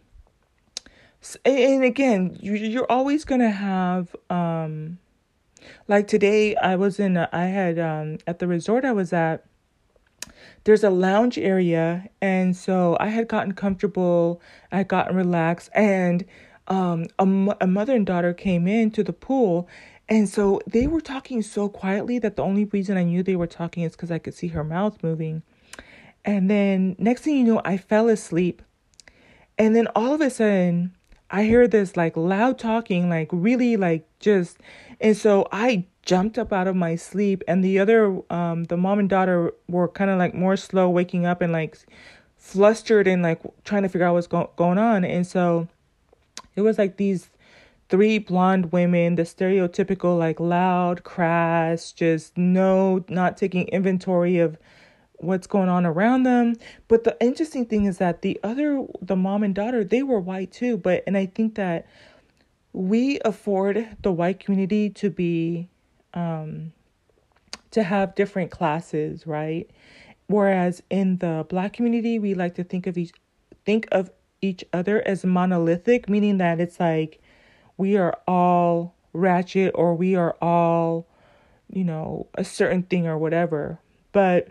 and 1.44 1.84
again, 1.84 2.38
you're 2.42 2.90
always 2.90 3.26
gonna 3.26 3.52
have, 3.52 4.16
um, 4.30 5.00
like 5.90 6.08
today, 6.08 6.56
I 6.56 6.78
was 6.78 6.98
in, 6.98 7.18
a, 7.18 7.28
I 7.34 7.48
had, 7.48 7.78
um, 7.78 8.20
at 8.26 8.40
the 8.40 8.48
resort 8.48 8.86
I 8.86 8.94
was 8.94 9.12
at, 9.12 9.44
there's 10.64 10.86
a 10.86 10.90
lounge 10.90 11.38
area, 11.38 12.08
and 12.22 12.56
so 12.56 12.96
I 13.02 13.08
had 13.08 13.28
gotten 13.28 13.52
comfortable, 13.52 14.42
I 14.72 14.78
had 14.78 14.88
gotten 14.88 15.18
relaxed, 15.18 15.72
and 15.76 16.24
um, 16.70 17.08
a, 17.20 17.56
a 17.60 17.68
mother 17.68 17.98
and 17.98 18.06
daughter 18.06 18.34
came 18.34 18.66
in 18.66 18.92
to 18.92 19.04
the 19.04 19.12
pool. 19.12 19.68
And 20.08 20.30
so 20.30 20.62
they 20.66 20.88
were 20.88 21.02
talking 21.02 21.42
so 21.42 21.68
quietly 21.68 22.18
that 22.20 22.38
the 22.38 22.44
only 22.44 22.64
reason 22.64 22.96
I 22.96 23.04
knew 23.04 23.24
they 23.24 23.36
were 23.36 23.48
talking 23.48 23.84
is 23.84 23.92
because 23.92 24.12
I 24.12 24.20
could 24.20 24.34
see 24.34 24.48
her 24.50 24.64
mouth 24.64 25.04
moving. 25.04 25.44
And 26.26 26.50
then 26.50 26.96
next 26.98 27.22
thing 27.22 27.38
you 27.38 27.44
know, 27.44 27.62
I 27.66 27.78
fell 27.78 28.10
asleep. 28.10 28.62
And 29.58 29.76
then 29.76 29.88
all 29.96 30.14
of 30.14 30.22
a 30.22 30.30
sudden, 30.30 30.96
I 31.30 31.44
hear 31.44 31.68
this 31.68 31.98
like 31.98 32.16
loud 32.16 32.60
talking, 32.60 33.10
like 33.10 33.30
really 33.32 33.78
like 33.78 34.08
just. 34.20 34.58
And 35.02 35.18
so 35.18 35.48
I 35.52 35.86
jumped 36.04 36.38
up 36.38 36.54
out 36.54 36.68
of 36.68 36.76
my 36.76 36.96
sleep, 36.96 37.44
and 37.48 37.64
the 37.64 37.80
other, 37.80 38.22
um, 38.30 38.66
the 38.66 38.78
mom 38.78 39.00
and 39.00 39.10
daughter 39.10 39.54
were 39.68 39.88
kind 39.88 40.12
of 40.12 40.18
like 40.18 40.34
more 40.34 40.58
slow 40.58 40.90
waking 40.90 41.26
up 41.26 41.42
and 41.42 41.52
like 41.52 41.78
flustered 42.38 43.08
and 43.08 43.22
like 43.22 43.42
trying 43.64 43.84
to 43.84 43.90
figure 43.90 44.06
out 44.06 44.14
what's 44.14 44.28
go- 44.28 44.52
going 44.56 44.78
on. 44.78 45.06
And 45.06 45.26
so 45.26 45.68
it 46.56 46.62
was 46.62 46.78
like 46.78 46.98
these 46.98 47.30
three 47.90 48.18
blonde 48.18 48.72
women, 48.72 49.16
the 49.16 49.24
stereotypical, 49.24 50.18
like 50.18 50.40
loud, 50.40 51.04
crass, 51.04 51.92
just 51.92 52.38
no, 52.38 53.04
not 53.08 53.38
taking 53.38 53.68
inventory 53.70 54.40
of 54.40 54.58
what's 55.18 55.48
going 55.48 55.70
on 55.70 55.86
around 55.86 56.24
them. 56.24 56.56
But 56.88 57.04
the 57.04 57.18
interesting 57.22 57.66
thing 57.66 57.86
is 57.86 57.98
that 57.98 58.22
the 58.22 58.40
other, 58.44 58.86
the 59.02 59.16
mom 59.16 59.44
and 59.44 59.56
daughter, 59.56 59.84
they 59.84 60.04
were 60.04 60.20
white 60.20 60.52
too. 60.52 60.78
But, 60.78 61.04
and 61.08 61.18
I 61.18 61.26
think 61.26 61.56
that 61.56 61.88
we 62.74 63.20
afford 63.24 63.88
the 64.02 64.12
white 64.12 64.40
community 64.40 64.90
to 64.90 65.10
be, 65.10 65.70
um, 66.14 66.74
to 67.72 67.84
have 67.84 68.16
different 68.16 68.52
classes, 68.52 69.26
right? 69.26 69.70
Whereas 70.28 70.82
in 70.90 71.18
the 71.18 71.46
black 71.50 71.74
community, 71.74 72.20
we 72.20 72.34
like 72.34 72.56
to 72.56 72.64
think 72.64 72.88
of 72.88 72.98
each, 72.98 73.12
think 73.66 73.88
of 73.92 74.12
each 74.42 74.64
other 74.74 75.02
as 75.08 75.24
monolithic, 75.24 76.10
meaning 76.10 76.38
that 76.38 76.60
it's 76.60 76.80
like 76.80 77.22
we 77.78 77.98
are 77.98 78.18
all 78.28 78.96
ratchet 79.14 79.72
or 79.76 79.96
we 79.96 80.16
are 80.16 80.36
all, 80.42 81.08
you 81.70 81.84
know, 81.84 82.28
a 82.36 82.44
certain 82.44 82.84
thing 82.84 83.08
or 83.08 83.18
whatever. 83.18 83.80
But 84.12 84.48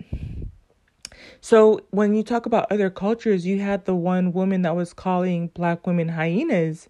so 1.42 1.80
when 1.90 2.14
you 2.14 2.22
talk 2.22 2.46
about 2.46 2.70
other 2.70 2.88
cultures, 2.88 3.44
you 3.44 3.60
had 3.60 3.84
the 3.84 3.96
one 3.96 4.32
woman 4.32 4.62
that 4.62 4.74
was 4.74 4.94
calling 4.94 5.48
black 5.48 5.86
women 5.86 6.08
hyenas 6.08 6.88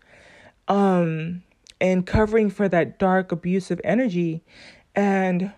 um 0.69 1.43
and 1.81 2.07
covering 2.07 2.49
for 2.49 2.69
that 2.69 2.99
dark 3.01 3.33
abusive 3.33 3.81
energy 3.83 4.45
and 4.95 5.53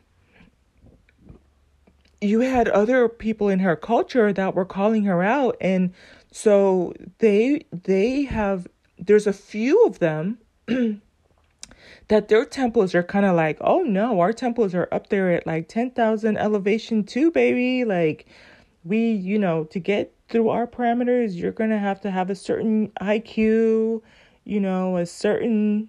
you 2.22 2.40
had 2.40 2.68
other 2.68 3.06
people 3.06 3.50
in 3.50 3.58
her 3.58 3.76
culture 3.76 4.32
that 4.32 4.54
were 4.54 4.64
calling 4.64 5.04
her 5.04 5.22
out 5.22 5.56
and 5.60 5.92
so 6.32 6.94
they 7.18 7.66
they 7.70 8.22
have 8.22 8.66
there's 8.98 9.26
a 9.26 9.32
few 9.32 9.84
of 9.84 9.98
them 9.98 10.38
that 12.08 12.28
their 12.28 12.44
temples 12.44 12.94
are 12.94 13.02
kind 13.02 13.26
of 13.26 13.34
like, 13.34 13.58
oh 13.60 13.82
no, 13.82 14.20
our 14.20 14.32
temples 14.32 14.74
are 14.74 14.88
up 14.92 15.08
there 15.08 15.30
at 15.30 15.46
like 15.46 15.68
10,000 15.68 16.36
elevation 16.36 17.04
too, 17.04 17.30
baby. 17.30 17.84
Like 17.84 18.26
we, 18.84 19.12
you 19.12 19.38
know, 19.38 19.64
to 19.64 19.78
get 19.78 20.12
through 20.28 20.48
our 20.48 20.66
parameters, 20.66 21.34
you're 21.34 21.52
going 21.52 21.70
to 21.70 21.78
have 21.78 22.00
to 22.02 22.10
have 22.10 22.30
a 22.30 22.34
certain 22.34 22.90
IQ, 23.00 24.02
you 24.44 24.60
know, 24.60 24.96
a 24.96 25.06
certain 25.06 25.88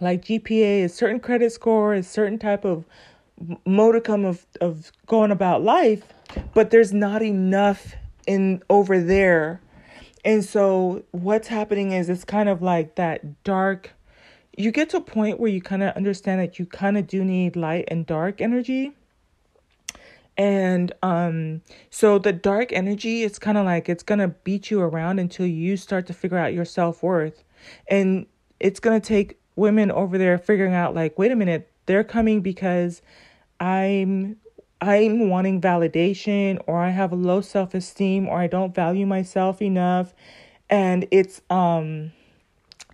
like 0.00 0.24
GPA, 0.24 0.84
a 0.84 0.88
certain 0.88 1.20
credit 1.20 1.52
score, 1.52 1.94
a 1.94 2.02
certain 2.02 2.38
type 2.38 2.64
of 2.64 2.84
modicum 3.66 4.24
of 4.24 4.46
of 4.60 4.92
going 5.06 5.30
about 5.30 5.62
life, 5.62 6.02
but 6.52 6.70
there's 6.70 6.92
not 6.92 7.22
enough 7.22 7.94
in 8.26 8.62
over 8.70 9.00
there. 9.00 9.60
And 10.24 10.44
so 10.44 11.04
what's 11.10 11.48
happening 11.48 11.92
is 11.92 12.08
it's 12.08 12.24
kind 12.24 12.48
of 12.48 12.62
like 12.62 12.94
that 12.94 13.44
dark 13.44 13.94
you 14.56 14.70
get 14.70 14.90
to 14.90 14.98
a 14.98 15.00
point 15.00 15.40
where 15.40 15.50
you 15.50 15.60
kind 15.60 15.82
of 15.82 15.94
understand 15.96 16.40
that 16.40 16.58
you 16.58 16.66
kind 16.66 16.96
of 16.96 17.06
do 17.06 17.24
need 17.24 17.56
light 17.56 17.86
and 17.88 18.06
dark 18.06 18.40
energy. 18.40 18.92
And 20.36 20.92
um 21.02 21.62
so 21.90 22.18
the 22.18 22.32
dark 22.32 22.72
energy 22.72 23.22
it's 23.22 23.38
kind 23.38 23.56
of 23.56 23.64
like 23.64 23.88
it's 23.88 24.02
going 24.02 24.18
to 24.18 24.28
beat 24.28 24.70
you 24.70 24.80
around 24.80 25.18
until 25.18 25.46
you 25.46 25.76
start 25.76 26.06
to 26.06 26.12
figure 26.12 26.38
out 26.38 26.52
your 26.52 26.64
self-worth. 26.64 27.44
And 27.88 28.26
it's 28.60 28.80
going 28.80 29.00
to 29.00 29.06
take 29.06 29.38
women 29.56 29.90
over 29.90 30.18
there 30.18 30.38
figuring 30.38 30.74
out 30.74 30.94
like 30.94 31.18
wait 31.18 31.30
a 31.30 31.36
minute, 31.36 31.70
they're 31.86 32.04
coming 32.04 32.40
because 32.40 33.02
I'm 33.60 34.36
I'm 34.80 35.30
wanting 35.30 35.60
validation 35.60 36.60
or 36.66 36.80
I 36.80 36.90
have 36.90 37.12
a 37.12 37.16
low 37.16 37.40
self-esteem 37.40 38.28
or 38.28 38.38
I 38.38 38.48
don't 38.48 38.74
value 38.74 39.06
myself 39.06 39.62
enough 39.62 40.14
and 40.68 41.06
it's 41.10 41.40
um 41.50 42.12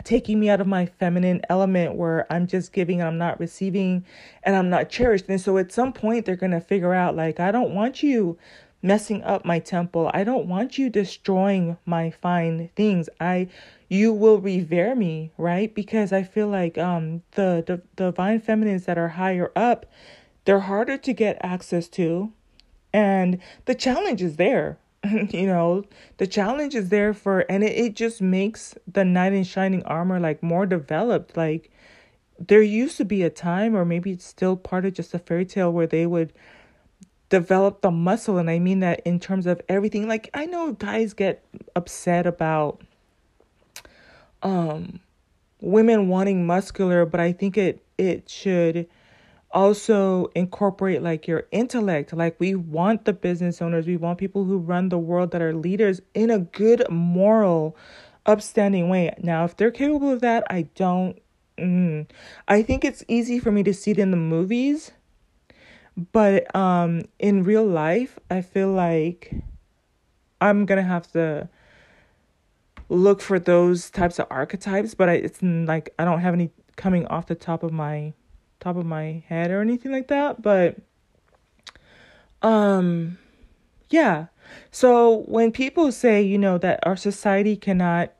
taking 0.05 0.41
me 0.41 0.49
out 0.49 0.61
of 0.61 0.67
my 0.67 0.87
feminine 0.87 1.43
element 1.49 1.95
where 1.95 2.31
I'm 2.33 2.47
just 2.47 2.73
giving 2.73 3.01
and 3.01 3.09
I'm 3.09 3.19
not 3.19 3.41
receiving 3.41 4.05
and 4.43 4.57
I'm 4.57 4.71
not 4.71 4.91
cherished. 4.91 5.27
And 5.29 5.41
so 5.41 5.59
at 5.59 5.73
some 5.73 5.93
point 5.93 6.27
they're 6.27 6.37
going 6.37 6.53
to 6.53 6.61
figure 6.61 6.95
out 6.95 7.17
like 7.17 7.41
I 7.41 7.51
don't 7.51 7.75
want 7.75 8.03
you 8.03 8.39
messing 8.83 9.23
up 9.23 9.45
my 9.45 9.59
temple. 9.59 10.11
I 10.15 10.25
don't 10.25 10.47
want 10.47 10.79
you 10.79 10.89
destroying 10.89 11.77
my 11.85 12.11
fine 12.11 12.71
things. 12.77 13.09
I 13.21 13.49
you 13.89 14.13
will 14.13 14.39
revere 14.39 14.95
me, 14.95 15.33
right? 15.37 15.75
Because 15.75 16.13
I 16.13 16.23
feel 16.23 16.49
like 16.49 16.79
um 16.79 17.23
the 17.33 17.63
the, 17.67 17.83
the 17.97 18.11
divine 18.11 18.41
feminines 18.41 18.87
that 18.87 18.99
are 18.99 19.09
higher 19.09 19.53
up, 19.55 19.87
they're 20.45 20.61
harder 20.61 20.97
to 20.97 21.13
get 21.13 21.39
access 21.43 21.89
to 21.89 22.33
and 22.93 23.39
the 23.67 23.75
challenge 23.75 24.23
is 24.23 24.37
there 24.37 24.79
you 25.31 25.47
know 25.47 25.85
the 26.19 26.27
challenge 26.27 26.75
is 26.75 26.91
there 26.91 27.15
for 27.15 27.41
and 27.49 27.65
it, 27.65 27.73
it 27.73 27.95
just 27.95 28.21
makes 28.21 28.75
the 28.87 29.05
knight 29.05 29.33
in 29.33 29.45
shining 29.45 29.83
armor 29.85 30.21
like 30.21 30.43
more 30.43 30.67
developed. 30.67 31.37
Like 31.37 31.71
there 32.39 32.63
used 32.63 32.97
to 32.99 33.05
be 33.05 33.23
a 33.23 33.31
time 33.31 33.75
or 33.75 33.85
maybe 33.85 34.13
it's 34.13 34.27
still 34.27 34.57
part 34.57 34.85
of 34.85 34.95
just 34.95 35.15
a 35.15 35.19
fairy 35.19 35.47
tale 35.47 35.73
where 35.73 35.87
they 35.87 36.07
would 36.07 36.33
develop 37.31 37.81
the 37.81 37.93
muscle 37.93 38.39
and 38.39 38.51
i 38.51 38.59
mean 38.59 38.81
that 38.81 39.01
in 39.07 39.19
terms 39.21 39.47
of 39.47 39.61
everything. 39.69 40.07
Like 40.07 40.29
i 40.35 40.45
know 40.47 40.73
guys 40.73 41.15
get 41.15 41.45
upset 41.75 42.27
about 42.27 42.83
um 44.43 45.01
women 45.61 46.09
wanting 46.09 46.47
muscular 46.47 47.05
but 47.05 47.21
i 47.21 47.33
think 47.33 47.59
it 47.59 47.83
it 47.99 48.29
should 48.29 48.89
also 49.53 50.31
incorporate 50.35 51.03
like 51.03 51.27
your 51.27 51.47
intellect. 51.51 52.13
Like 52.13 52.39
we 52.39 52.55
want 52.55 53.05
the 53.05 53.13
business 53.13 53.61
owners, 53.61 53.87
we 53.87 53.97
want 53.97 54.19
people 54.19 54.45
who 54.45 54.59
run 54.59 54.89
the 54.89 54.99
world 54.99 55.33
that 55.33 55.43
are 55.43 55.55
leaders 55.55 56.01
in 56.15 56.31
a 56.31 56.39
good, 56.39 56.85
moral, 56.91 57.77
upstanding 58.27 58.89
way. 58.89 59.15
Now, 59.23 59.45
if 59.45 59.57
they're 59.57 59.71
capable 59.71 60.11
of 60.11 60.21
that, 60.21 60.45
I 60.51 60.63
don't. 60.75 61.21
Mm, 61.59 62.09
I 62.49 62.63
think 62.63 62.85
it's 62.85 63.05
easy 63.07 63.39
for 63.39 63.53
me 63.53 63.63
to 63.65 63.75
see 63.75 63.91
it 63.91 63.99
in 63.99 64.11
the 64.11 64.17
movies, 64.17 64.93
but 66.13 66.55
um, 66.57 67.03
in 67.19 67.45
real 67.45 67.67
life, 67.67 68.19
I 68.31 68.41
feel 68.41 68.73
like 68.73 69.35
I'm 70.41 70.65
gonna 70.65 70.83
have 70.83 71.11
to 71.13 71.51
look 72.89 73.21
for 73.21 73.39
those 73.39 73.91
types 73.91 74.19
of 74.19 74.27
archetypes. 74.31 74.95
But 74.95 75.11
I, 75.11 75.15
it's 75.15 75.43
like 75.43 75.93
I 75.99 76.05
don't 76.05 76.21
have 76.21 76.33
any 76.33 76.51
coming 76.77 77.07
off 77.09 77.27
the 77.27 77.35
top 77.35 77.63
of 77.63 77.73
my 77.73 78.15
top 78.61 78.77
of 78.77 78.87
my 78.87 79.23
head 79.27 79.51
or 79.51 79.61
anything 79.61 79.91
like 79.93 80.09
that, 80.09 80.41
but 80.43 80.77
um 82.43 83.19
yeah. 83.89 84.27
So 84.71 85.25
when 85.27 85.53
people 85.53 85.93
say, 85.93 86.23
you 86.23 86.39
know, 86.39 86.59
that 86.59 86.81
our 86.85 86.97
society 86.97 87.57
cannot 87.57 88.13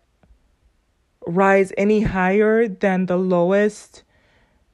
rise 1.27 1.73
any 1.77 2.03
higher 2.03 2.67
than 2.67 3.07
the 3.07 3.17
lowest 3.17 4.03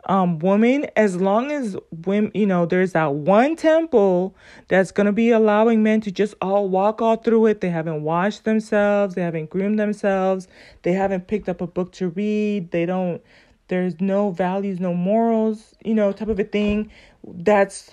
um 0.09 0.39
woman 0.39 0.87
as 0.95 1.17
long 1.17 1.51
as 1.51 1.77
women 2.05 2.31
you 2.33 2.47
know 2.47 2.65
there's 2.65 2.93
that 2.93 3.13
one 3.13 3.57
temple 3.57 4.37
that's 4.69 4.93
going 4.93 5.07
to 5.07 5.13
be 5.13 5.31
allowing 5.31 5.83
men 5.83 6.01
to 6.01 6.13
just 6.13 6.33
all 6.41 6.69
walk 6.69 7.03
all 7.03 7.17
through 7.17 7.47
it. 7.47 7.61
They 7.61 7.71
haven't 7.71 8.03
washed 8.03 8.45
themselves. 8.45 9.17
They 9.17 9.23
haven't 9.23 9.51
groomed 9.51 9.79
themselves. 9.79 10.47
They 10.83 10.93
haven't 10.93 11.27
picked 11.27 11.49
up 11.49 11.61
a 11.61 11.67
book 11.67 11.93
to 11.95 12.11
read. 12.11 12.71
They 12.71 12.87
don't 12.87 13.21
there's 13.69 14.01
no 14.01 14.31
values 14.31 14.81
no 14.81 14.95
morals 14.95 15.75
you 15.85 15.95
know 15.95 16.13
type 16.13 16.29
of 16.29 16.39
a 16.39 16.45
thing. 16.45 16.91
That's 17.25 17.93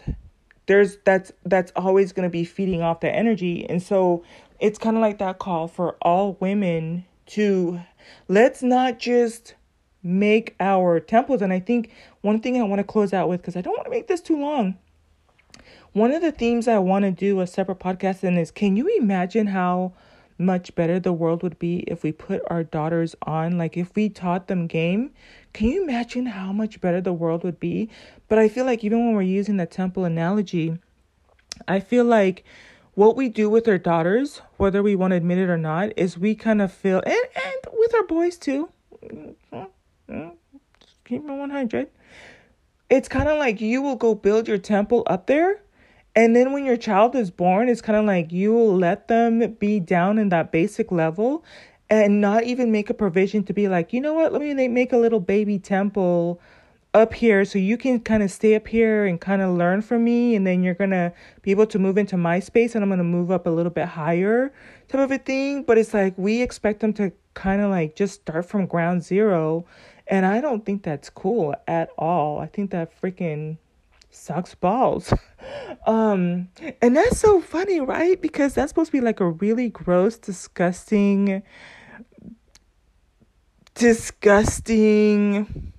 there's 0.65 0.97
that's 1.05 1.31
that's 1.45 1.71
always 1.75 2.11
going 2.11 2.27
to 2.27 2.31
be 2.31 2.45
feeding 2.45 2.81
off 2.81 3.01
that 3.01 3.15
energy. 3.15 3.67
And 3.69 3.81
so 3.81 4.23
it's 4.59 4.79
kind 4.79 4.95
of 4.95 5.01
like 5.01 5.19
that 5.19 5.39
call 5.39 5.67
for 5.67 5.97
all 6.01 6.37
women 6.39 7.05
to 7.25 7.81
let's 8.27 8.63
not 8.63 8.99
just 8.99 9.55
make 10.01 10.55
our 10.59 10.99
temples. 10.99 11.41
And 11.41 11.53
i 11.53 11.59
think 11.59 11.91
one 12.21 12.39
thing 12.39 12.59
i 12.59 12.63
want 12.63 12.79
to 12.79 12.83
close 12.83 13.13
out 13.13 13.29
with 13.29 13.41
because 13.41 13.55
i 13.55 13.61
don't 13.61 13.73
want 13.73 13.85
to 13.85 13.91
make 13.91 14.07
this 14.07 14.21
too 14.21 14.39
long. 14.39 14.77
One 15.93 16.11
of 16.11 16.21
the 16.21 16.31
themes 16.31 16.67
i 16.67 16.79
want 16.79 17.03
to 17.03 17.11
do 17.11 17.39
a 17.39 17.47
separate 17.47 17.79
podcast 17.79 18.23
in 18.23 18.37
is 18.37 18.51
can 18.51 18.75
you 18.75 18.87
imagine 18.97 19.47
how 19.47 19.93
much 20.37 20.73
better 20.75 20.99
the 20.99 21.13
world 21.13 21.43
would 21.43 21.59
be 21.59 21.79
if 21.87 22.03
we 22.03 22.11
put 22.11 22.41
our 22.47 22.63
daughters 22.63 23.15
on 23.23 23.57
like 23.57 23.77
if 23.77 23.95
we 23.95 24.09
taught 24.09 24.47
them 24.47 24.67
game 24.67 25.11
can 25.53 25.67
you 25.67 25.83
imagine 25.83 26.25
how 26.25 26.51
much 26.51 26.81
better 26.81 26.99
the 26.99 27.13
world 27.13 27.43
would 27.43 27.59
be? 27.59 27.89
But 28.27 28.39
I 28.39 28.49
feel 28.49 28.65
like 28.65 28.83
even 28.83 29.05
when 29.05 29.15
we're 29.15 29.21
using 29.21 29.57
the 29.57 29.67
temple 29.67 30.03
analogy, 30.03 30.79
I 31.67 31.79
feel 31.79 32.03
like 32.03 32.43
what 32.95 33.15
we 33.15 33.29
do 33.29 33.49
with 33.49 33.67
our 33.67 33.77
daughters, 33.77 34.41
whether 34.57 34.81
we 34.81 34.95
want 34.95 35.11
to 35.11 35.17
admit 35.17 35.37
it 35.37 35.49
or 35.49 35.57
not, 35.57 35.93
is 35.95 36.17
we 36.17 36.33
kind 36.33 36.61
of 36.61 36.73
feel, 36.73 37.01
and, 37.05 37.15
and 37.35 37.73
with 37.73 37.93
our 37.93 38.03
boys 38.03 38.37
too, 38.37 38.69
keep 41.05 41.23
it 41.23 41.31
100. 41.31 41.87
It's 42.89 43.07
kind 43.07 43.29
of 43.29 43.37
like 43.37 43.61
you 43.61 43.83
will 43.83 43.95
go 43.95 44.15
build 44.15 44.47
your 44.47 44.57
temple 44.57 45.03
up 45.05 45.27
there. 45.27 45.61
And 46.15 46.35
then 46.35 46.53
when 46.53 46.65
your 46.65 46.77
child 46.77 47.15
is 47.15 47.31
born, 47.31 47.69
it's 47.69 47.81
kind 47.81 47.97
of 47.97 48.05
like 48.05 48.31
you 48.31 48.55
let 48.57 49.07
them 49.07 49.53
be 49.53 49.79
down 49.79 50.19
in 50.19 50.29
that 50.29 50.51
basic 50.51 50.91
level 50.91 51.43
and 51.89 52.21
not 52.21 52.43
even 52.43 52.71
make 52.71 52.89
a 52.89 52.93
provision 52.93 53.43
to 53.45 53.53
be 53.53 53.67
like, 53.67 53.93
you 53.93 54.01
know 54.01 54.13
what, 54.13 54.31
let 54.31 54.41
me 54.41 54.67
make 54.67 54.93
a 54.93 54.97
little 54.97 55.19
baby 55.19 55.59
temple 55.59 56.39
up 56.93 57.13
here 57.15 57.43
so 57.43 57.57
you 57.57 57.75
can 57.75 57.99
kind 57.99 58.21
of 58.21 58.29
stay 58.29 58.53
up 58.53 58.67
here 58.67 59.05
and 59.05 59.19
kind 59.19 59.41
of 59.41 59.55
learn 59.55 59.81
from 59.81 60.03
me 60.03 60.35
and 60.35 60.45
then 60.45 60.61
you're 60.61 60.75
gonna 60.75 61.11
be 61.41 61.49
able 61.49 61.65
to 61.65 61.79
move 61.79 61.97
into 61.97 62.15
my 62.15 62.39
space 62.39 62.75
and 62.75 62.83
i'm 62.83 62.89
gonna 62.89 63.03
move 63.03 63.31
up 63.31 63.47
a 63.47 63.49
little 63.49 63.71
bit 63.71 63.87
higher 63.87 64.53
type 64.89 65.01
of 65.01 65.11
a 65.11 65.17
thing. 65.17 65.63
But 65.63 65.77
it's 65.79 65.93
like 65.93 66.13
we 66.17 66.41
expect 66.41 66.81
them 66.81 66.93
to 66.93 67.11
kind 67.33 67.61
of 67.61 67.71
like 67.71 67.95
just 67.95 68.21
start 68.21 68.45
from 68.45 68.67
ground 68.67 69.03
zero. 69.03 69.65
And 70.07 70.25
i 70.25 70.41
don't 70.41 70.65
think 70.65 70.83
that's 70.83 71.09
cool 71.09 71.55
at 71.67 71.89
all. 71.97 72.39
I 72.39 72.47
think 72.47 72.71
that 72.71 72.91
freaking 73.01 73.57
sucks 74.13 74.55
balls 74.55 75.13
um 75.87 76.47
and 76.81 76.95
that's 76.95 77.19
so 77.19 77.41
funny 77.41 77.79
right 77.79 78.21
because 78.21 78.53
that's 78.53 78.69
supposed 78.69 78.89
to 78.89 78.97
be 78.97 79.01
like 79.01 79.19
a 79.19 79.29
really 79.29 79.69
gross 79.69 80.17
disgusting 80.17 81.43
disgusting, 83.75 85.73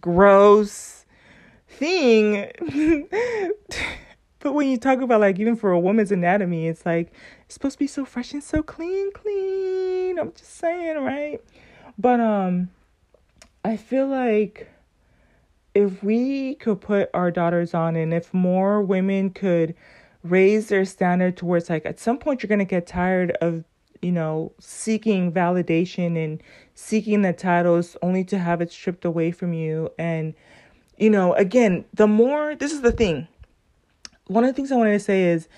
gross 0.00 1.04
thing. 1.68 2.50
but 4.40 4.52
when 4.52 4.68
you 4.68 4.78
talk 4.78 5.00
about 5.00 5.20
like 5.20 5.38
even 5.38 5.56
for 5.56 5.72
a 5.72 5.80
woman's 5.80 6.12
anatomy, 6.12 6.68
it's 6.68 6.86
like 6.86 7.12
it's 7.44 7.54
supposed 7.54 7.74
to 7.74 7.78
be 7.78 7.86
so 7.86 8.04
fresh 8.04 8.32
and 8.32 8.42
so 8.42 8.62
clean, 8.62 9.12
clean. 9.12 10.18
I'm 10.18 10.32
just 10.32 10.56
saying, 10.56 10.96
right? 10.98 11.40
But 11.98 12.20
um 12.20 12.70
I 13.64 13.76
feel 13.76 14.06
like 14.06 14.70
if 15.76 16.02
we 16.02 16.54
could 16.56 16.80
put 16.80 17.10
our 17.12 17.30
daughters 17.30 17.74
on 17.74 17.96
and 17.96 18.14
if 18.14 18.32
more 18.32 18.82
women 18.82 19.30
could 19.30 19.74
raise 20.22 20.68
their 20.68 20.84
standard 20.84 21.36
towards 21.36 21.70
like 21.70 21.86
at 21.86 22.00
some 22.00 22.18
point 22.18 22.42
you're 22.42 22.48
going 22.48 22.58
to 22.58 22.64
get 22.64 22.86
tired 22.86 23.30
of 23.40 23.64
you 24.02 24.12
know, 24.12 24.52
seeking 24.60 25.32
validation 25.32 26.22
and 26.22 26.42
seeking 26.74 27.22
the 27.22 27.32
titles 27.32 27.96
only 28.02 28.24
to 28.24 28.38
have 28.38 28.60
it 28.60 28.70
stripped 28.70 29.04
away 29.04 29.30
from 29.30 29.52
you. 29.52 29.90
And, 29.98 30.34
you 30.96 31.10
know, 31.10 31.34
again, 31.34 31.84
the 31.92 32.06
more, 32.06 32.54
this 32.54 32.72
is 32.72 32.82
the 32.82 32.92
thing. 32.92 33.28
One 34.26 34.44
of 34.44 34.48
the 34.50 34.54
things 34.54 34.72
I 34.72 34.76
wanted 34.76 34.92
to 34.92 35.00
say 35.00 35.24
is, 35.24 35.48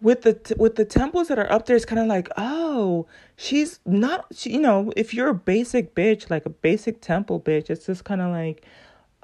with 0.00 0.22
the 0.22 0.54
with 0.58 0.74
the 0.74 0.84
temples 0.84 1.28
that 1.28 1.38
are 1.38 1.50
up 1.50 1.64
there, 1.64 1.76
it's 1.76 1.86
kind 1.86 2.00
of 2.00 2.06
like, 2.06 2.28
oh, 2.36 3.06
she's 3.36 3.80
not, 3.86 4.26
she, 4.34 4.52
you 4.52 4.60
know, 4.60 4.92
if 4.96 5.14
you're 5.14 5.28
a 5.28 5.34
basic 5.34 5.94
bitch, 5.94 6.28
like 6.28 6.44
a 6.44 6.50
basic 6.50 7.00
temple 7.00 7.40
bitch, 7.40 7.70
it's 7.70 7.86
just 7.86 8.04
kind 8.04 8.20
of 8.20 8.30
like, 8.30 8.66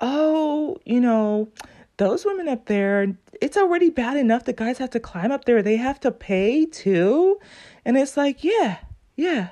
oh, 0.00 0.78
you 0.84 1.00
know, 1.00 1.48
those 1.96 2.24
women 2.24 2.48
up 2.48 2.66
there, 2.66 3.16
it's 3.40 3.56
already 3.56 3.90
bad 3.90 4.16
enough 4.16 4.44
the 4.44 4.52
guys 4.52 4.78
have 4.78 4.90
to 4.90 5.00
climb 5.00 5.30
up 5.30 5.44
there. 5.44 5.62
They 5.62 5.76
have 5.76 6.00
to 6.00 6.10
pay 6.10 6.66
too. 6.66 7.38
And 7.84 7.96
it's 7.96 8.16
like, 8.16 8.42
yeah, 8.42 8.78
yeah. 9.16 9.50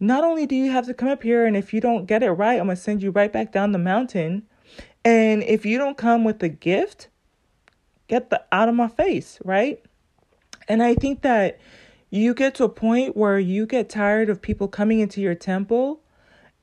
Not 0.00 0.22
only 0.22 0.46
do 0.46 0.54
you 0.54 0.70
have 0.70 0.86
to 0.86 0.94
come 0.94 1.08
up 1.08 1.22
here, 1.22 1.44
and 1.44 1.56
if 1.56 1.74
you 1.74 1.80
don't 1.80 2.06
get 2.06 2.22
it 2.22 2.30
right, 2.30 2.60
I'm 2.60 2.66
going 2.66 2.76
to 2.76 2.82
send 2.82 3.02
you 3.02 3.10
right 3.10 3.32
back 3.32 3.52
down 3.52 3.72
the 3.72 3.78
mountain. 3.78 4.44
And 5.04 5.42
if 5.42 5.66
you 5.66 5.78
don't 5.78 5.96
come 5.96 6.24
with 6.24 6.42
a 6.42 6.48
gift, 6.48 7.08
get 8.06 8.30
the 8.30 8.44
out 8.52 8.68
of 8.68 8.74
my 8.74 8.88
face, 8.88 9.38
right? 9.44 9.82
And 10.68 10.82
I 10.82 10.94
think 10.94 11.22
that 11.22 11.58
you 12.10 12.34
get 12.34 12.54
to 12.56 12.64
a 12.64 12.68
point 12.68 13.16
where 13.16 13.38
you 13.38 13.66
get 13.66 13.88
tired 13.88 14.28
of 14.28 14.40
people 14.40 14.68
coming 14.68 15.00
into 15.00 15.20
your 15.20 15.34
temple 15.34 16.00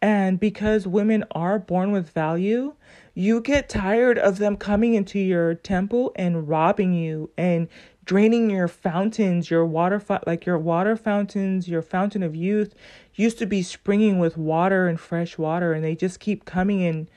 and 0.01 0.39
because 0.39 0.87
women 0.87 1.23
are 1.31 1.57
born 1.57 1.91
with 1.91 2.09
value, 2.11 2.73
you 3.15 3.41
get 3.41 3.69
tired 3.69 4.19
of 4.19 4.37
them 4.37 4.57
coming 4.57 4.93
into 4.93 5.17
your 5.17 5.55
temple 5.55 6.11
and 6.15 6.47
robbing 6.47 6.93
you 6.93 7.31
and 7.37 7.67
draining 8.03 8.49
your 8.51 8.67
fountains, 8.67 9.49
your 9.49 9.65
water 9.65 10.01
like 10.27 10.45
your 10.45 10.59
water 10.59 10.95
fountains, 10.95 11.67
your 11.67 11.81
fountain 11.81 12.21
of 12.21 12.35
youth 12.35 12.75
used 13.15 13.39
to 13.39 13.45
be 13.45 13.63
springing 13.63 14.19
with 14.19 14.37
water 14.37 14.87
and 14.87 14.99
fresh 14.99 15.37
water 15.37 15.73
and 15.73 15.83
they 15.83 15.95
just 15.95 16.19
keep 16.19 16.45
coming 16.45 16.83
and 16.83 17.09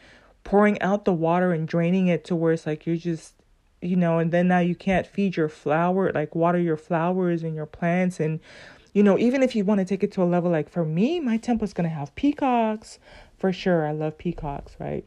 pouring 0.45 0.81
out 0.81 1.05
the 1.05 1.13
water 1.13 1.53
and 1.53 1.69
draining 1.69 2.07
it 2.07 2.25
to 2.25 2.35
where 2.35 2.53
it's 2.53 2.65
like 2.65 2.87
you're 2.87 2.97
just 2.97 3.35
you 3.81 3.97
know, 3.97 4.19
and 4.19 4.33
then 4.33 4.49
now 4.49 4.59
you 4.59 4.75
can't 4.75 5.07
feed 5.07 5.37
your 5.37 5.49
flower, 5.49 6.11
like 6.13 6.35
water 6.35 6.59
your 6.59 6.77
flowers 6.77 7.43
and 7.43 7.55
your 7.55 7.67
plants. 7.67 8.19
And, 8.19 8.41
you 8.93 9.03
know, 9.03 9.19
even 9.19 9.43
if 9.43 9.55
you 9.55 9.65
want 9.65 9.79
to 9.79 9.85
take 9.85 10.03
it 10.03 10.11
to 10.13 10.23
a 10.23 10.25
level 10.25 10.51
like 10.51 10.69
for 10.69 10.85
me, 10.85 11.21
my 11.21 11.37
temple's 11.37 11.73
going 11.73 11.89
to 11.89 11.95
have 11.95 12.15
peacocks 12.15 12.99
for 13.37 13.53
sure. 13.53 13.87
I 13.87 13.93
love 13.93 14.19
peacocks, 14.19 14.75
right? 14.81 15.05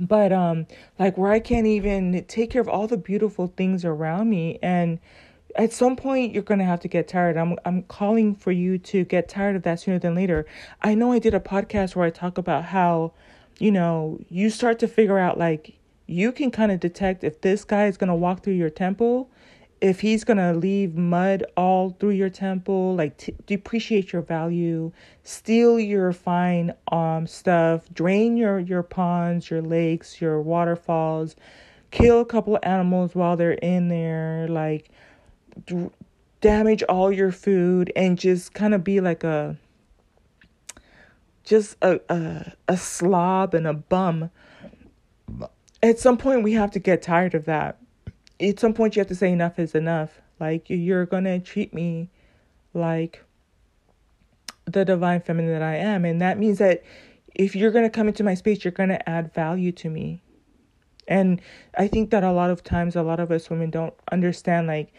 But, 0.00 0.32
um, 0.32 0.66
like 0.98 1.18
where 1.18 1.30
I 1.30 1.40
can't 1.40 1.66
even 1.66 2.24
take 2.26 2.50
care 2.50 2.62
of 2.62 2.68
all 2.68 2.86
the 2.86 2.96
beautiful 2.96 3.52
things 3.56 3.84
around 3.84 4.30
me. 4.30 4.58
And, 4.62 4.98
at 5.56 5.72
some 5.72 5.96
point 5.96 6.32
you're 6.32 6.44
going 6.44 6.60
to 6.60 6.64
have 6.64 6.78
to 6.78 6.86
get 6.86 7.08
tired. 7.08 7.36
I'm 7.36 7.56
I'm 7.64 7.82
calling 7.82 8.36
for 8.36 8.52
you 8.52 8.78
to 8.78 9.04
get 9.04 9.28
tired 9.28 9.56
of 9.56 9.64
that 9.64 9.80
sooner 9.80 9.98
than 9.98 10.14
later. 10.14 10.46
I 10.80 10.94
know 10.94 11.10
I 11.10 11.18
did 11.18 11.34
a 11.34 11.40
podcast 11.40 11.96
where 11.96 12.06
I 12.06 12.10
talk 12.10 12.38
about 12.38 12.66
how 12.66 13.12
you 13.60 13.70
know, 13.70 14.18
you 14.28 14.50
start 14.50 14.80
to 14.80 14.88
figure 14.88 15.18
out 15.18 15.38
like 15.38 15.76
you 16.06 16.32
can 16.32 16.50
kind 16.50 16.72
of 16.72 16.80
detect 16.80 17.22
if 17.22 17.42
this 17.42 17.62
guy 17.62 17.86
is 17.86 17.96
going 17.96 18.08
to 18.08 18.14
walk 18.14 18.42
through 18.42 18.54
your 18.54 18.70
temple, 18.70 19.30
if 19.80 20.00
he's 20.00 20.24
going 20.24 20.36
to 20.36 20.52
leave 20.52 20.94
mud 20.94 21.44
all 21.56 21.90
through 21.98 22.10
your 22.10 22.28
temple, 22.28 22.94
like 22.94 23.16
t- 23.16 23.34
depreciate 23.46 24.12
your 24.12 24.22
value, 24.22 24.92
steal 25.22 25.80
your 25.80 26.12
fine 26.12 26.74
um 26.92 27.26
stuff, 27.26 27.88
drain 27.92 28.36
your 28.36 28.58
your 28.58 28.82
ponds, 28.82 29.50
your 29.50 29.62
lakes, 29.62 30.20
your 30.20 30.40
waterfalls, 30.40 31.36
kill 31.90 32.20
a 32.20 32.26
couple 32.26 32.56
of 32.56 32.60
animals 32.62 33.14
while 33.14 33.36
they're 33.36 33.52
in 33.52 33.88
there, 33.88 34.46
like 34.48 34.90
d- 35.66 35.90
damage 36.40 36.82
all 36.84 37.10
your 37.12 37.32
food 37.32 37.92
and 37.96 38.18
just 38.18 38.52
kind 38.54 38.74
of 38.74 38.84
be 38.84 39.00
like 39.00 39.24
a 39.24 39.56
just 41.44 41.76
a, 41.82 42.00
a 42.08 42.52
a 42.68 42.76
slob 42.76 43.54
and 43.54 43.66
a 43.66 43.74
bum 43.74 44.30
at 45.82 45.98
some 45.98 46.16
point 46.16 46.42
we 46.42 46.52
have 46.52 46.70
to 46.72 46.78
get 46.78 47.02
tired 47.02 47.34
of 47.34 47.44
that. 47.46 47.78
At 48.40 48.58
some 48.58 48.72
point 48.74 48.96
you 48.96 49.00
have 49.00 49.08
to 49.08 49.14
say 49.14 49.30
enough 49.32 49.58
is 49.58 49.74
enough. 49.74 50.20
Like 50.38 50.70
you're 50.70 51.06
to 51.24 51.38
treat 51.38 51.74
me 51.74 52.08
like 52.72 53.24
the 54.64 54.84
divine 54.84 55.20
feminine 55.20 55.52
that 55.52 55.62
I 55.62 55.76
am 55.76 56.04
and 56.04 56.20
that 56.20 56.38
means 56.38 56.58
that 56.58 56.82
if 57.34 57.56
you're 57.56 57.70
to 57.84 57.90
come 57.90 58.08
into 58.08 58.22
my 58.22 58.34
space 58.34 58.64
you're 58.64 58.72
to 58.88 59.08
add 59.08 59.34
value 59.34 59.72
to 59.72 59.90
me. 59.90 60.22
And 61.08 61.40
I 61.76 61.88
think 61.88 62.10
that 62.10 62.22
a 62.22 62.32
lot 62.32 62.50
of 62.50 62.62
times 62.62 62.94
a 62.94 63.02
lot 63.02 63.20
of 63.20 63.30
us 63.30 63.50
women 63.50 63.70
don't 63.70 63.94
understand 64.12 64.68
like 64.68 64.92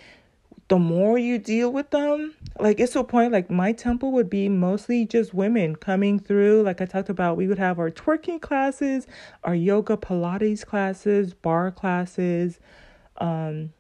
the 0.72 0.80
more 0.80 1.18
you 1.18 1.38
deal 1.38 1.70
with 1.70 1.90
them, 1.90 2.34
like 2.58 2.80
it's 2.80 2.94
to 2.94 3.02
a 3.02 3.04
point 3.04 3.34
like 3.34 3.52
my 3.52 3.74
temple 3.74 4.14
would 4.14 4.30
be 4.30 4.48
mostly 4.48 5.06
just 5.06 5.34
women 5.34 5.76
coming 5.76 6.18
through. 6.18 6.62
Like 6.62 6.80
I 6.80 6.86
talked 6.86 7.10
about, 7.10 7.36
we 7.36 7.46
would 7.46 7.60
have 7.60 7.78
our 7.78 7.92
twerking 7.92 8.40
classes, 8.40 9.06
our 9.44 9.54
yoga 9.54 9.98
Pilates 9.98 10.66
classes, 10.66 11.34
bar 11.34 11.72
classes, 11.72 12.62
um, 13.22 13.72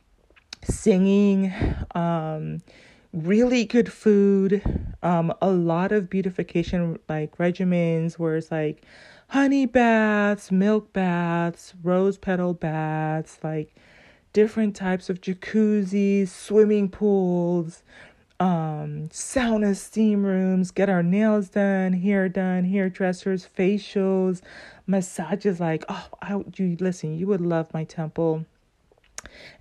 singing, 0.64 1.54
um, 1.96 2.62
really 3.12 3.66
good 3.66 3.92
food, 3.92 4.62
um, 5.04 5.34
a 5.42 5.50
lot 5.50 5.92
of 5.92 6.10
beautification 6.10 6.98
like 7.10 7.38
regimens 7.38 8.14
where 8.14 8.38
it's 8.38 8.52
like 8.52 8.84
honey 9.30 9.66
baths, 9.66 10.52
milk 10.52 10.94
baths, 10.94 11.74
rose 11.84 12.18
petal 12.18 12.54
baths, 12.54 13.40
like 13.44 13.76
different 14.32 14.76
types 14.76 15.10
of 15.10 15.20
jacuzzis, 15.20 16.30
swimming 16.30 16.88
pools, 16.88 17.84
um, 18.40 19.10
sauna 19.10 19.76
steam 19.76 20.24
rooms, 20.26 20.72
get 20.72 20.90
our 20.90 21.04
nails 21.04 21.50
done, 21.50 21.94
hair 21.94 22.30
done, 22.30 22.64
hairdressers, 22.64 23.48
facials, 23.58 24.42
massages. 24.88 25.60
Like, 25.60 25.84
oh, 25.90 26.08
I, 26.22 26.42
you 26.56 26.78
listen, 26.80 27.18
you 27.18 27.28
would 27.28 27.42
love 27.42 27.74
my 27.74 27.84
temple. 27.84 28.46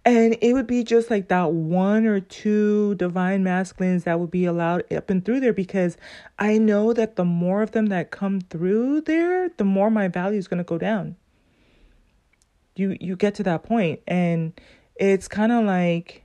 And 0.04 0.36
it 0.40 0.54
would 0.54 0.66
be 0.66 0.82
just 0.82 1.10
like 1.10 1.28
that 1.28 1.52
one 1.52 2.06
or 2.06 2.20
two 2.20 2.94
divine 2.94 3.44
masculines 3.44 4.04
that 4.04 4.18
would 4.18 4.30
be 4.30 4.46
allowed 4.46 4.90
up 4.92 5.10
and 5.10 5.24
through 5.24 5.40
there 5.40 5.52
because 5.52 5.98
I 6.38 6.56
know 6.56 6.92
that 6.94 7.16
the 7.16 7.24
more 7.24 7.62
of 7.62 7.72
them 7.72 7.86
that 7.86 8.10
come 8.10 8.40
through 8.40 9.02
there, 9.02 9.50
the 9.50 9.64
more 9.64 9.90
my 9.90 10.08
value 10.08 10.38
is 10.38 10.48
going 10.48 10.58
to 10.58 10.64
go 10.64 10.78
down. 10.78 11.16
You 12.76 12.96
you 12.98 13.16
get 13.16 13.34
to 13.34 13.42
that 13.42 13.62
point 13.62 14.00
and 14.06 14.58
it's 14.94 15.28
kind 15.28 15.52
of 15.52 15.64
like 15.64 16.24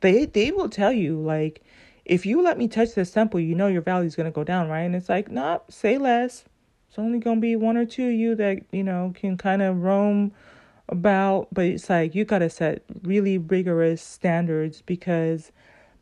they 0.00 0.24
they 0.24 0.50
will 0.50 0.68
tell 0.68 0.92
you 0.92 1.20
like 1.20 1.62
if 2.04 2.26
you 2.26 2.42
let 2.42 2.58
me 2.58 2.66
touch 2.66 2.94
this 2.94 3.12
temple 3.12 3.38
you 3.38 3.54
know 3.54 3.68
your 3.68 3.82
value 3.82 4.06
is 4.06 4.16
going 4.16 4.24
to 4.24 4.34
go 4.34 4.42
down 4.42 4.68
right? 4.68 4.80
And 4.80 4.96
it's 4.96 5.08
like 5.08 5.30
nah 5.30 5.58
say 5.68 5.96
less. 5.98 6.44
It's 6.88 6.98
only 6.98 7.20
going 7.20 7.36
to 7.36 7.40
be 7.40 7.56
one 7.56 7.76
or 7.76 7.86
two 7.86 8.08
of 8.08 8.12
you 8.12 8.34
that 8.34 8.64
you 8.72 8.82
know 8.82 9.12
can 9.14 9.36
kind 9.36 9.62
of 9.62 9.80
roam 9.82 10.32
about 10.92 11.48
but 11.52 11.64
it's 11.64 11.90
like 11.90 12.14
you 12.14 12.24
got 12.24 12.38
to 12.38 12.50
set 12.50 12.84
really 13.02 13.38
rigorous 13.38 14.02
standards 14.02 14.82
because 14.82 15.50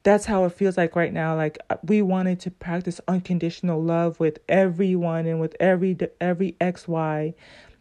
that's 0.03 0.27
how 0.27 0.45
it 0.45 0.53
feels 0.53 0.77
like 0.77 0.97
right 0.97 1.13
now 1.13 1.37
like 1.37 1.59
uh, 1.71 1.77
we 1.85 2.03
wanted 2.03 2.41
to 2.41 2.51
practice 2.51 3.01
unconditional 3.09 3.83
love 3.83 4.19
with 4.21 4.39
everyone 4.49 5.27
and 5.27 5.41
with 5.41 5.57
every 5.61 5.97
every 6.21 6.53
xy 6.61 7.35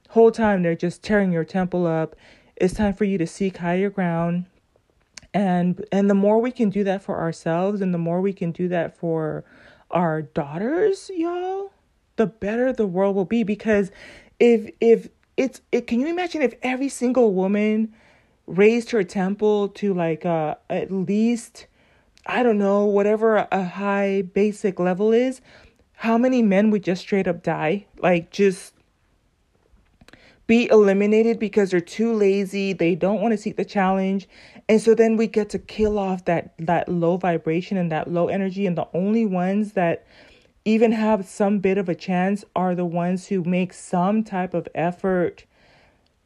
whole 0.10 0.32
time 0.32 0.64
they're 0.64 0.76
just 0.76 1.04
tearing 1.04 1.32
your 1.32 1.44
temple 1.44 1.88
up. 1.88 2.16
It's 2.56 2.74
time 2.74 2.94
for 2.94 3.06
you 3.06 3.18
to 3.18 3.28
seek 3.28 3.58
higher 3.58 3.90
ground. 3.90 4.46
And 5.34 5.86
and 5.92 6.10
the 6.10 6.16
more 6.16 6.40
we 6.40 6.52
can 6.52 6.70
do 6.70 6.84
that 6.84 7.04
for 7.04 7.20
ourselves 7.20 7.82
and 7.82 7.94
the 7.94 8.00
more 8.00 8.20
we 8.20 8.34
can 8.34 8.52
do 8.52 8.68
that 8.70 8.98
for 8.98 9.44
our 9.92 10.24
daughters, 10.24 11.10
y'all, 11.14 11.72
the 12.16 12.26
better 12.26 12.74
the 12.74 12.88
world 12.88 13.16
will 13.16 13.26
be 13.26 13.44
because 13.44 13.92
if 14.40 14.72
if 14.82 15.10
it's 15.40 15.62
it 15.72 15.88
can 15.88 16.02
you 16.02 16.08
imagine 16.08 16.42
if 16.42 16.54
every 16.62 16.90
single 16.90 17.34
woman 17.34 17.96
raised 18.46 18.92
her 18.92 19.04
temple 19.04 19.70
to 19.70 19.94
like 19.94 20.26
uh 20.26 20.56
at 20.70 20.92
least 20.92 21.66
I 22.26 22.44
don't 22.44 22.58
know, 22.58 22.86
whatever 22.86 23.48
a 23.52 23.64
high 23.64 24.22
basic 24.22 24.80
level 24.80 25.14
is, 25.14 25.42
how 25.94 26.18
many 26.18 26.42
men 26.44 26.70
would 26.70 26.84
just 26.84 27.02
straight 27.02 27.28
up 27.28 27.42
die? 27.42 27.86
Like 27.98 28.32
just 28.32 28.74
be 30.46 30.70
eliminated 30.70 31.40
because 31.40 31.72
they're 31.72 31.80
too 31.80 32.12
lazy 32.12 32.74
they 32.74 32.96
don't 32.96 33.22
want 33.22 33.32
to 33.32 33.38
seek 33.38 33.56
the 33.56 33.64
challenge 33.64 34.28
and 34.68 34.82
so 34.82 34.96
then 34.96 35.16
we 35.16 35.28
get 35.28 35.48
to 35.48 35.60
kill 35.60 36.00
off 36.00 36.26
that 36.26 36.56
that 36.58 36.90
low 36.90 37.18
vibration 37.18 37.78
and 37.78 37.92
that 37.92 38.12
low 38.12 38.28
energy 38.30 38.66
and 38.66 38.76
the 38.76 38.88
only 38.96 39.28
ones 39.28 39.74
that 39.74 40.08
even 40.70 40.92
have 40.92 41.26
some 41.26 41.60
bit 41.60 41.78
of 41.78 41.90
a 41.90 41.96
chance 41.96 42.46
are 42.56 42.76
the 42.76 42.86
ones 42.86 43.28
who 43.28 43.44
make 43.44 43.74
some 43.74 44.24
type 44.24 44.54
of 44.54 44.68
effort 44.76 45.46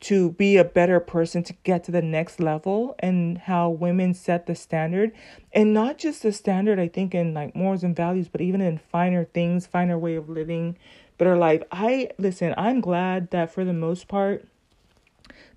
to 0.01 0.31
be 0.31 0.57
a 0.57 0.65
better 0.65 0.99
person 0.99 1.43
to 1.43 1.53
get 1.63 1.81
to 1.85 1.91
the 1.91 2.01
next 2.01 2.41
level 2.41 2.93
and 2.99 3.37
how 3.37 3.69
women 3.69 4.13
set 4.13 4.47
the 4.47 4.53
standard. 4.55 5.13
And 5.53 5.73
not 5.73 5.97
just 5.97 6.23
the 6.23 6.33
standard 6.33 6.77
i 6.77 6.89
think 6.89 7.15
in 7.15 7.33
like 7.33 7.55
morals 7.55 7.83
and 7.83 7.95
values 7.95 8.27
but 8.27 8.41
even 8.41 8.59
in 8.59 8.77
finer 8.77 9.23
things 9.23 9.65
finer 9.65 9.97
way 9.97 10.15
of 10.15 10.29
living 10.29 10.77
better 11.17 11.37
life. 11.37 11.63
I 11.71 12.09
listen, 12.17 12.53
I'm 12.57 12.81
glad 12.81 13.31
that 13.31 13.53
for 13.53 13.63
the 13.63 13.73
most 13.73 14.09
part, 14.09 14.45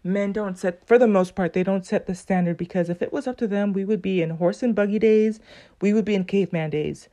men 0.04 0.32
don't 0.32 0.56
set 0.56 0.86
for 0.86 0.96
the 0.96 1.08
most 1.08 1.34
part 1.34 1.52
they 1.52 1.64
don't 1.64 1.84
set 1.84 2.06
the 2.06 2.14
standard 2.14 2.56
because 2.56 2.88
if 2.88 3.02
it 3.02 3.12
was 3.12 3.26
up 3.26 3.36
to 3.38 3.48
them 3.48 3.72
we 3.72 3.84
would 3.84 4.00
be 4.00 4.22
in 4.22 4.30
horse 4.30 4.62
and 4.62 4.76
buggy 4.76 5.00
days. 5.00 5.40
We 5.80 5.92
would 5.92 6.04
be 6.04 6.14
in 6.14 6.24
caveman 6.24 6.70
days 6.70 7.08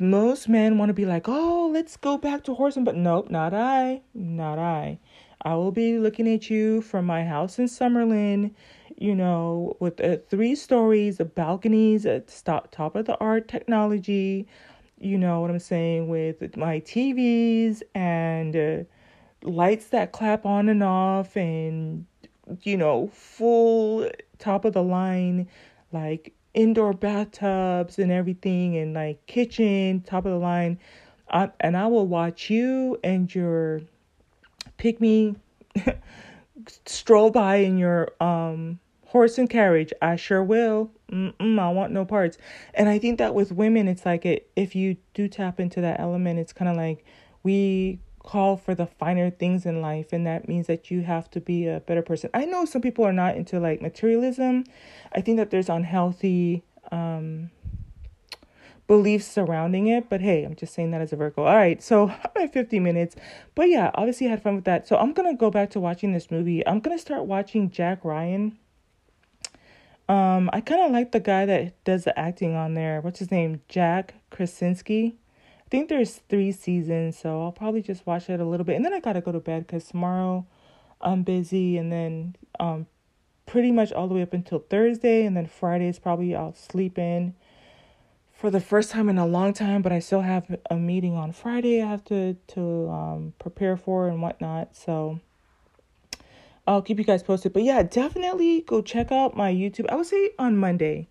most 0.00 0.48
men 0.48 0.78
want 0.78 0.88
to 0.90 0.94
be 0.94 1.06
like 1.06 1.28
oh 1.28 1.70
let's 1.72 1.96
go 1.96 2.18
back 2.18 2.42
to 2.44 2.54
horse 2.54 2.76
but 2.80 2.96
nope 2.96 3.30
not 3.30 3.54
i 3.54 4.00
not 4.14 4.58
i. 4.58 4.98
I 5.42 5.54
will 5.54 5.70
be 5.70 5.98
looking 5.98 6.26
at 6.28 6.50
you 6.50 6.80
from 6.80 7.04
my 7.04 7.24
house 7.24 7.58
in 7.58 7.66
summerlin 7.66 8.52
you 8.96 9.14
know 9.14 9.76
with 9.78 10.00
uh, 10.00 10.16
three 10.28 10.54
stories 10.54 11.20
of 11.20 11.34
balconies 11.34 12.04
at 12.04 12.28
top, 12.44 12.72
top 12.72 12.96
of 12.96 13.04
the 13.04 13.16
art 13.18 13.46
technology 13.46 14.48
you 14.98 15.18
know 15.18 15.40
what 15.40 15.50
I'm 15.50 15.58
saying, 15.58 16.08
with 16.08 16.56
my 16.56 16.80
TVs 16.80 17.82
and 17.94 18.56
uh, 18.56 18.84
lights 19.42 19.88
that 19.88 20.12
clap 20.12 20.46
on 20.46 20.68
and 20.68 20.82
off, 20.82 21.36
and 21.36 22.06
you 22.62 22.76
know, 22.76 23.08
full 23.12 24.08
top 24.38 24.64
of 24.64 24.72
the 24.72 24.82
line, 24.82 25.48
like 25.92 26.34
indoor 26.56 26.92
bathtubs 26.92 28.00
and 28.00 28.10
everything, 28.10 28.76
and 28.76 28.94
like 28.94 29.24
kitchen, 29.26 30.00
top 30.00 30.26
of 30.26 30.32
the 30.32 30.38
line. 30.38 30.78
I, 31.30 31.50
and 31.60 31.76
I 31.76 31.86
will 31.86 32.06
watch 32.06 32.50
you 32.50 32.98
and 33.04 33.32
your 33.32 33.82
pick 34.76 35.00
me 35.00 35.36
stroll 36.86 37.30
by 37.30 37.56
in 37.56 37.78
your 37.78 38.12
um 38.20 38.80
horse 39.06 39.38
and 39.38 39.48
carriage. 39.48 39.92
I 40.02 40.16
sure 40.16 40.42
will. 40.42 40.90
Mm-mm, 41.10 41.58
I 41.58 41.70
want 41.70 41.92
no 41.92 42.04
parts. 42.04 42.38
And 42.74 42.88
I 42.88 42.98
think 42.98 43.18
that 43.18 43.34
with 43.34 43.52
women, 43.52 43.86
it's 43.88 44.04
like 44.04 44.26
it, 44.26 44.50
if 44.56 44.74
you 44.74 44.96
do 45.14 45.28
tap 45.28 45.60
into 45.60 45.80
that 45.80 46.00
element, 46.00 46.40
it's 46.40 46.52
kind 46.52 46.68
of 46.68 46.76
like 46.76 47.04
we 47.42 48.00
call 48.26 48.56
for 48.56 48.74
the 48.74 48.86
finer 48.86 49.30
things 49.30 49.64
in 49.64 49.80
life 49.80 50.12
and 50.12 50.26
that 50.26 50.48
means 50.48 50.66
that 50.66 50.90
you 50.90 51.02
have 51.02 51.30
to 51.30 51.40
be 51.40 51.66
a 51.66 51.80
better 51.80 52.02
person. 52.02 52.28
I 52.34 52.44
know 52.44 52.64
some 52.66 52.82
people 52.82 53.06
are 53.06 53.12
not 53.12 53.36
into 53.36 53.58
like 53.58 53.80
materialism. 53.80 54.64
I 55.12 55.22
think 55.22 55.38
that 55.38 55.50
there's 55.50 55.70
unhealthy 55.70 56.64
um 56.92 57.50
beliefs 58.86 59.26
surrounding 59.26 59.88
it, 59.88 60.08
but 60.08 60.20
hey, 60.20 60.44
I'm 60.44 60.54
just 60.54 60.74
saying 60.74 60.90
that 60.92 61.00
as 61.00 61.12
a 61.12 61.16
Virgo. 61.16 61.44
All 61.44 61.56
right, 61.56 61.82
so 61.82 62.08
I'm 62.36 62.42
at 62.42 62.52
50 62.52 62.78
minutes. 62.80 63.16
But 63.54 63.68
yeah, 63.68 63.90
obviously 63.94 64.26
I 64.26 64.30
had 64.30 64.42
fun 64.42 64.56
with 64.56 64.64
that. 64.64 64.86
So 64.86 64.96
I'm 64.96 65.14
to 65.14 65.34
go 65.34 65.50
back 65.50 65.70
to 65.70 65.80
watching 65.80 66.12
this 66.12 66.30
movie. 66.30 66.66
I'm 66.66 66.80
to 66.80 67.00
start 67.00 67.24
watching 67.24 67.70
Jack 67.70 68.04
Ryan. 68.04 68.58
Um 70.08 70.50
I 70.52 70.60
kind 70.60 70.82
of 70.82 70.90
like 70.90 71.12
the 71.12 71.20
guy 71.20 71.46
that 71.46 71.84
does 71.84 72.04
the 72.04 72.18
acting 72.18 72.54
on 72.54 72.74
there. 72.74 73.00
What's 73.00 73.20
his 73.20 73.30
name? 73.30 73.62
Jack 73.68 74.14
Krasinski. 74.30 75.16
I 75.66 75.68
think 75.68 75.88
there's 75.88 76.20
three 76.28 76.52
seasons, 76.52 77.18
so 77.18 77.42
I'll 77.42 77.52
probably 77.52 77.82
just 77.82 78.06
watch 78.06 78.30
it 78.30 78.38
a 78.38 78.44
little 78.44 78.64
bit, 78.64 78.76
and 78.76 78.84
then 78.84 78.92
I 78.92 79.00
gotta 79.00 79.20
go 79.20 79.32
to 79.32 79.40
bed 79.40 79.66
because 79.66 79.84
tomorrow 79.84 80.46
I'm 81.00 81.22
busy, 81.22 81.76
and 81.76 81.90
then 81.90 82.36
um, 82.60 82.86
pretty 83.46 83.72
much 83.72 83.92
all 83.92 84.06
the 84.06 84.14
way 84.14 84.22
up 84.22 84.32
until 84.32 84.60
Thursday, 84.60 85.24
and 85.24 85.36
then 85.36 85.46
Friday 85.46 85.88
is 85.88 85.98
probably 85.98 86.36
I'll 86.36 86.54
sleep 86.54 86.98
in 86.98 87.34
for 88.36 88.50
the 88.50 88.60
first 88.60 88.90
time 88.90 89.08
in 89.08 89.18
a 89.18 89.26
long 89.26 89.52
time, 89.54 89.82
but 89.82 89.92
I 89.92 89.98
still 89.98 90.20
have 90.20 90.58
a 90.70 90.76
meeting 90.76 91.14
on 91.14 91.32
Friday 91.32 91.82
I 91.82 91.90
have 91.90 92.04
to 92.04 92.34
to 92.48 92.88
um, 92.90 93.32
prepare 93.38 93.76
for 93.76 94.08
and 94.08 94.20
whatnot. 94.20 94.76
So 94.76 95.20
I'll 96.66 96.82
keep 96.82 96.98
you 96.98 97.04
guys 97.04 97.22
posted. 97.22 97.52
But 97.54 97.62
yeah, 97.62 97.82
definitely 97.82 98.60
go 98.60 98.82
check 98.82 99.10
out 99.10 99.36
my 99.36 99.52
YouTube. 99.52 99.86
I 99.88 99.96
would 99.96 100.06
say 100.06 100.32
on 100.38 100.58
Monday, 100.58 101.08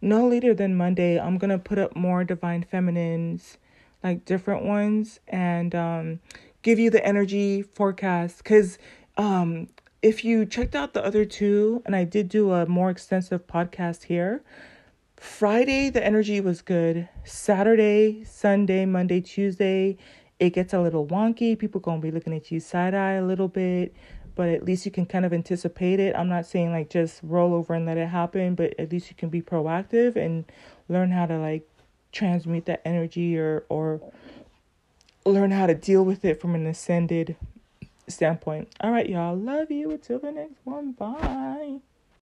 no 0.00 0.28
later 0.28 0.54
than 0.54 0.76
Monday. 0.76 1.18
I'm 1.18 1.36
gonna 1.36 1.58
put 1.58 1.78
up 1.78 1.96
more 1.96 2.22
Divine 2.22 2.62
Feminines 2.62 3.58
like 4.02 4.24
different 4.24 4.64
ones 4.64 5.20
and 5.28 5.74
um, 5.74 6.20
give 6.62 6.78
you 6.78 6.90
the 6.90 7.04
energy 7.04 7.62
forecast. 7.62 8.38
Because 8.38 8.78
um, 9.16 9.68
if 10.02 10.24
you 10.24 10.46
checked 10.46 10.74
out 10.74 10.94
the 10.94 11.04
other 11.04 11.24
two, 11.24 11.82
and 11.86 11.94
I 11.96 12.04
did 12.04 12.28
do 12.28 12.52
a 12.52 12.66
more 12.66 12.90
extensive 12.90 13.46
podcast 13.46 14.04
here, 14.04 14.42
Friday, 15.16 15.90
the 15.90 16.04
energy 16.04 16.40
was 16.40 16.62
good. 16.62 17.08
Saturday, 17.24 18.22
Sunday, 18.24 18.86
Monday, 18.86 19.20
Tuesday, 19.20 19.96
it 20.38 20.50
gets 20.50 20.72
a 20.72 20.80
little 20.80 21.06
wonky. 21.06 21.58
People 21.58 21.80
to 21.80 21.98
be 21.98 22.12
looking 22.12 22.34
at 22.34 22.52
you 22.52 22.60
side 22.60 22.94
eye 22.94 23.14
a 23.14 23.24
little 23.24 23.48
bit, 23.48 23.92
but 24.36 24.48
at 24.48 24.64
least 24.64 24.86
you 24.86 24.92
can 24.92 25.04
kind 25.04 25.24
of 25.24 25.32
anticipate 25.32 25.98
it. 25.98 26.14
I'm 26.14 26.28
not 26.28 26.46
saying 26.46 26.70
like 26.70 26.90
just 26.90 27.20
roll 27.24 27.54
over 27.54 27.74
and 27.74 27.84
let 27.84 27.98
it 27.98 28.06
happen, 28.06 28.54
but 28.54 28.78
at 28.78 28.92
least 28.92 29.10
you 29.10 29.16
can 29.16 29.28
be 29.28 29.42
proactive 29.42 30.14
and 30.14 30.44
learn 30.88 31.10
how 31.10 31.26
to 31.26 31.38
like 31.38 31.68
transmute 32.12 32.66
that 32.66 32.82
energy 32.84 33.38
or 33.38 33.64
or 33.68 34.00
learn 35.24 35.50
how 35.50 35.66
to 35.66 35.74
deal 35.74 36.04
with 36.04 36.24
it 36.24 36.40
from 36.40 36.54
an 36.54 36.66
ascended 36.66 37.36
standpoint. 38.08 38.68
All 38.80 38.90
right, 38.90 39.08
y'all. 39.08 39.36
Love 39.36 39.70
you. 39.70 39.90
Until 39.90 40.18
the 40.18 40.32
next 40.32 40.58
one. 40.64 40.92
Bye. 40.92 41.80